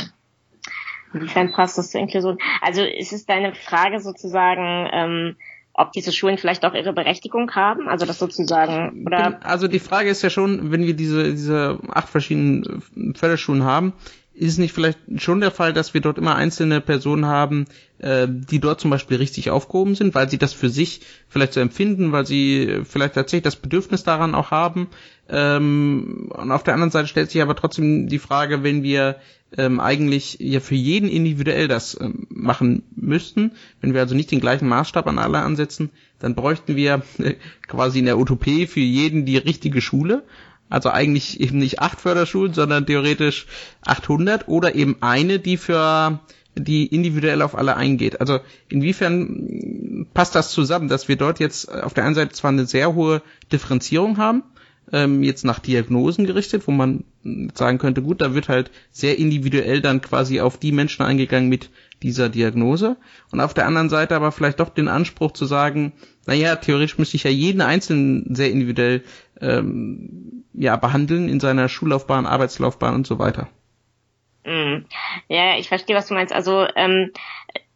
inwiefern 1.13 1.53
passt 1.53 1.79
das 1.79 1.91
zur 1.91 2.01
Inklusion? 2.01 2.39
Also 2.61 2.83
ist 2.83 3.13
es 3.13 3.27
deine 3.27 3.55
Frage 3.55 4.01
sozusagen, 4.01 4.89
ähm, 4.93 5.37
ob 5.75 5.93
diese 5.93 6.13
Schulen 6.13 6.39
vielleicht 6.39 6.65
auch 6.65 6.75
ihre 6.75 6.93
Berechtigung 6.93 7.55
haben, 7.55 7.89
also 7.89 8.05
das 8.05 8.19
sozusagen, 8.19 9.05
oder? 9.07 9.41
Also 9.43 9.69
die 9.69 9.79
Frage 9.79 10.11
ist 10.11 10.23
ja 10.23 10.31
schon, 10.31 10.71
wenn 10.71 10.85
wir 10.87 10.95
diese, 10.95 11.31
diese 11.31 11.79
acht 11.89 12.09
verschiedenen 12.09 12.83
Förderschulen 13.15 13.65
haben, 13.65 13.95
ist 14.35 14.53
es 14.53 14.59
nicht 14.59 14.73
vielleicht 14.73 14.99
schon 15.19 15.41
der 15.41 15.51
Fall, 15.51 15.73
dass 15.73 15.95
wir 15.95 16.01
dort 16.01 16.19
immer 16.19 16.35
einzelne 16.35 16.81
Personen 16.81 17.27
haben, 17.27 17.67
äh, 17.99 18.27
die 18.29 18.61
dort 18.61 18.81
zum 18.81 18.91
Beispiel 18.91 19.19
richtig 19.19 19.51
aufgehoben 19.51 19.95
sind, 19.95 20.15
weil 20.15 20.29
sie 20.31 20.39
das 20.39 20.53
für 20.53 20.69
sich 20.71 21.01
vielleicht 21.29 21.53
so 21.53 21.61
empfinden, 21.61 22.13
weil 22.13 22.27
sie 22.27 22.81
vielleicht 22.85 23.15
tatsächlich 23.15 23.45
das 23.45 23.57
Bedürfnis 23.57 24.05
daran 24.05 24.35
auch 24.35 24.51
haben. 24.51 24.89
Ähm, 25.29 26.31
und 26.31 26.51
auf 26.51 26.63
der 26.63 26.75
anderen 26.75 26.91
Seite 26.91 27.09
stellt 27.09 27.31
sich 27.31 27.43
aber 27.43 27.57
trotzdem 27.57 28.09
die 28.09 28.19
Frage, 28.19 28.63
wenn 28.63 28.83
wir 28.83 29.17
ähm, 29.57 29.81
eigentlich 29.81 30.39
ja 30.41 30.61
für 30.61 30.75
jeden 30.75 31.09
individuell 31.09 31.69
das 31.69 31.99
ähm, 32.01 32.27
machen 32.31 32.85
müssten, 32.97 33.53
wenn 33.81 33.93
wir 33.93 34.01
also 34.01 34.15
nicht 34.15 34.31
den 34.31 34.41
gleichen 34.41 34.69
Maßstab 34.69 35.07
an 35.07 35.19
alle 35.19 35.41
ansetzen, 35.41 35.91
dann 36.19 36.35
bräuchten 36.35 36.75
wir 36.75 37.03
äh, 37.19 37.35
quasi 37.67 37.99
in 37.99 38.07
der 38.07 38.19
Utopie 38.19 38.67
für 38.67 38.81
jeden 38.81 39.27
die 39.27 39.37
richtige 39.37 39.81
Schule 39.81 40.25
also 40.73 40.89
eigentlich 40.89 41.39
eben 41.41 41.59
nicht 41.59 41.81
acht 41.81 42.01
Förderschulen, 42.01 42.55
sondern 42.55 42.87
theoretisch 42.87 43.47
800 43.83 44.49
oder 44.49 44.75
eben 44.75 44.97
eine, 45.01 45.39
die 45.39 45.59
für 45.59 46.21
die 46.55 46.87
individuell 46.87 47.43
auf 47.43 47.57
alle 47.57 47.77
eingeht. 47.77 48.21
Also 48.21 48.41
inwiefern 48.71 50.07
passt 50.15 50.35
das 50.35 50.51
zusammen, 50.51 50.89
dass 50.89 51.09
wir 51.09 51.17
dort 51.17 51.41
jetzt 51.41 51.71
auf 51.71 51.93
der 51.93 52.05
einen 52.05 52.15
Seite 52.15 52.33
zwar 52.33 52.51
eine 52.51 52.67
sehr 52.67 52.95
hohe 52.95 53.21
Differenzierung 53.53 54.17
haben, 54.17 54.43
ähm, 54.93 55.23
jetzt 55.23 55.45
nach 55.45 55.59
Diagnosen 55.59 56.27
gerichtet, 56.27 56.67
wo 56.67 56.73
man 56.73 57.05
sagen 57.55 57.79
könnte, 57.79 58.03
gut, 58.03 58.21
da 58.21 58.35
wird 58.35 58.49
halt 58.49 58.71
sehr 58.91 59.19
individuell 59.19 59.81
dann 59.81 60.01
quasi 60.01 60.41
auf 60.41 60.59
die 60.59 60.73
Menschen 60.73 61.03
eingegangen 61.03 61.49
mit 61.49 61.71
dieser 62.03 62.29
Diagnose. 62.29 62.97
Und 63.31 63.41
auf 63.41 63.55
der 63.55 63.67
anderen 63.67 63.91
Seite 63.91 64.17
aber 64.17 64.33
vielleicht 64.33 64.61
doch 64.61 64.71
den 64.71 64.89
Anspruch 64.89 65.33
zu 65.33 65.45
sagen, 65.47 65.93
naja, 66.27 66.57
theoretisch 66.57 66.99
müsste 66.99 67.17
ich 67.17 67.25
ja 67.25 67.31
jeden 67.31 67.61
Einzelnen 67.61 68.35
sehr 68.35 68.51
individuell 68.51 69.03
ähm, 69.41 70.45
ja, 70.53 70.77
behandeln 70.77 71.29
in 71.29 71.41
seiner 71.41 71.69
Schullaufbahn, 71.69 72.27
Arbeitslaufbahn 72.27 72.95
und 72.95 73.07
so 73.07 73.19
weiter. 73.19 73.49
Mm. 74.45 74.85
Ja, 75.29 75.57
ich 75.57 75.69
verstehe, 75.69 75.97
was 75.97 76.09
du 76.09 76.15
meinst. 76.15 76.33
Also, 76.33 76.67
ähm, 76.77 77.13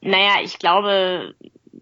naja, 0.01 0.43
ich 0.43 0.59
glaube, 0.59 1.35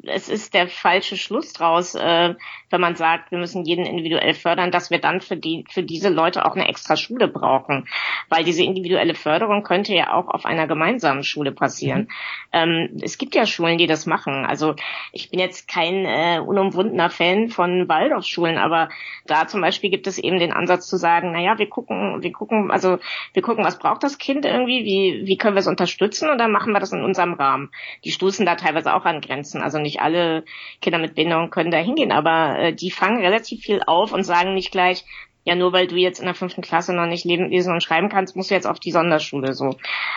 es 0.06 0.28
ist 0.28 0.54
der 0.54 0.68
falsche 0.68 1.16
Schluss 1.16 1.52
draus, 1.52 1.94
äh, 1.94 2.34
wenn 2.70 2.80
man 2.80 2.96
sagt, 2.96 3.30
wir 3.30 3.38
müssen 3.38 3.64
jeden 3.64 3.86
individuell 3.86 4.34
fördern, 4.34 4.70
dass 4.70 4.90
wir 4.90 4.98
dann 4.98 5.20
für 5.20 5.36
die 5.36 5.64
für 5.70 5.82
diese 5.82 6.08
Leute 6.08 6.44
auch 6.44 6.54
eine 6.54 6.68
extra 6.68 6.96
Schule 6.96 7.28
brauchen, 7.28 7.86
weil 8.28 8.44
diese 8.44 8.62
individuelle 8.62 9.14
Förderung 9.14 9.62
könnte 9.62 9.94
ja 9.94 10.12
auch 10.12 10.28
auf 10.28 10.44
einer 10.44 10.66
gemeinsamen 10.66 11.22
Schule 11.22 11.52
passieren. 11.52 12.00
Mhm. 12.00 12.08
Ähm, 12.52 12.96
es 13.02 13.18
gibt 13.18 13.34
ja 13.34 13.46
Schulen, 13.46 13.78
die 13.78 13.86
das 13.86 14.06
machen. 14.06 14.44
Also 14.44 14.74
ich 15.12 15.30
bin 15.30 15.38
jetzt 15.40 15.68
kein 15.68 16.04
äh, 16.04 16.40
unumwundener 16.44 17.10
Fan 17.10 17.48
von 17.48 17.88
Waldorfschulen, 17.88 18.58
aber 18.58 18.88
da 19.26 19.46
zum 19.46 19.60
Beispiel 19.60 19.90
gibt 19.90 20.06
es 20.06 20.18
eben 20.18 20.38
den 20.38 20.52
Ansatz 20.52 20.88
zu 20.88 20.96
sagen, 20.96 21.32
naja, 21.32 21.58
wir 21.58 21.68
gucken, 21.68 22.22
wir 22.22 22.32
gucken, 22.32 22.70
also 22.70 22.98
wir 23.32 23.42
gucken, 23.42 23.64
was 23.64 23.78
braucht 23.78 24.02
das 24.02 24.18
Kind 24.18 24.44
irgendwie, 24.44 24.84
wie 24.84 25.26
wie 25.26 25.36
können 25.36 25.54
wir 25.54 25.60
es 25.60 25.66
unterstützen 25.66 26.28
und 26.28 26.38
dann 26.38 26.50
machen 26.50 26.72
wir 26.72 26.80
das 26.80 26.92
in 26.92 27.04
unserem 27.04 27.34
Rahmen. 27.34 27.70
Die 28.04 28.10
stoßen 28.10 28.44
da 28.46 28.56
teilweise 28.56 28.94
auch 28.94 29.04
an 29.04 29.20
Grenzen, 29.20 29.62
also 29.62 29.78
nicht 29.78 29.93
nicht 29.94 30.02
alle 30.02 30.44
Kinder 30.80 30.98
mit 30.98 31.14
Behinderung 31.14 31.50
können 31.50 31.70
da 31.70 31.78
hingehen, 31.78 32.12
aber 32.12 32.58
äh, 32.58 32.72
die 32.74 32.90
fangen 32.90 33.22
relativ 33.22 33.62
viel 33.62 33.80
auf 33.86 34.12
und 34.12 34.24
sagen 34.24 34.54
nicht 34.54 34.72
gleich, 34.72 35.04
ja, 35.44 35.54
nur 35.54 35.72
weil 35.72 35.86
du 35.86 35.96
jetzt 35.96 36.20
in 36.20 36.24
der 36.24 36.34
fünften 36.34 36.62
Klasse 36.62 36.94
noch 36.94 37.06
nicht 37.06 37.24
lesen 37.26 37.72
und 37.72 37.82
schreiben 37.82 38.08
kannst, 38.08 38.34
musst 38.34 38.50
du 38.50 38.54
jetzt 38.54 38.66
auf 38.66 38.80
die 38.80 38.92
Sonderschule 38.92 39.52
so. 39.52 39.76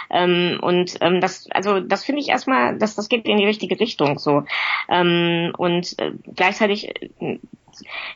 Ähm, 0.10 0.58
und 0.62 0.98
ähm, 1.02 1.20
das, 1.20 1.48
also 1.52 1.82
das 1.82 2.06
finde 2.06 2.22
ich 2.22 2.30
erstmal, 2.30 2.78
das, 2.78 2.96
das 2.96 3.10
geht 3.10 3.26
in 3.26 3.38
die 3.38 3.46
richtige 3.46 3.78
Richtung 3.78 4.20
so. 4.20 4.44
Ähm, 4.90 5.54
und 5.58 6.00
äh, 6.00 6.14
gleichzeitig 6.34 6.88
äh, 7.20 7.40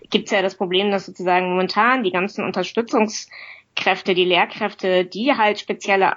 gibt 0.10 0.26
es 0.26 0.32
ja 0.32 0.42
das 0.42 0.56
Problem, 0.56 0.90
dass 0.90 1.06
sozusagen 1.06 1.50
momentan 1.50 2.04
die 2.04 2.12
ganzen 2.12 2.46
Unterstützungskräfte, 2.46 4.14
die 4.14 4.26
Lehrkräfte, 4.26 5.04
die 5.04 5.34
halt 5.34 5.60
spezielle 5.60 6.14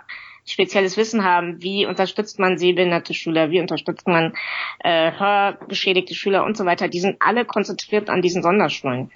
spezielles 0.47 0.97
Wissen 0.97 1.25
haben, 1.25 1.63
wie 1.63 1.87
unterstützt 1.87 2.39
man 2.39 2.59
sehbehinderte 2.59 3.15
Schüler, 3.15 3.51
wie 3.51 3.61
unterstützt 3.61 4.07
man 4.07 4.35
äh, 4.81 5.13
hörgeschädigte 5.13 6.15
Schüler 6.15 6.45
und 6.45 6.57
so 6.57 6.65
weiter, 6.67 6.89
die 6.89 7.01
sind 7.01 7.17
alle 7.21 7.45
konzentriert 7.45 8.11
an 8.11 8.23
diesen 8.23 8.43
Sonderschulen. 8.43 9.11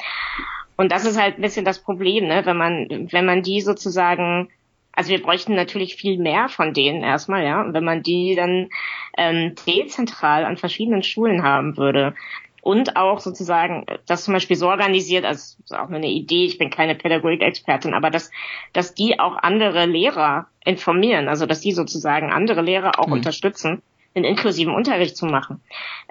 Und 0.77 0.93
das 0.93 1.05
ist 1.05 1.21
halt 1.21 1.37
ein 1.37 1.43
bisschen 1.43 1.65
das 1.65 1.81
Problem, 1.81 2.29
ne? 2.29 2.47
wenn 2.47 2.57
man, 2.57 3.09
wenn 3.11 3.27
man 3.27 3.43
die 3.43 3.61
sozusagen 3.61 4.49
also 4.99 5.11
wir 5.11 5.23
bräuchten 5.23 5.55
natürlich 5.55 5.95
viel 5.95 6.19
mehr 6.19 6.49
von 6.49 6.75
denen 6.75 7.05
erstmal, 7.05 7.45
ja. 7.45 7.63
Und 7.63 7.73
wenn 7.73 7.85
man 7.85 8.03
die 8.03 8.35
dann 8.35 8.69
ähm, 9.17 9.55
dezentral 9.65 10.45
an 10.45 10.57
verschiedenen 10.57 11.05
Schulen 11.05 11.45
haben 11.45 11.77
würde, 11.77 12.17
und 12.63 12.97
auch 12.97 13.21
sozusagen 13.21 13.87
das 14.07 14.25
zum 14.25 14.35
Beispiel 14.35 14.57
so 14.57 14.69
organisiert, 14.69 15.25
also 15.25 15.57
ist 15.63 15.75
auch 15.75 15.89
eine 15.89 16.09
Idee, 16.09 16.45
ich 16.45 16.59
bin 16.59 16.71
keine 16.71 16.95
Pädagogik-Expertin, 16.95 17.95
aber 17.95 18.11
dass, 18.11 18.31
dass 18.73 18.95
die 18.95 19.19
auch 19.21 19.37
andere 19.37 19.87
Lehrer 19.87 20.49
informieren, 20.65 21.29
also 21.29 21.47
dass 21.47 21.61
die 21.61 21.73
sozusagen 21.73 22.33
andere 22.33 22.63
Lehrer 22.63 22.99
auch 22.99 23.07
mhm. 23.07 23.15
unterstützen, 23.15 23.83
einen 24.15 24.25
inklusiven 24.25 24.75
Unterricht 24.75 25.17
zu 25.17 25.27
machen, 25.27 25.61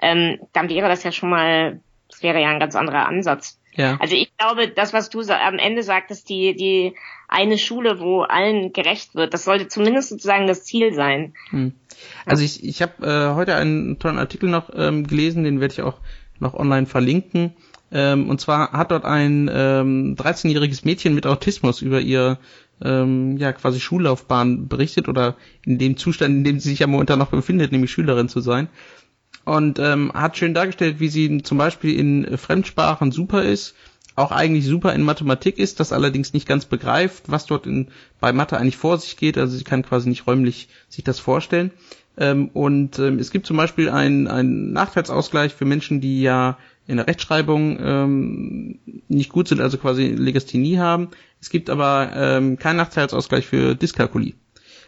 ähm, 0.00 0.38
dann 0.52 0.68
wäre 0.68 0.88
das 0.88 1.04
ja 1.04 1.12
schon 1.12 1.30
mal, 1.30 1.80
das 2.08 2.22
wäre 2.22 2.40
ja 2.40 2.48
ein 2.48 2.60
ganz 2.60 2.74
anderer 2.74 3.06
Ansatz. 3.06 3.60
Ja. 3.74 3.96
Also 4.00 4.16
ich 4.16 4.36
glaube, 4.36 4.68
das, 4.68 4.92
was 4.92 5.08
du 5.08 5.20
am 5.20 5.58
Ende 5.58 5.84
sagtest, 5.84 6.28
die, 6.28 6.56
die 6.56 6.94
eine 7.28 7.58
Schule, 7.58 8.00
wo 8.00 8.22
allen 8.22 8.72
gerecht 8.72 9.14
wird, 9.14 9.34
das 9.34 9.44
sollte 9.44 9.68
zumindest 9.68 10.08
sozusagen 10.08 10.48
das 10.48 10.64
Ziel 10.64 10.94
sein. 10.94 11.34
Hm. 11.50 11.74
Also 12.26 12.42
ich, 12.42 12.64
ich 12.64 12.82
habe 12.82 13.06
äh, 13.06 13.34
heute 13.34 13.54
einen 13.54 13.98
tollen 13.98 14.18
Artikel 14.18 14.48
noch 14.48 14.70
ähm, 14.74 15.06
gelesen, 15.06 15.44
den 15.44 15.60
werde 15.60 15.74
ich 15.74 15.82
auch 15.82 15.98
noch 16.40 16.54
online 16.54 16.86
verlinken. 16.86 17.52
Ähm, 17.90 18.28
und 18.28 18.40
zwar 18.40 18.72
hat 18.72 18.90
dort 18.90 19.04
ein 19.04 19.50
ähm, 19.52 20.16
13-jähriges 20.16 20.84
Mädchen 20.84 21.14
mit 21.14 21.26
Autismus 21.26 21.80
über 21.80 22.00
ihr 22.00 22.38
ähm, 22.82 23.36
ja 23.38 23.52
quasi 23.52 23.80
Schullaufbahn 23.80 24.68
berichtet 24.68 25.08
oder 25.08 25.36
in 25.64 25.78
dem 25.78 25.96
Zustand, 25.96 26.34
in 26.36 26.44
dem 26.44 26.60
sie 26.60 26.70
sich 26.70 26.80
ja 26.80 26.86
momentan 26.86 27.18
noch 27.18 27.30
befindet, 27.30 27.72
nämlich 27.72 27.90
Schülerin 27.90 28.28
zu 28.28 28.40
sein. 28.40 28.68
Und 29.44 29.78
ähm, 29.78 30.12
hat 30.12 30.36
schön 30.36 30.52
dargestellt, 30.52 31.00
wie 31.00 31.08
sie 31.08 31.42
zum 31.42 31.56
Beispiel 31.56 31.98
in 31.98 32.36
Fremdsprachen 32.36 33.12
super 33.12 33.42
ist, 33.42 33.74
auch 34.18 34.32
eigentlich 34.32 34.66
super 34.66 34.92
in 34.92 35.02
Mathematik 35.02 35.58
ist, 35.58 35.80
das 35.80 35.92
allerdings 35.92 36.32
nicht 36.32 36.46
ganz 36.46 36.66
begreift, 36.66 37.24
was 37.28 37.46
dort 37.46 37.66
in, 37.66 37.88
bei 38.20 38.32
Mathe 38.32 38.58
eigentlich 38.58 38.76
vor 38.76 38.98
sich 38.98 39.16
geht. 39.16 39.38
Also 39.38 39.56
sie 39.56 39.64
kann 39.64 39.82
quasi 39.84 40.08
nicht 40.08 40.26
räumlich 40.26 40.68
sich 40.88 41.04
das 41.04 41.20
vorstellen. 41.20 41.70
Ähm, 42.18 42.48
und 42.52 42.98
ähm, 42.98 43.18
es 43.18 43.30
gibt 43.30 43.46
zum 43.46 43.56
Beispiel 43.56 43.88
einen, 43.88 44.26
einen 44.26 44.72
Nachteilsausgleich 44.72 45.54
für 45.54 45.64
Menschen, 45.64 46.00
die 46.00 46.20
ja 46.20 46.58
in 46.86 46.96
der 46.96 47.06
Rechtschreibung 47.06 47.78
ähm, 47.80 48.78
nicht 49.08 49.30
gut 49.30 49.48
sind, 49.48 49.60
also 49.60 49.78
quasi 49.78 50.06
Legasthenie 50.06 50.78
haben. 50.78 51.08
Es 51.40 51.50
gibt 51.50 51.70
aber 51.70 52.10
ähm, 52.14 52.58
keinen 52.58 52.76
Nachteilsausgleich 52.76 53.46
für 53.46 53.74
Dyskalkulie. 53.74 54.34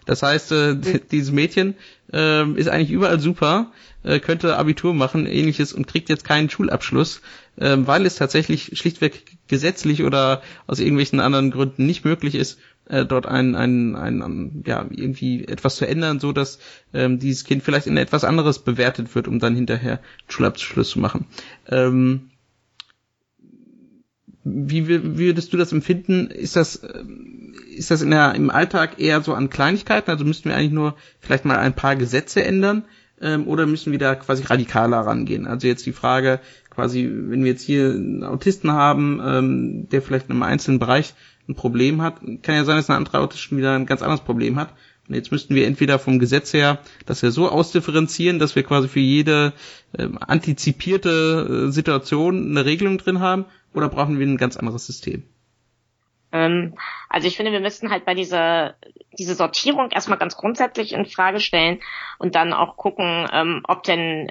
Das 0.06 0.22
heißt, 0.22 0.52
äh, 0.52 0.76
dieses 1.10 1.30
Mädchen 1.30 1.74
äh, 2.12 2.50
ist 2.52 2.68
eigentlich 2.68 2.90
überall 2.90 3.20
super, 3.20 3.70
äh, 4.02 4.18
könnte 4.18 4.56
Abitur 4.56 4.94
machen, 4.94 5.26
ähnliches 5.26 5.72
und 5.72 5.86
kriegt 5.86 6.08
jetzt 6.08 6.24
keinen 6.24 6.50
Schulabschluss, 6.50 7.20
äh, 7.56 7.76
weil 7.78 8.06
es 8.06 8.16
tatsächlich 8.16 8.78
schlichtweg 8.78 9.24
gesetzlich 9.46 10.02
oder 10.02 10.42
aus 10.66 10.80
irgendwelchen 10.80 11.20
anderen 11.20 11.50
Gründen 11.50 11.86
nicht 11.86 12.04
möglich 12.04 12.34
ist, 12.34 12.58
äh, 12.90 13.06
dort 13.06 13.26
ein, 13.26 13.54
ein, 13.54 13.94
ein, 13.94 14.62
ja, 14.66 14.84
irgendwie 14.90 15.46
etwas 15.46 15.76
zu 15.76 15.86
ändern, 15.86 16.20
so 16.20 16.32
dass 16.32 16.58
ähm, 16.92 17.18
dieses 17.18 17.44
Kind 17.44 17.62
vielleicht 17.62 17.86
in 17.86 17.96
etwas 17.96 18.24
anderes 18.24 18.58
bewertet 18.58 19.14
wird, 19.14 19.28
um 19.28 19.38
dann 19.38 19.54
hinterher 19.54 20.00
Schulabschluss 20.28 20.90
zu 20.90 20.98
machen. 20.98 21.26
Ähm, 21.68 22.30
wie, 24.42 24.88
würdest 24.88 25.52
du 25.52 25.56
das 25.56 25.72
empfinden? 25.72 26.28
Ist 26.28 26.56
das, 26.56 26.82
ist 27.76 27.90
das 27.90 28.02
in 28.02 28.10
der, 28.10 28.34
im 28.34 28.50
Alltag 28.50 28.98
eher 28.98 29.20
so 29.20 29.34
an 29.34 29.50
Kleinigkeiten? 29.50 30.10
Also 30.10 30.24
müssten 30.24 30.48
wir 30.48 30.56
eigentlich 30.56 30.72
nur 30.72 30.96
vielleicht 31.20 31.44
mal 31.44 31.58
ein 31.58 31.74
paar 31.74 31.94
Gesetze 31.94 32.42
ändern? 32.42 32.84
Ähm, 33.20 33.46
oder 33.46 33.66
müssen 33.66 33.92
wir 33.92 33.98
da 33.98 34.14
quasi 34.14 34.44
radikaler 34.44 35.00
rangehen? 35.00 35.46
Also 35.46 35.66
jetzt 35.66 35.84
die 35.84 35.92
Frage, 35.92 36.40
quasi, 36.70 37.08
wenn 37.12 37.44
wir 37.44 37.50
jetzt 37.50 37.62
hier 37.62 37.90
einen 37.90 38.24
Autisten 38.24 38.72
haben, 38.72 39.20
ähm, 39.22 39.88
der 39.90 40.00
vielleicht 40.00 40.26
in 40.26 40.32
einem 40.32 40.42
einzelnen 40.42 40.78
Bereich 40.78 41.14
ein 41.50 41.54
Problem 41.54 42.02
hat, 42.02 42.20
kann 42.42 42.54
ja 42.54 42.64
sein, 42.64 42.76
dass 42.76 42.88
ein 42.88 42.96
anderer 42.96 43.20
Autist 43.20 43.42
schon 43.42 43.58
wieder 43.58 43.74
ein 43.74 43.86
ganz 43.86 44.02
anderes 44.02 44.22
Problem 44.22 44.58
hat. 44.58 44.72
Und 45.08 45.14
jetzt 45.14 45.32
müssten 45.32 45.54
wir 45.54 45.66
entweder 45.66 45.98
vom 45.98 46.18
Gesetz 46.18 46.52
her, 46.52 46.78
dass 47.04 47.22
wir 47.22 47.32
so 47.32 47.48
ausdifferenzieren, 47.48 48.38
dass 48.38 48.54
wir 48.54 48.62
quasi 48.62 48.88
für 48.88 49.00
jede 49.00 49.52
äh, 49.92 50.08
antizipierte 50.20 51.66
äh, 51.68 51.72
Situation 51.72 52.50
eine 52.50 52.64
Regelung 52.64 52.98
drin 52.98 53.20
haben, 53.20 53.44
oder 53.74 53.88
brauchen 53.88 54.18
wir 54.18 54.26
ein 54.26 54.36
ganz 54.36 54.56
anderes 54.56 54.86
System? 54.86 55.24
Ähm, 56.32 56.74
also 57.08 57.26
ich 57.26 57.36
finde, 57.36 57.52
wir 57.52 57.60
müssten 57.60 57.90
halt 57.90 58.04
bei 58.04 58.14
dieser 58.14 58.74
diese 59.18 59.34
Sortierung 59.34 59.90
erstmal 59.90 60.18
ganz 60.18 60.36
grundsätzlich 60.36 60.92
in 60.92 61.04
Frage 61.04 61.40
stellen 61.40 61.80
und 62.18 62.34
dann 62.34 62.52
auch 62.52 62.76
gucken, 62.76 63.28
ähm, 63.32 63.62
ob 63.66 63.82
denn, 63.82 64.30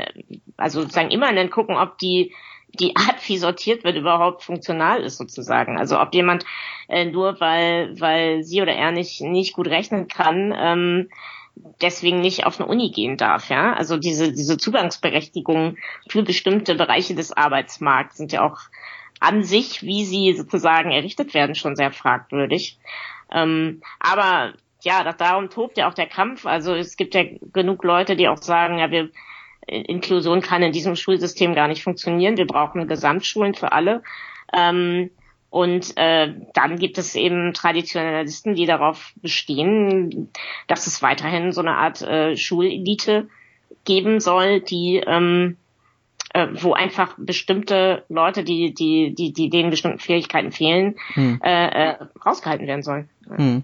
also 0.58 0.82
sozusagen 0.82 1.12
immer 1.12 1.34
dann 1.34 1.50
gucken, 1.50 1.76
ob 1.76 1.98
die 1.98 2.34
die 2.74 2.96
Art, 2.96 3.28
wie 3.28 3.38
sortiert 3.38 3.84
wird, 3.84 3.96
überhaupt 3.96 4.44
funktional 4.44 5.02
ist 5.02 5.18
sozusagen. 5.18 5.78
Also 5.78 6.00
ob 6.00 6.14
jemand 6.14 6.46
äh, 6.88 7.06
nur 7.06 7.40
weil 7.40 8.00
weil 8.00 8.44
sie 8.44 8.62
oder 8.62 8.74
er 8.74 8.92
nicht 8.92 9.22
nicht 9.22 9.54
gut 9.54 9.68
rechnen 9.68 10.08
kann, 10.08 10.54
ähm, 10.58 11.10
deswegen 11.82 12.22
nicht 12.22 12.46
auf 12.46 12.60
eine 12.60 12.70
Uni 12.70 12.92
gehen 12.92 13.18
darf, 13.18 13.50
ja. 13.50 13.74
Also 13.74 13.98
diese 13.98 14.32
diese 14.32 14.58
Zugangsberechtigung 14.58 15.78
für 16.08 16.24
bestimmte 16.24 16.76
Bereiche 16.76 17.16
des 17.16 17.36
Arbeitsmarkts 17.36 18.18
sind 18.18 18.32
ja 18.32 18.46
auch 18.46 18.60
an 19.20 19.44
sich, 19.44 19.84
wie 19.84 20.06
sie 20.06 20.34
sozusagen 20.34 20.92
errichtet 20.92 21.34
werden, 21.34 21.56
schon 21.56 21.76
sehr 21.76 21.92
fragwürdig. 21.92 22.78
Ähm, 23.32 23.82
aber 24.00 24.54
ja, 24.82 25.12
darum 25.12 25.50
tobt 25.50 25.78
ja 25.78 25.90
auch 25.90 25.94
der 25.94 26.08
Kampf. 26.08 26.46
Also 26.46 26.74
es 26.74 26.96
gibt 26.96 27.14
ja 27.14 27.24
genug 27.54 27.84
Leute, 27.84 28.16
die 28.16 28.30
auch 28.30 28.42
sagen, 28.42 28.80
ja, 28.80 28.92
wir 28.92 29.10
Inklusion 29.70 30.42
kann 30.42 30.64
in 30.64 30.72
diesem 30.72 30.96
Schulsystem 30.96 31.56
gar 31.56 31.68
nicht 31.68 31.84
funktionieren. 31.84 32.38
Wir 32.38 32.48
brauchen 32.48 32.88
Gesamtschulen 32.88 33.54
für 33.54 33.72
alle. 33.72 34.04
Ähm, 34.54 35.12
und 35.50 35.98
äh, 35.98 36.34
dann 36.54 36.78
gibt 36.78 36.98
es 36.98 37.16
eben 37.16 37.54
Traditionalisten, 37.54 38.56
die 38.56 38.66
darauf 38.66 39.14
bestehen, 39.16 40.30
dass 40.68 40.86
es 40.86 41.02
weiterhin 41.02 41.52
so 41.52 41.62
eine 41.62 41.76
Art 41.76 42.02
äh, 42.02 42.38
Schulelite 42.38 43.30
geben 43.84 44.20
soll, 44.20 44.62
die 44.62 45.02
ähm, 45.06 45.58
äh, 46.34 46.48
wo 46.54 46.74
einfach 46.74 47.16
bestimmte 47.18 48.04
Leute, 48.10 48.44
die, 48.44 48.74
die, 48.74 49.16
die, 49.16 49.34
die 49.34 49.50
denen 49.50 49.72
bestimmten 49.72 50.00
Fähigkeiten 50.00 50.52
fehlen, 50.52 50.96
hm. 51.14 51.40
äh, 51.44 51.68
äh, 51.68 51.96
rausgehalten 52.24 52.68
werden 52.68 52.84
sollen. 52.84 53.10
Hm. 53.28 53.64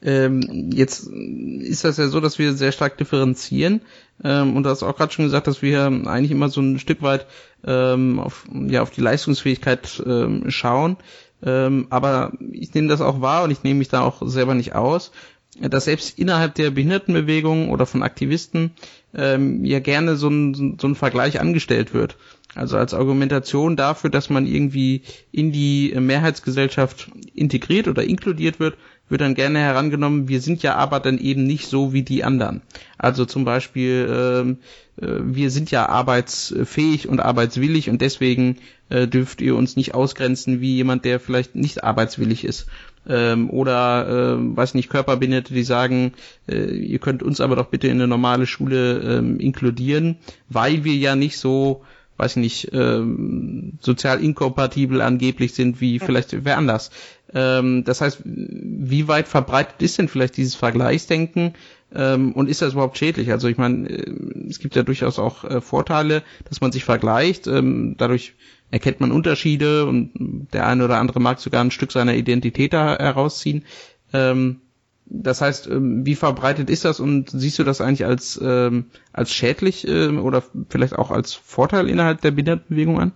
Ähm, 0.00 0.70
jetzt 0.72 1.08
ist 1.08 1.84
das 1.84 1.96
ja 1.96 2.08
so, 2.08 2.20
dass 2.20 2.38
wir 2.38 2.52
sehr 2.52 2.72
stark 2.72 2.98
differenzieren 2.98 3.80
ähm, 4.22 4.56
und 4.56 4.62
du 4.62 4.70
hast 4.70 4.82
auch 4.82 4.96
gerade 4.96 5.12
schon 5.12 5.24
gesagt, 5.24 5.46
dass 5.46 5.62
wir 5.62 5.86
eigentlich 5.86 6.30
immer 6.30 6.48
so 6.48 6.60
ein 6.60 6.78
Stück 6.78 7.02
weit 7.02 7.26
ähm, 7.64 8.20
auf, 8.20 8.46
ja, 8.52 8.82
auf 8.82 8.90
die 8.90 9.00
Leistungsfähigkeit 9.00 10.02
ähm, 10.06 10.50
schauen. 10.50 10.96
Ähm, 11.42 11.86
aber 11.90 12.32
ich 12.52 12.74
nehme 12.74 12.88
das 12.88 13.00
auch 13.00 13.20
wahr 13.20 13.44
und 13.44 13.50
ich 13.50 13.62
nehme 13.62 13.78
mich 13.78 13.88
da 13.88 14.02
auch 14.02 14.22
selber 14.26 14.54
nicht 14.54 14.74
aus, 14.74 15.12
dass 15.60 15.84
selbst 15.86 16.18
innerhalb 16.18 16.54
der 16.54 16.70
Behindertenbewegung 16.70 17.70
oder 17.70 17.86
von 17.86 18.02
Aktivisten 18.02 18.72
ähm, 19.14 19.64
ja 19.64 19.80
gerne 19.80 20.16
so 20.16 20.28
ein, 20.28 20.76
so 20.80 20.86
ein 20.86 20.94
Vergleich 20.94 21.40
angestellt 21.40 21.94
wird. 21.94 22.16
Also 22.54 22.76
als 22.76 22.94
Argumentation 22.94 23.76
dafür, 23.76 24.10
dass 24.10 24.30
man 24.30 24.46
irgendwie 24.46 25.02
in 25.32 25.52
die 25.52 25.94
Mehrheitsgesellschaft 25.98 27.10
integriert 27.34 27.88
oder 27.88 28.04
inkludiert 28.04 28.58
wird, 28.58 28.76
wird 29.08 29.20
dann 29.20 29.34
gerne 29.34 29.58
herangenommen, 29.58 30.28
wir 30.28 30.40
sind 30.40 30.62
ja 30.62 30.74
aber 30.76 31.00
dann 31.00 31.18
eben 31.18 31.44
nicht 31.44 31.66
so 31.66 31.92
wie 31.92 32.02
die 32.02 32.24
anderen. 32.24 32.62
Also 32.96 33.24
zum 33.24 33.44
Beispiel, 33.44 34.08
ähm, 34.10 34.58
äh, 35.00 35.20
wir 35.22 35.50
sind 35.50 35.70
ja 35.70 35.88
arbeitsfähig 35.88 37.08
und 37.08 37.20
arbeitswillig 37.20 37.90
und 37.90 38.02
deswegen 38.02 38.56
äh, 38.88 39.06
dürft 39.06 39.40
ihr 39.40 39.56
uns 39.56 39.76
nicht 39.76 39.94
ausgrenzen 39.94 40.60
wie 40.60 40.74
jemand, 40.74 41.04
der 41.04 41.20
vielleicht 41.20 41.54
nicht 41.54 41.84
arbeitswillig 41.84 42.44
ist 42.44 42.66
ähm, 43.08 43.50
oder 43.50 44.08
äh, 44.08 44.56
weiß 44.56 44.74
nicht 44.74 44.90
Körperbehinderte, 44.90 45.54
die 45.54 45.64
sagen, 45.64 46.12
äh, 46.48 46.70
ihr 46.70 46.98
könnt 46.98 47.22
uns 47.22 47.40
aber 47.40 47.56
doch 47.56 47.66
bitte 47.66 47.88
in 47.88 47.94
eine 47.94 48.08
normale 48.08 48.46
Schule 48.46 48.98
ähm, 48.98 49.40
inkludieren, 49.40 50.16
weil 50.48 50.84
wir 50.84 50.94
ja 50.94 51.16
nicht 51.16 51.38
so 51.38 51.82
weiß 52.18 52.34
nicht, 52.36 52.70
ähm, 52.72 53.78
sozial 53.80 54.20
inkompatibel 54.22 55.00
angeblich 55.00 55.54
sind 55.54 55.80
wie 55.80 56.00
vielleicht 56.00 56.44
wer 56.44 56.58
anders. 56.58 56.90
Ähm, 57.34 57.84
das 57.84 58.00
heißt, 58.00 58.22
wie 58.24 59.08
weit 59.08 59.28
verbreitet 59.28 59.82
ist 59.82 59.98
denn 59.98 60.08
vielleicht 60.08 60.36
dieses 60.36 60.54
Vergleichsdenken 60.54 61.54
ähm, 61.94 62.32
und 62.32 62.48
ist 62.48 62.62
das 62.62 62.72
überhaupt 62.72 62.98
schädlich? 62.98 63.30
Also 63.30 63.48
ich 63.48 63.58
meine, 63.58 63.88
äh, 63.88 64.48
es 64.48 64.58
gibt 64.58 64.76
ja 64.76 64.82
durchaus 64.82 65.18
auch 65.18 65.44
äh, 65.44 65.60
Vorteile, 65.60 66.22
dass 66.48 66.60
man 66.60 66.72
sich 66.72 66.84
vergleicht. 66.84 67.46
Ähm, 67.46 67.96
dadurch 67.98 68.34
erkennt 68.70 69.00
man 69.00 69.12
Unterschiede 69.12 69.86
und 69.86 70.48
der 70.52 70.66
eine 70.66 70.84
oder 70.84 70.98
andere 70.98 71.20
mag 71.20 71.40
sogar 71.40 71.62
ein 71.62 71.70
Stück 71.70 71.92
seiner 71.92 72.14
Identität 72.14 72.72
da 72.72 72.96
herausziehen. 72.98 73.64
Ähm, 74.12 74.60
das 75.10 75.40
heißt, 75.40 75.68
ähm, 75.68 76.04
wie 76.04 76.14
verbreitet 76.14 76.68
ist 76.68 76.84
das 76.84 77.00
und 77.00 77.30
siehst 77.30 77.58
du 77.58 77.64
das 77.64 77.80
eigentlich 77.80 78.04
als, 78.04 78.38
ähm, 78.42 78.86
als 79.12 79.32
schädlich 79.32 79.88
ähm, 79.88 80.22
oder 80.22 80.42
vielleicht 80.68 80.96
auch 80.96 81.10
als 81.10 81.32
Vorteil 81.32 81.88
innerhalb 81.88 82.20
der 82.20 82.32
Behindertenbewegung 82.32 83.00
an? 83.00 83.12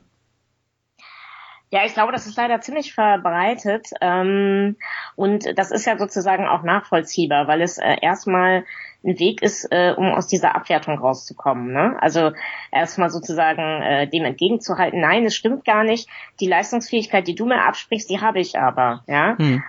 Ja, 1.73 1.87
ich 1.87 1.95
glaube, 1.95 2.13
das 2.13 2.27
ist 2.27 2.37
leider 2.37 2.61
ziemlich 2.61 2.93
verbreitet 2.93 3.89
ähm, 4.03 4.77
und 5.17 5.59
das 5.59 5.71
ist 5.71 5.87
ja 5.87 5.97
sozusagen 5.97 6.47
auch 6.47 6.63
nachvollziehbar, 6.63 7.49
weil 7.49 7.63
es 7.63 7.79
äh, 7.79 7.97
erstmal 8.03 8.67
ein 9.03 9.19
Weg 9.19 9.41
ist, 9.41 9.67
äh, 9.71 9.95
um 9.97 10.13
aus 10.13 10.27
dieser 10.27 10.55
Abwertung 10.55 10.99
rauszukommen. 10.99 11.73
Ne? 11.73 11.97
Also 11.99 12.33
erstmal 12.71 13.09
sozusagen 13.09 13.83
äh, 13.83 14.07
dem 14.07 14.27
entgegenzuhalten, 14.27 15.01
nein, 15.01 15.25
es 15.25 15.35
stimmt 15.35 15.65
gar 15.65 15.83
nicht. 15.83 16.11
Die 16.41 16.47
Leistungsfähigkeit, 16.47 17.27
die 17.27 17.35
du 17.35 17.47
mir 17.47 17.65
absprichst, 17.65 18.11
die 18.11 18.21
habe 18.21 18.41
ich 18.41 18.59
aber. 18.59 19.03
Ja. 19.07 19.39
Hm 19.39 19.63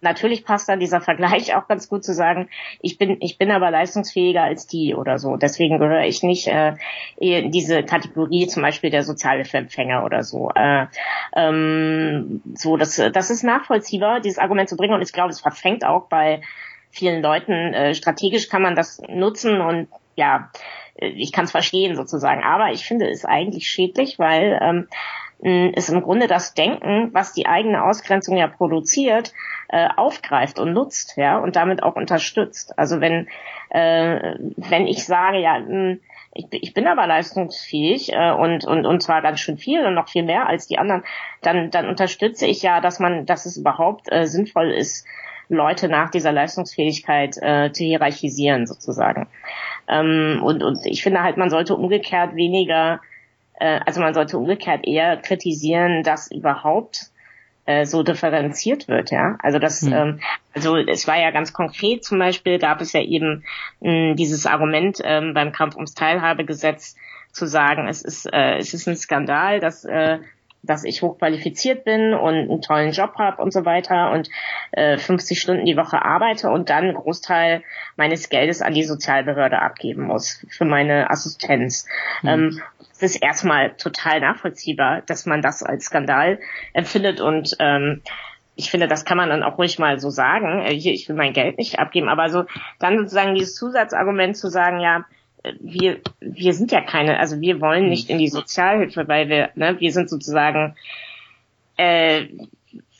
natürlich 0.00 0.44
passt 0.44 0.68
dann 0.68 0.80
dieser 0.80 1.00
Vergleich 1.00 1.54
auch 1.54 1.68
ganz 1.68 1.88
gut 1.88 2.04
zu 2.04 2.14
sagen, 2.14 2.48
ich 2.80 2.98
bin, 2.98 3.18
ich 3.20 3.38
bin 3.38 3.50
aber 3.50 3.70
leistungsfähiger 3.70 4.42
als 4.42 4.66
die 4.66 4.94
oder 4.94 5.18
so. 5.18 5.36
Deswegen 5.36 5.78
gehöre 5.78 6.04
ich 6.04 6.22
nicht 6.22 6.48
äh, 6.48 6.74
in 7.18 7.50
diese 7.50 7.82
Kategorie 7.82 8.46
zum 8.46 8.62
Beispiel 8.62 8.90
der 8.90 9.04
Sozialhilfeempfänger 9.04 10.04
oder 10.04 10.22
so. 10.22 10.50
Äh, 10.54 10.86
ähm, 11.34 12.42
so, 12.54 12.76
das, 12.76 12.96
das 13.12 13.30
ist 13.30 13.42
nachvollziehbar, 13.42 14.20
dieses 14.20 14.38
Argument 14.38 14.68
zu 14.68 14.76
bringen 14.76 14.94
und 14.94 15.02
ich 15.02 15.12
glaube, 15.12 15.30
es 15.30 15.40
verfängt 15.40 15.84
auch 15.84 16.08
bei 16.08 16.42
vielen 16.90 17.22
Leuten. 17.22 17.52
Äh, 17.52 17.94
strategisch 17.94 18.48
kann 18.48 18.62
man 18.62 18.74
das 18.74 19.00
nutzen 19.08 19.60
und 19.60 19.88
ja, 20.16 20.50
ich 20.96 21.32
kann 21.32 21.44
es 21.44 21.50
verstehen 21.50 21.96
sozusagen. 21.96 22.42
Aber 22.42 22.72
ich 22.72 22.84
finde 22.84 23.08
es 23.08 23.24
eigentlich 23.24 23.68
schädlich, 23.68 24.18
weil 24.18 24.58
ähm, 24.60 24.88
ist 25.42 25.88
im 25.88 26.02
Grunde 26.02 26.26
das 26.26 26.52
Denken, 26.52 27.10
was 27.14 27.32
die 27.32 27.46
eigene 27.46 27.82
Ausgrenzung 27.82 28.36
ja 28.36 28.46
produziert, 28.46 29.32
äh, 29.72 29.88
aufgreift 29.96 30.58
und 30.58 30.72
nutzt, 30.72 31.16
ja, 31.16 31.38
und 31.38 31.56
damit 31.56 31.82
auch 31.82 31.96
unterstützt. 31.96 32.78
Also 32.78 33.00
wenn 33.00 33.28
äh, 33.70 34.34
wenn 34.56 34.86
ich 34.86 35.04
sage, 35.04 35.38
ja, 35.38 35.56
hm, 35.56 36.00
ich, 36.32 36.46
ich 36.50 36.74
bin 36.74 36.86
aber 36.86 37.06
leistungsfähig 37.06 38.12
äh, 38.12 38.32
und, 38.32 38.64
und, 38.64 38.86
und 38.86 39.02
zwar 39.02 39.22
ganz 39.22 39.40
schön 39.40 39.58
viel 39.58 39.84
und 39.84 39.94
noch 39.94 40.08
viel 40.08 40.22
mehr 40.22 40.48
als 40.48 40.66
die 40.66 40.78
anderen, 40.78 41.02
dann, 41.42 41.70
dann 41.70 41.88
unterstütze 41.88 42.46
ich 42.46 42.62
ja, 42.62 42.80
dass 42.80 43.00
man, 43.00 43.26
dass 43.26 43.46
es 43.46 43.56
überhaupt 43.56 44.10
äh, 44.12 44.26
sinnvoll 44.26 44.70
ist, 44.70 45.06
Leute 45.48 45.88
nach 45.88 46.10
dieser 46.10 46.30
Leistungsfähigkeit 46.30 47.36
äh, 47.40 47.72
zu 47.72 47.82
hierarchisieren 47.82 48.66
sozusagen. 48.66 49.26
Ähm, 49.88 50.40
und, 50.44 50.62
und 50.62 50.86
ich 50.86 51.02
finde 51.02 51.22
halt, 51.22 51.36
man 51.36 51.50
sollte 51.50 51.74
umgekehrt 51.74 52.36
weniger 52.36 53.00
äh, 53.60 53.80
also 53.86 54.00
man 54.00 54.14
sollte 54.14 54.38
umgekehrt 54.38 54.86
eher 54.86 55.16
kritisieren, 55.16 56.02
dass 56.02 56.30
überhaupt 56.30 57.10
äh, 57.66 57.84
so 57.84 58.02
differenziert 58.02 58.88
wird, 58.88 59.10
ja. 59.10 59.36
Also 59.40 59.58
das, 59.58 59.82
hm. 59.82 59.92
ähm, 59.92 60.20
also 60.54 60.76
es 60.76 61.06
war 61.06 61.18
ja 61.18 61.30
ganz 61.30 61.52
konkret 61.52 62.04
zum 62.04 62.18
Beispiel, 62.18 62.58
gab 62.58 62.80
es 62.80 62.92
ja 62.92 63.00
eben 63.00 63.44
mh, 63.80 64.14
dieses 64.14 64.46
Argument 64.46 65.00
ähm, 65.04 65.34
beim 65.34 65.52
Kampf 65.52 65.74
ums 65.76 65.94
Teilhabegesetz 65.94 66.96
zu 67.32 67.46
sagen, 67.46 67.86
es 67.88 68.02
ist, 68.02 68.26
äh, 68.32 68.56
es 68.58 68.74
ist 68.74 68.88
ein 68.88 68.96
Skandal, 68.96 69.60
dass 69.60 69.84
äh, 69.84 70.18
dass 70.62 70.84
ich 70.84 71.02
hochqualifiziert 71.02 71.84
bin 71.84 72.12
und 72.14 72.34
einen 72.34 72.62
tollen 72.62 72.92
Job 72.92 73.14
habe 73.16 73.42
und 73.42 73.52
so 73.52 73.64
weiter 73.64 74.12
und 74.12 74.28
äh, 74.72 74.98
50 74.98 75.40
Stunden 75.40 75.64
die 75.64 75.76
Woche 75.76 76.04
arbeite 76.04 76.50
und 76.50 76.68
dann 76.68 76.84
einen 76.84 76.94
Großteil 76.94 77.62
meines 77.96 78.28
Geldes 78.28 78.60
an 78.60 78.74
die 78.74 78.84
Sozialbehörde 78.84 79.60
abgeben 79.60 80.02
muss 80.02 80.44
für 80.50 80.64
meine 80.64 81.10
Assistenz. 81.10 81.86
Mhm. 82.22 82.28
Ähm, 82.28 82.62
das 83.00 83.14
ist 83.14 83.22
erstmal 83.22 83.74
total 83.76 84.20
nachvollziehbar, 84.20 85.02
dass 85.02 85.26
man 85.26 85.42
das 85.42 85.62
als 85.62 85.86
Skandal 85.86 86.38
empfindet 86.72 87.20
und 87.20 87.56
ähm, 87.58 88.02
ich 88.56 88.70
finde, 88.70 88.88
das 88.88 89.04
kann 89.04 89.16
man 89.16 89.30
dann 89.30 89.42
auch 89.42 89.56
ruhig 89.56 89.78
mal 89.78 89.98
so 89.98 90.10
sagen. 90.10 90.60
Äh, 90.60 90.74
hier, 90.74 90.92
ich 90.92 91.08
will 91.08 91.16
mein 91.16 91.32
Geld 91.32 91.58
nicht 91.58 91.78
abgeben, 91.78 92.08
aber 92.08 92.28
so 92.28 92.44
dann 92.78 92.98
sozusagen 92.98 93.34
dieses 93.34 93.54
Zusatzargument 93.54 94.36
zu 94.36 94.48
sagen, 94.50 94.80
ja, 94.80 95.04
wir, 95.58 96.00
wir 96.20 96.52
sind 96.52 96.70
ja 96.70 96.82
keine, 96.82 97.18
also 97.18 97.40
wir 97.40 97.60
wollen 97.62 97.88
nicht 97.88 98.10
in 98.10 98.18
die 98.18 98.28
Sozialhilfe, 98.28 99.08
weil 99.08 99.28
wir, 99.30 99.50
ne, 99.54 99.80
wir 99.80 99.92
sind 99.92 100.10
sozusagen 100.10 100.76
äh, 101.78 102.28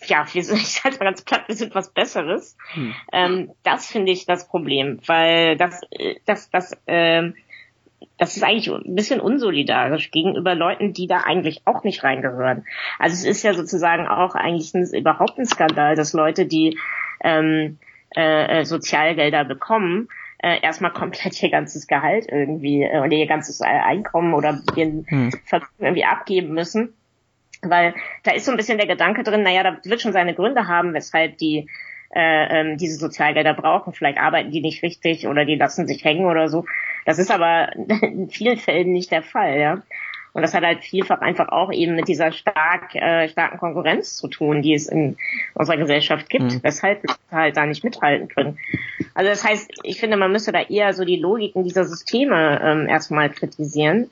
ja, 0.07 0.27
wir 0.33 0.43
sind, 0.43 0.57
ich 0.61 0.81
sage 0.81 0.97
mal 0.99 1.05
ganz 1.05 1.23
platt, 1.23 1.45
wir 1.47 1.55
sind 1.55 1.75
was 1.75 1.93
Besseres. 1.93 2.57
Hm. 2.73 2.95
Ähm, 3.13 3.51
das 3.63 3.87
finde 3.87 4.13
ich 4.13 4.27
das 4.27 4.49
Problem, 4.49 5.01
weil 5.07 5.57
das, 5.57 5.81
das, 6.25 6.51
das, 6.51 6.73
ähm, 6.87 7.35
das 8.19 8.37
ist 8.37 8.43
eigentlich 8.43 8.71
ein 8.71 8.95
bisschen 8.95 9.21
unsolidarisch 9.21 10.11
gegenüber 10.11 10.55
Leuten, 10.55 10.93
die 10.93 11.07
da 11.07 11.19
eigentlich 11.19 11.63
auch 11.65 11.85
nicht 11.85 12.03
reingehören. 12.03 12.65
Also 12.99 13.15
es 13.15 13.25
ist 13.25 13.43
ja 13.43 13.55
sozusagen 13.55 14.07
auch 14.07 14.35
eigentlich 14.35 14.75
ein, 14.75 14.87
überhaupt 14.93 15.39
ein 15.39 15.47
Skandal, 15.47 15.97
dass 15.97 16.13
Leute, 16.13 16.47
die 16.47 16.79
ähm, 17.23 17.79
äh, 18.17 18.61
äh 18.61 18.65
Sozialgelder 18.65 19.45
bekommen, 19.45 20.09
äh, 20.39 20.61
erstmal 20.63 20.93
komplett 20.93 21.43
ihr 21.43 21.51
ganzes 21.51 21.87
Gehalt 21.87 22.27
irgendwie 22.31 22.83
äh, 22.83 23.01
oder 23.01 23.13
ihr 23.13 23.27
ganzes 23.27 23.61
Einkommen 23.61 24.35
oder 24.35 24.61
ihren 24.77 25.07
hm. 25.09 25.31
irgendwie 25.79 26.05
abgeben 26.05 26.55
müssen 26.55 26.95
weil 27.63 27.95
da 28.23 28.33
ist 28.33 28.47
so 28.47 28.51
ein 28.51 28.57
bisschen 28.57 28.79
der 28.79 28.87
Gedanke 28.87 29.23
drin, 29.23 29.43
naja, 29.43 29.63
da 29.63 29.77
wird 29.85 30.01
schon 30.01 30.13
seine 30.13 30.35
Gründe 30.35 30.67
haben, 30.67 30.95
weshalb 30.95 31.39
die 31.39 31.69
äh, 32.15 32.61
ähm, 32.61 32.77
diese 32.77 32.97
Sozialgelder 32.97 33.55
brauchen. 33.55 33.93
Vielleicht 33.93 34.19
arbeiten 34.19 34.51
die 34.51 34.61
nicht 34.61 34.83
richtig 34.83 35.27
oder 35.27 35.45
die 35.45 35.57
lassen 35.57 35.87
sich 35.87 36.05
hängen 36.05 36.27
oder 36.27 36.49
so. 36.49 36.65
Das 37.05 37.19
ist 37.19 37.31
aber 37.31 37.75
in 38.03 38.29
vielen 38.29 38.59
Fällen 38.59 38.93
nicht 38.93 39.11
der 39.11 39.23
Fall, 39.23 39.59
ja. 39.59 39.83
Und 40.33 40.43
das 40.43 40.55
hat 40.55 40.63
halt 40.63 40.85
vielfach 40.85 41.21
einfach 41.21 41.49
auch 41.49 41.73
eben 41.73 41.97
mit 41.97 42.07
dieser 42.07 42.31
stark, 42.31 42.95
äh, 42.95 43.29
starken 43.29 43.59
Konkurrenz 43.59 44.17
zu 44.17 44.29
tun, 44.29 44.63
die 44.63 44.75
es 44.75 44.87
in 44.87 45.17
unserer 45.55 45.77
Gesellschaft 45.77 46.31
gibt, 46.31 46.45
mhm. 46.45 46.61
weshalb 46.63 47.03
wir 47.03 47.17
halt 47.33 47.57
da 47.57 47.67
nicht 47.67 47.83
mithalten 47.83 48.29
können. 48.29 48.57
Also 49.15 49.29
das 49.29 49.45
heißt, 49.45 49.73
ich 49.83 49.99
finde, 49.99 50.17
man 50.17 50.31
müsste 50.31 50.53
da 50.53 50.61
eher 50.61 50.93
so 50.93 51.05
die 51.05 51.17
Logiken 51.17 51.65
dieser 51.65 51.85
Systeme 51.85 52.61
ähm, 52.63 52.89
erstmal 52.89 53.31
kritisieren 53.31 54.09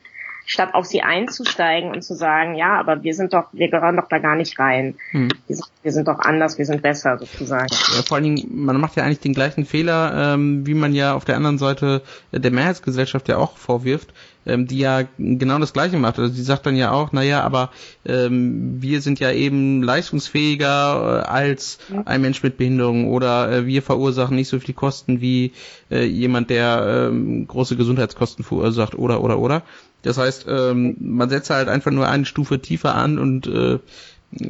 statt 0.48 0.70
auf 0.72 0.86
sie 0.86 1.02
einzusteigen 1.02 1.90
und 1.90 2.02
zu 2.02 2.14
sagen, 2.14 2.54
ja, 2.54 2.80
aber 2.80 3.02
wir 3.02 3.14
sind 3.14 3.34
doch, 3.34 3.44
wir 3.52 3.68
gehören 3.68 3.96
doch 3.96 4.08
da 4.08 4.18
gar 4.18 4.34
nicht 4.34 4.58
rein. 4.58 4.94
Hm. 5.10 5.28
Wir, 5.46 5.56
sind, 5.56 5.68
wir, 5.82 5.92
sind, 5.92 6.08
doch 6.08 6.20
anders, 6.20 6.56
wir 6.56 6.64
sind 6.64 6.80
besser 6.80 7.18
sozusagen. 7.18 7.68
Ja, 7.70 8.02
vor 8.02 8.16
allen 8.16 8.24
Dingen, 8.24 8.64
man 8.64 8.80
macht 8.80 8.96
ja 8.96 9.04
eigentlich 9.04 9.20
den 9.20 9.34
gleichen 9.34 9.66
Fehler, 9.66 10.34
ähm, 10.34 10.66
wie 10.66 10.72
man 10.72 10.94
ja 10.94 11.14
auf 11.14 11.26
der 11.26 11.36
anderen 11.36 11.58
Seite 11.58 12.00
der 12.32 12.50
Mehrheitsgesellschaft 12.50 13.28
ja 13.28 13.36
auch 13.36 13.58
vorwirft, 13.58 14.14
ähm, 14.46 14.66
die 14.66 14.78
ja 14.78 15.02
genau 15.18 15.58
das 15.58 15.74
gleiche 15.74 15.98
macht. 15.98 16.18
Also 16.18 16.32
sie 16.32 16.42
sagt 16.42 16.64
dann 16.64 16.76
ja 16.76 16.92
auch, 16.92 17.12
naja, 17.12 17.42
aber 17.42 17.70
ähm, 18.06 18.80
wir 18.80 19.02
sind 19.02 19.20
ja 19.20 19.30
eben 19.30 19.82
leistungsfähiger 19.82 21.24
äh, 21.26 21.28
als 21.28 21.78
ein 22.06 22.22
Mensch 22.22 22.42
mit 22.42 22.56
Behinderung 22.56 23.10
oder 23.10 23.52
äh, 23.52 23.66
wir 23.66 23.82
verursachen 23.82 24.34
nicht 24.34 24.48
so 24.48 24.58
viel 24.58 24.74
Kosten 24.74 25.20
wie 25.20 25.52
äh, 25.90 26.04
jemand, 26.06 26.48
der 26.48 27.10
ähm, 27.10 27.46
große 27.46 27.76
Gesundheitskosten 27.76 28.46
verursacht 28.46 28.94
oder 28.94 29.22
oder 29.22 29.38
oder. 29.38 29.62
Das 30.08 30.16
heißt, 30.16 30.46
ähm, 30.48 30.96
man 31.00 31.28
setzt 31.28 31.50
halt 31.50 31.68
einfach 31.68 31.90
nur 31.90 32.08
eine 32.08 32.24
Stufe 32.24 32.60
tiefer 32.60 32.94
an 32.94 33.18
und 33.18 33.46
äh, 33.46 33.78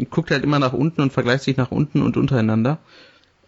guckt 0.09 0.30
halt 0.30 0.44
immer 0.44 0.61
nach 0.61 0.72
unten 0.72 1.00
und 1.00 1.12
vergleicht 1.12 1.42
sich 1.42 1.56
nach 1.56 1.72
unten 1.72 2.00
und 2.00 2.16
untereinander. 2.16 2.78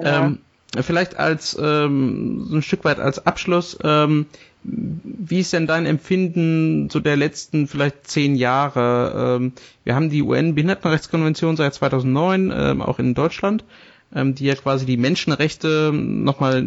Ja. 0.00 0.26
Ähm, 0.26 0.38
vielleicht 0.76 1.16
als 1.20 1.56
ähm, 1.60 2.46
so 2.48 2.56
ein 2.56 2.62
Stück 2.62 2.84
weit 2.84 2.98
als 2.98 3.24
Abschluss, 3.24 3.78
ähm, 3.84 4.26
wie 4.64 5.38
ist 5.38 5.52
denn 5.52 5.68
dein 5.68 5.86
Empfinden 5.86 6.90
so 6.90 6.98
der 6.98 7.16
letzten 7.16 7.68
vielleicht 7.68 8.08
zehn 8.08 8.34
Jahre? 8.34 9.36
Ähm, 9.36 9.52
wir 9.84 9.94
haben 9.94 10.10
die 10.10 10.22
UN-Behindertenrechtskonvention 10.22 11.56
seit 11.56 11.74
2009, 11.74 12.52
ähm, 12.52 12.82
auch 12.82 12.98
in 12.98 13.14
Deutschland, 13.14 13.64
ähm, 14.12 14.34
die 14.34 14.46
ja 14.46 14.56
quasi 14.56 14.84
die 14.84 14.96
Menschenrechte 14.96 15.92
nochmal 15.94 16.66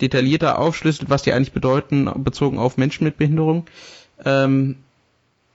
detaillierter 0.00 0.58
aufschlüsselt, 0.58 1.10
was 1.10 1.22
die 1.22 1.34
eigentlich 1.34 1.52
bedeuten, 1.52 2.10
bezogen 2.24 2.58
auf 2.58 2.78
Menschen 2.78 3.04
mit 3.04 3.18
Behinderung. 3.18 3.66
Ähm, 4.24 4.76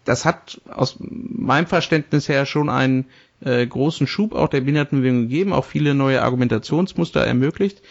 das 0.05 0.26
hat 0.26 0.61
aus 0.70 0.97
meinem 0.99 1.67
Verständnis 1.67 2.30
her 2.30 2.45
schon 2.45 2.70
einen 2.70 3.05
äh, 3.41 3.65
großen 3.65 4.07
Schub 4.07 4.34
auch 4.34 4.47
der 4.49 4.61
Behindertenbewegung 4.61 5.24
gegeben, 5.24 5.53
auch 5.53 5.65
viele 5.65 5.93
neue 5.93 6.22
Argumentationsmuster 6.22 7.22
ermöglicht. 7.22 7.82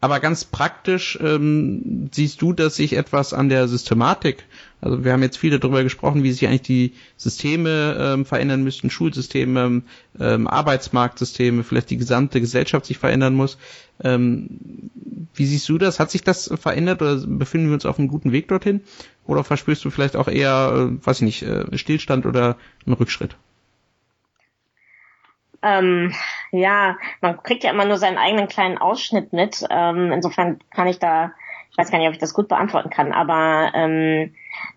Aber 0.00 0.20
ganz 0.20 0.44
praktisch 0.44 1.18
ähm, 1.22 2.10
siehst 2.12 2.42
du, 2.42 2.52
dass 2.52 2.76
sich 2.76 2.92
etwas 2.92 3.32
an 3.32 3.48
der 3.48 3.66
Systematik, 3.66 4.44
also 4.80 5.04
wir 5.04 5.12
haben 5.12 5.22
jetzt 5.22 5.38
viel 5.38 5.58
darüber 5.58 5.82
gesprochen, 5.82 6.22
wie 6.22 6.32
sich 6.32 6.46
eigentlich 6.46 6.62
die 6.62 6.92
Systeme 7.16 7.96
ähm, 7.98 8.24
verändern 8.26 8.62
müssten, 8.62 8.90
Schulsysteme, 8.90 9.82
ähm, 10.20 10.46
Arbeitsmarktsysteme, 10.46 11.64
vielleicht 11.64 11.90
die 11.90 11.96
gesamte 11.96 12.40
Gesellschaft 12.40 12.86
sich 12.86 12.98
verändern 12.98 13.34
muss. 13.34 13.56
Ähm, 14.04 14.90
wie 15.36 15.46
siehst 15.46 15.68
du 15.68 15.78
das? 15.78 16.00
Hat 16.00 16.10
sich 16.10 16.22
das 16.22 16.52
verändert 16.60 17.02
oder 17.02 17.16
befinden 17.26 17.68
wir 17.68 17.74
uns 17.74 17.86
auf 17.86 17.98
einem 17.98 18.08
guten 18.08 18.32
Weg 18.32 18.48
dorthin? 18.48 18.82
Oder 19.26 19.44
verspürst 19.44 19.84
du 19.84 19.90
vielleicht 19.90 20.16
auch 20.16 20.28
eher, 20.28 20.72
äh, 20.74 21.06
weiß 21.06 21.18
ich 21.18 21.22
nicht, 21.22 21.42
äh, 21.42 21.76
Stillstand 21.76 22.26
oder 22.26 22.56
einen 22.86 22.94
Rückschritt? 22.94 23.36
Ähm, 25.62 26.14
ja, 26.52 26.96
man 27.20 27.42
kriegt 27.42 27.64
ja 27.64 27.70
immer 27.70 27.84
nur 27.84 27.98
seinen 27.98 28.18
eigenen 28.18 28.48
kleinen 28.48 28.78
Ausschnitt 28.78 29.32
mit. 29.32 29.64
Ähm, 29.68 30.12
insofern 30.12 30.60
kann 30.70 30.86
ich 30.86 30.98
da, 30.98 31.32
ich 31.70 31.78
weiß 31.78 31.90
gar 31.90 31.98
nicht, 31.98 32.08
ob 32.08 32.14
ich 32.14 32.20
das 32.20 32.34
gut 32.34 32.48
beantworten 32.48 32.90
kann, 32.90 33.12
aber 33.12 33.72
ähm, 33.74 34.34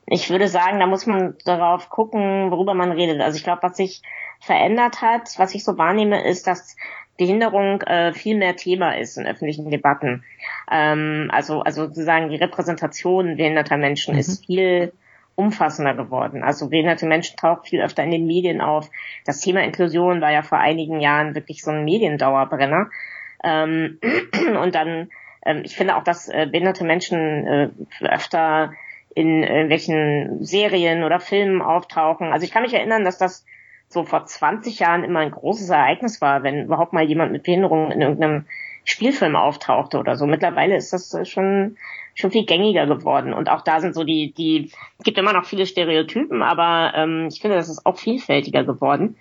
ich 0.08 0.30
würde 0.30 0.48
sagen, 0.48 0.80
da 0.80 0.88
muss 0.88 1.06
man 1.06 1.36
darauf 1.46 1.90
gucken, 1.90 2.50
worüber 2.52 2.74
man 2.74 2.92
redet. 2.92 3.22
Also 3.22 3.38
ich 3.38 3.44
glaube, 3.44 3.64
was 3.64 3.78
sich 3.78 4.02
verändert 4.40 5.02
hat, 5.02 5.38
was 5.38 5.54
ich 5.54 5.64
so 5.64 5.78
wahrnehme, 5.78 6.24
ist, 6.24 6.48
dass 6.48 6.76
Behinderung 7.20 7.82
äh, 7.82 8.14
viel 8.14 8.38
mehr 8.38 8.56
Thema 8.56 8.98
ist 8.98 9.18
in 9.18 9.28
öffentlichen 9.28 9.70
Debatten. 9.70 10.24
Ähm, 10.72 11.30
also, 11.32 11.62
also 11.62 11.86
sozusagen 11.86 12.30
die 12.30 12.38
Repräsentation 12.38 13.36
behinderter 13.36 13.76
Menschen 13.76 14.14
mhm. 14.14 14.20
ist 14.22 14.46
viel 14.46 14.94
umfassender 15.36 15.94
geworden. 15.94 16.44
Also 16.44 16.70
behinderte 16.70 17.06
Menschen 17.06 17.38
tauchen 17.38 17.66
viel 17.66 17.82
öfter 17.82 18.04
in 18.04 18.12
den 18.12 18.26
Medien 18.26 18.62
auf. 18.62 18.90
Das 19.26 19.42
Thema 19.42 19.64
Inklusion 19.64 20.22
war 20.22 20.32
ja 20.32 20.44
vor 20.44 20.60
einigen 20.60 21.02
Jahren 21.02 21.36
wirklich 21.36 21.62
so 21.62 21.72
ein 21.72 21.84
Mediendauerbrenner. 21.84 22.90
Ähm, 23.44 24.00
und 24.62 24.76
dann, 24.76 25.10
ähm, 25.46 25.62
ich 25.66 25.76
finde 25.76 25.98
auch, 25.98 26.04
dass 26.04 26.30
äh, 26.30 26.48
behinderte 26.50 26.86
Menschen 26.86 27.48
äh, 27.48 27.70
öfter 28.02 28.72
in 29.14 29.44
irgendwelchen 29.44 30.46
Serien 30.46 31.04
oder 31.04 31.20
Filmen 31.20 31.62
auftauchen. 31.62 32.32
Also 32.32 32.46
ich 32.46 32.52
kann 32.52 32.64
mich 32.64 32.74
erinnern, 32.74 33.04
dass 33.04 33.18
das 33.18 33.46
so 33.90 34.04
vor 34.04 34.26
20 34.26 34.80
Jahren 34.80 35.04
immer 35.04 35.20
ein 35.20 35.32
großes 35.32 35.70
Ereignis 35.70 36.22
war, 36.22 36.44
wenn 36.44 36.66
überhaupt 36.66 36.94
mal 36.94 37.04
jemand 37.04 37.32
mit 37.32 37.44
Behinderung 37.44 37.92
in 37.92 38.02
irgendeinem 38.02 38.46
Spielfilm 38.86 39.36
auftauchte 39.36 40.00
oder 40.00 40.16
so. 40.16 40.26
Mittlerweile 40.26 40.76
ist 40.76 40.94
das 40.94 41.16
schon 41.28 41.78
schon 42.16 42.32
viel 42.32 42.46
gängiger 42.46 42.86
geworden 42.86 43.34
und 43.34 43.50
auch 43.50 43.62
da 43.62 43.80
sind 43.80 43.96
so 43.96 44.04
die 44.04 44.34
die 44.34 44.72
es 44.98 45.04
gibt 45.04 45.18
immer 45.18 45.34
noch 45.34 45.46
viele 45.46 45.66
Stereotypen, 45.66 46.42
aber 46.42 46.94
ähm, 46.96 47.28
ich 47.32 47.40
finde, 47.40 47.58
das 47.58 47.70
ist 47.70 47.86
auch 47.86 47.98
vielfältiger 47.98 48.64
geworden. 48.64 49.16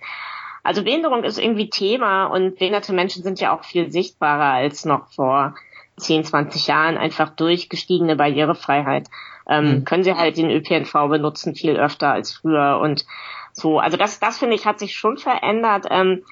Also 0.63 0.83
Behinderung 0.83 1.23
ist 1.23 1.39
irgendwie 1.39 1.69
Thema 1.69 2.25
und 2.25 2.57
behinderte 2.57 2.93
Menschen 2.93 3.23
sind 3.23 3.39
ja 3.39 3.55
auch 3.55 3.63
viel 3.63 3.91
sichtbarer 3.91 4.53
als 4.53 4.85
noch 4.85 5.07
vor 5.07 5.55
10, 5.97 6.25
20 6.25 6.67
Jahren 6.67 6.97
einfach 6.97 7.29
durch 7.29 7.69
gestiegene 7.69 8.15
Barrierefreiheit. 8.15 9.07
Ähm, 9.47 9.79
mhm. 9.79 9.85
Können 9.85 10.03
sie 10.03 10.13
halt 10.13 10.37
den 10.37 10.51
ÖPNV 10.51 10.91
benutzen 11.09 11.55
viel 11.55 11.77
öfter 11.77 12.11
als 12.11 12.33
früher 12.33 12.79
und 12.81 13.05
so. 13.53 13.79
Also 13.79 13.97
das, 13.97 14.19
das 14.19 14.37
finde 14.37 14.55
ich 14.55 14.65
hat 14.65 14.79
sich 14.79 14.95
schon 14.95 15.17
verändert. 15.17 15.85
Ähm, 15.89 16.23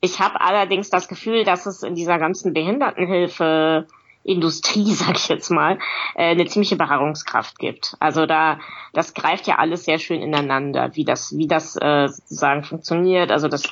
ich 0.00 0.20
habe 0.20 0.40
allerdings 0.40 0.90
das 0.90 1.08
Gefühl, 1.08 1.44
dass 1.44 1.66
es 1.66 1.82
in 1.82 1.94
dieser 1.94 2.18
ganzen 2.18 2.52
Behindertenhilfe 2.52 3.86
Industrie, 4.26 4.84
sag 4.92 5.16
ich 5.16 5.28
jetzt 5.28 5.50
mal, 5.50 5.78
äh, 6.14 6.30
eine 6.30 6.46
ziemliche 6.46 6.76
Beharrungskraft 6.76 7.58
gibt. 7.58 7.96
Also 8.00 8.26
da, 8.26 8.58
das 8.92 9.14
greift 9.14 9.46
ja 9.46 9.56
alles 9.56 9.84
sehr 9.84 9.98
schön 9.98 10.20
ineinander, 10.20 10.94
wie 10.94 11.04
das, 11.04 11.36
wie 11.36 11.46
das 11.46 11.76
äh, 11.76 12.08
sozusagen 12.08 12.64
funktioniert. 12.64 13.30
Also 13.30 13.48
dass 13.48 13.62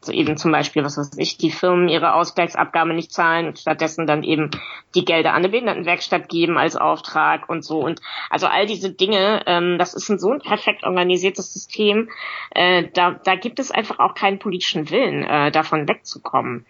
so 0.00 0.12
eben 0.12 0.36
zum 0.36 0.52
Beispiel, 0.52 0.84
was 0.84 0.96
weiß 0.96 1.16
ich, 1.18 1.36
die 1.38 1.50
Firmen 1.50 1.88
ihre 1.88 2.14
Ausgleichsabgabe 2.14 2.94
nicht 2.94 3.12
zahlen 3.12 3.46
und 3.46 3.58
stattdessen 3.58 4.06
dann 4.06 4.22
eben 4.22 4.50
die 4.94 5.04
Gelder 5.04 5.30
an 5.30 5.36
eine 5.36 5.48
Behindertenwerkstatt 5.48 6.28
geben 6.28 6.56
als 6.58 6.76
Auftrag 6.76 7.48
und 7.48 7.64
so. 7.64 7.80
Und 7.80 8.00
also 8.30 8.46
all 8.46 8.66
diese 8.66 8.90
Dinge, 8.90 9.42
ähm, 9.46 9.78
das 9.78 9.94
ist 9.94 10.08
ein 10.08 10.18
so 10.18 10.30
ein 10.30 10.40
perfekt 10.40 10.84
organisiertes 10.84 11.52
System, 11.52 12.10
äh, 12.50 12.84
da, 12.94 13.12
da 13.12 13.34
gibt 13.34 13.58
es 13.58 13.70
einfach 13.70 13.98
auch 13.98 14.14
keinen 14.14 14.38
politischen 14.38 14.90
Willen, 14.90 15.24
äh, 15.24 15.50
davon 15.50 15.88
wegzukommen. 15.88 16.66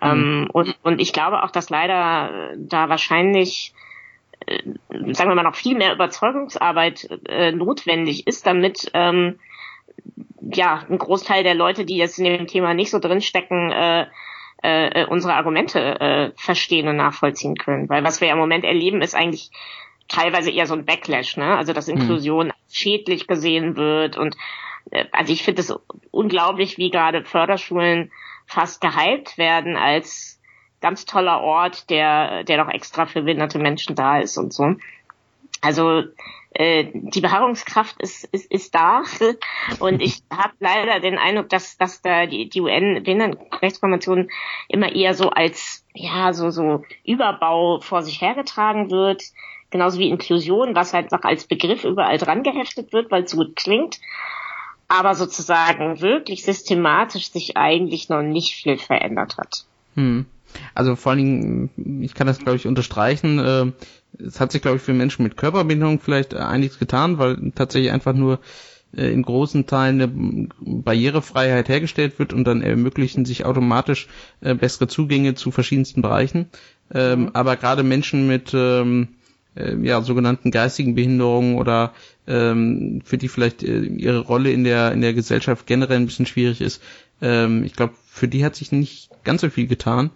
Ähm, 0.00 0.40
mhm. 0.40 0.50
und, 0.52 0.76
und 0.82 1.00
ich 1.00 1.12
glaube 1.12 1.42
auch, 1.42 1.50
dass 1.50 1.70
leider 1.70 2.52
äh, 2.52 2.56
da 2.58 2.88
wahrscheinlich 2.88 3.74
äh, 4.46 4.62
sagen 5.12 5.30
wir 5.30 5.34
mal 5.34 5.42
noch 5.42 5.54
viel 5.54 5.76
mehr 5.76 5.92
Überzeugungsarbeit 5.94 7.08
äh, 7.28 7.52
notwendig 7.52 8.26
ist, 8.26 8.46
damit 8.46 8.90
ähm, 8.94 9.38
ja 10.40 10.84
ein 10.88 10.98
Großteil 10.98 11.44
der 11.44 11.54
Leute, 11.54 11.84
die 11.84 11.96
jetzt 11.96 12.18
in 12.18 12.24
dem 12.24 12.46
Thema 12.46 12.74
nicht 12.74 12.90
so 12.90 12.98
drinstecken, 12.98 13.70
äh, 13.72 14.06
äh, 14.62 15.06
unsere 15.06 15.34
Argumente 15.34 16.00
äh, 16.00 16.32
verstehen 16.36 16.88
und 16.88 16.96
nachvollziehen 16.96 17.56
können. 17.56 17.88
Weil 17.88 18.04
was 18.04 18.20
wir 18.20 18.28
ja 18.28 18.34
im 18.34 18.40
Moment 18.40 18.64
erleben, 18.64 19.02
ist 19.02 19.14
eigentlich 19.14 19.50
teilweise 20.08 20.50
eher 20.50 20.66
so 20.66 20.74
ein 20.74 20.84
Backlash, 20.84 21.36
ne? 21.36 21.56
Also 21.56 21.72
dass 21.72 21.86
mhm. 21.86 21.94
Inklusion 21.94 22.46
mhm. 22.48 22.52
schädlich 22.70 23.26
gesehen 23.26 23.76
wird 23.76 24.16
und 24.16 24.36
äh, 24.90 25.04
also 25.12 25.32
ich 25.32 25.42
finde 25.42 25.62
es 25.62 25.74
unglaublich, 26.10 26.78
wie 26.78 26.90
gerade 26.90 27.24
Förderschulen 27.24 28.10
fast 28.50 28.80
gehypt 28.80 29.38
werden 29.38 29.76
als 29.76 30.40
ganz 30.80 31.04
toller 31.04 31.40
Ort, 31.40 31.88
der, 31.88 32.42
der 32.44 32.56
doch 32.64 32.72
extra 32.72 33.06
für 33.06 33.22
behinderte 33.22 33.58
Menschen 33.58 33.94
da 33.94 34.18
ist 34.18 34.36
und 34.38 34.52
so. 34.52 34.74
Also 35.60 36.02
äh, 36.52 36.86
die 36.92 37.20
Beharrungskraft 37.20 38.00
ist, 38.00 38.24
ist, 38.24 38.50
ist 38.50 38.74
da. 38.74 39.02
Und 39.78 40.02
ich 40.02 40.22
habe 40.32 40.54
leider 40.58 40.98
den 40.98 41.18
Eindruck, 41.18 41.48
dass, 41.50 41.76
dass 41.76 42.02
da 42.02 42.26
die, 42.26 42.48
die 42.48 42.60
UN-Behindertenrechtskonvention 42.60 44.30
immer 44.68 44.92
eher 44.92 45.14
so 45.14 45.30
als 45.30 45.84
ja 45.94 46.32
so 46.32 46.50
so 46.50 46.82
Überbau 47.04 47.80
vor 47.80 48.02
sich 48.02 48.20
hergetragen 48.20 48.90
wird, 48.90 49.22
genauso 49.70 49.98
wie 49.98 50.08
Inklusion, 50.08 50.74
was 50.74 50.94
halt 50.94 51.12
noch 51.12 51.22
als 51.22 51.46
Begriff 51.46 51.84
überall 51.84 52.18
dran 52.18 52.42
geheftet 52.42 52.92
wird, 52.92 53.10
weil 53.10 53.24
es 53.24 53.36
gut 53.36 53.54
klingt, 53.54 54.00
aber 54.90 55.14
sozusagen 55.14 56.00
wirklich 56.00 56.44
systematisch 56.44 57.30
sich 57.30 57.56
eigentlich 57.56 58.08
noch 58.08 58.22
nicht 58.22 58.54
viel 58.54 58.76
verändert 58.76 59.38
hat. 59.38 59.64
Hm. 59.94 60.26
Also 60.74 60.96
vor 60.96 61.12
allen 61.12 61.18
Dingen, 61.18 62.02
ich 62.02 62.14
kann 62.14 62.26
das 62.26 62.40
glaube 62.40 62.56
ich 62.56 62.66
unterstreichen, 62.66 63.38
äh, 63.38 63.72
es 64.20 64.40
hat 64.40 64.50
sich 64.50 64.62
glaube 64.62 64.78
ich 64.78 64.82
für 64.82 64.92
Menschen 64.92 65.22
mit 65.22 65.36
Körperbehinderung 65.36 66.00
vielleicht 66.00 66.34
einiges 66.34 66.80
getan, 66.80 67.18
weil 67.18 67.52
tatsächlich 67.54 67.92
einfach 67.92 68.14
nur 68.14 68.40
äh, 68.96 69.12
in 69.12 69.22
großen 69.22 69.66
Teilen 69.66 70.00
eine 70.00 70.48
Barrierefreiheit 70.58 71.68
hergestellt 71.68 72.18
wird 72.18 72.32
und 72.32 72.42
dann 72.44 72.60
ermöglichen 72.60 73.24
sich 73.24 73.44
automatisch 73.44 74.08
äh, 74.40 74.54
bessere 74.54 74.88
Zugänge 74.88 75.36
zu 75.36 75.52
verschiedensten 75.52 76.02
Bereichen. 76.02 76.48
Ähm, 76.92 77.20
mhm. 77.20 77.30
Aber 77.34 77.56
gerade 77.56 77.84
Menschen 77.84 78.26
mit 78.26 78.52
ähm, 78.54 79.08
äh, 79.54 79.76
ja, 79.76 80.00
sogenannten 80.02 80.50
geistigen 80.50 80.94
Behinderungen 80.94 81.56
oder 81.56 81.92
ähm, 82.26 83.02
für 83.04 83.18
die 83.18 83.28
vielleicht 83.28 83.62
äh, 83.62 83.80
ihre 83.80 84.20
Rolle 84.20 84.52
in 84.52 84.64
der 84.64 84.92
in 84.92 85.00
der 85.00 85.14
Gesellschaft 85.14 85.66
generell 85.66 85.96
ein 85.96 86.06
bisschen 86.06 86.26
schwierig 86.26 86.60
ist. 86.60 86.82
Ähm, 87.22 87.64
ich 87.64 87.74
glaube, 87.74 87.94
für 88.06 88.28
die 88.28 88.44
hat 88.44 88.56
sich 88.56 88.72
nicht 88.72 89.10
ganz 89.24 89.40
so 89.40 89.50
viel 89.50 89.66
getan 89.66 90.10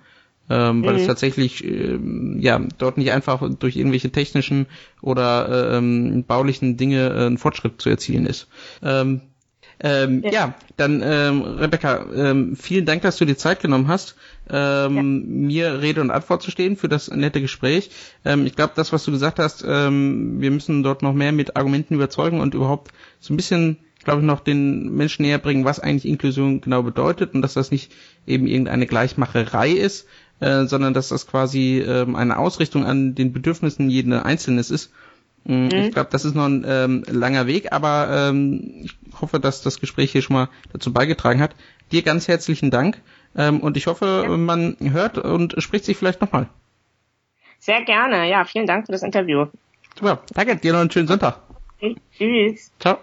ähm, 0.50 0.78
mhm. 0.78 0.84
weil 0.84 0.96
es 0.96 1.02
mhm. 1.02 1.06
tatsächlich 1.06 1.64
ähm, 1.64 2.38
ja 2.40 2.60
dort 2.78 2.98
nicht 2.98 3.12
einfach 3.12 3.48
durch 3.58 3.76
irgendwelche 3.76 4.10
technischen 4.10 4.66
oder 5.00 5.76
ähm, 5.76 6.24
baulichen 6.26 6.76
Dinge 6.76 7.08
äh, 7.08 7.26
ein 7.26 7.38
Fortschritt 7.38 7.80
zu 7.80 7.88
erzielen 7.88 8.26
ist. 8.26 8.48
Ähm, 8.82 9.22
ähm, 9.80 10.22
ja. 10.22 10.30
ja. 10.30 10.54
dann 10.76 11.02
ähm, 11.04 11.42
Rebecca, 11.42 12.06
ähm, 12.14 12.56
vielen 12.56 12.86
Dank, 12.86 13.02
dass 13.02 13.16
du 13.16 13.24
dir 13.24 13.36
Zeit 13.36 13.60
genommen 13.60 13.88
hast, 13.88 14.16
ähm, 14.50 14.96
ja. 14.96 15.02
mir 15.02 15.82
Rede 15.82 16.00
und 16.00 16.10
Antwort 16.10 16.42
zu 16.42 16.50
stehen 16.50 16.76
für 16.76 16.88
das 16.88 17.10
nette 17.10 17.40
Gespräch. 17.40 17.90
Ähm, 18.24 18.46
ich 18.46 18.56
glaube, 18.56 18.72
das, 18.76 18.92
was 18.92 19.04
du 19.04 19.10
gesagt 19.10 19.38
hast, 19.38 19.64
ähm, 19.66 20.40
wir 20.40 20.50
müssen 20.50 20.82
dort 20.82 21.02
noch 21.02 21.12
mehr 21.12 21.32
mit 21.32 21.56
Argumenten 21.56 21.94
überzeugen 21.94 22.40
und 22.40 22.54
überhaupt 22.54 22.92
so 23.20 23.32
ein 23.32 23.36
bisschen 23.36 23.78
glaube 24.04 24.20
ich, 24.20 24.26
noch 24.26 24.40
den 24.40 24.94
Menschen 24.94 25.22
näher 25.22 25.38
bringen, 25.38 25.64
was 25.64 25.80
eigentlich 25.80 26.04
Inklusion 26.04 26.60
genau 26.60 26.82
bedeutet 26.82 27.34
und 27.34 27.42
dass 27.42 27.54
das 27.54 27.70
nicht 27.70 27.90
eben 28.26 28.46
irgendeine 28.46 28.86
Gleichmacherei 28.86 29.70
ist, 29.70 30.06
äh, 30.40 30.66
sondern 30.66 30.94
dass 30.94 31.08
das 31.08 31.26
quasi 31.26 31.78
ähm, 31.80 32.14
eine 32.14 32.38
Ausrichtung 32.38 32.84
an 32.84 33.14
den 33.14 33.32
Bedürfnissen 33.32 33.90
jeden 33.90 34.12
Einzelnen 34.12 34.58
ist. 34.58 34.90
Mm, 35.44 35.66
mhm. 35.66 35.70
Ich 35.70 35.92
glaube, 35.92 36.10
das 36.10 36.24
ist 36.24 36.34
noch 36.34 36.46
ein 36.46 36.64
ähm, 36.66 37.04
langer 37.08 37.46
Weg, 37.46 37.72
aber 37.72 38.30
ähm, 38.30 38.82
ich 38.84 38.96
hoffe, 39.20 39.40
dass 39.40 39.62
das 39.62 39.80
Gespräch 39.80 40.12
hier 40.12 40.22
schon 40.22 40.34
mal 40.34 40.48
dazu 40.72 40.92
beigetragen 40.92 41.40
hat. 41.40 41.54
Dir 41.92 42.02
ganz 42.02 42.28
herzlichen 42.28 42.70
Dank 42.70 43.00
ähm, 43.36 43.60
und 43.60 43.76
ich 43.76 43.86
hoffe, 43.86 44.24
ja. 44.26 44.36
man 44.36 44.76
hört 44.80 45.18
und 45.18 45.54
spricht 45.58 45.84
sich 45.84 45.96
vielleicht 45.96 46.20
nochmal. 46.20 46.48
Sehr 47.58 47.82
gerne, 47.84 48.28
ja, 48.28 48.44
vielen 48.44 48.66
Dank 48.66 48.86
für 48.86 48.92
das 48.92 49.02
Interview. 49.02 49.46
Super, 49.98 50.22
danke, 50.34 50.56
dir 50.56 50.72
noch 50.72 50.80
einen 50.80 50.90
schönen 50.90 51.08
Sonntag. 51.08 51.40
Tschüss. 52.16 52.72
Ciao. 52.80 52.98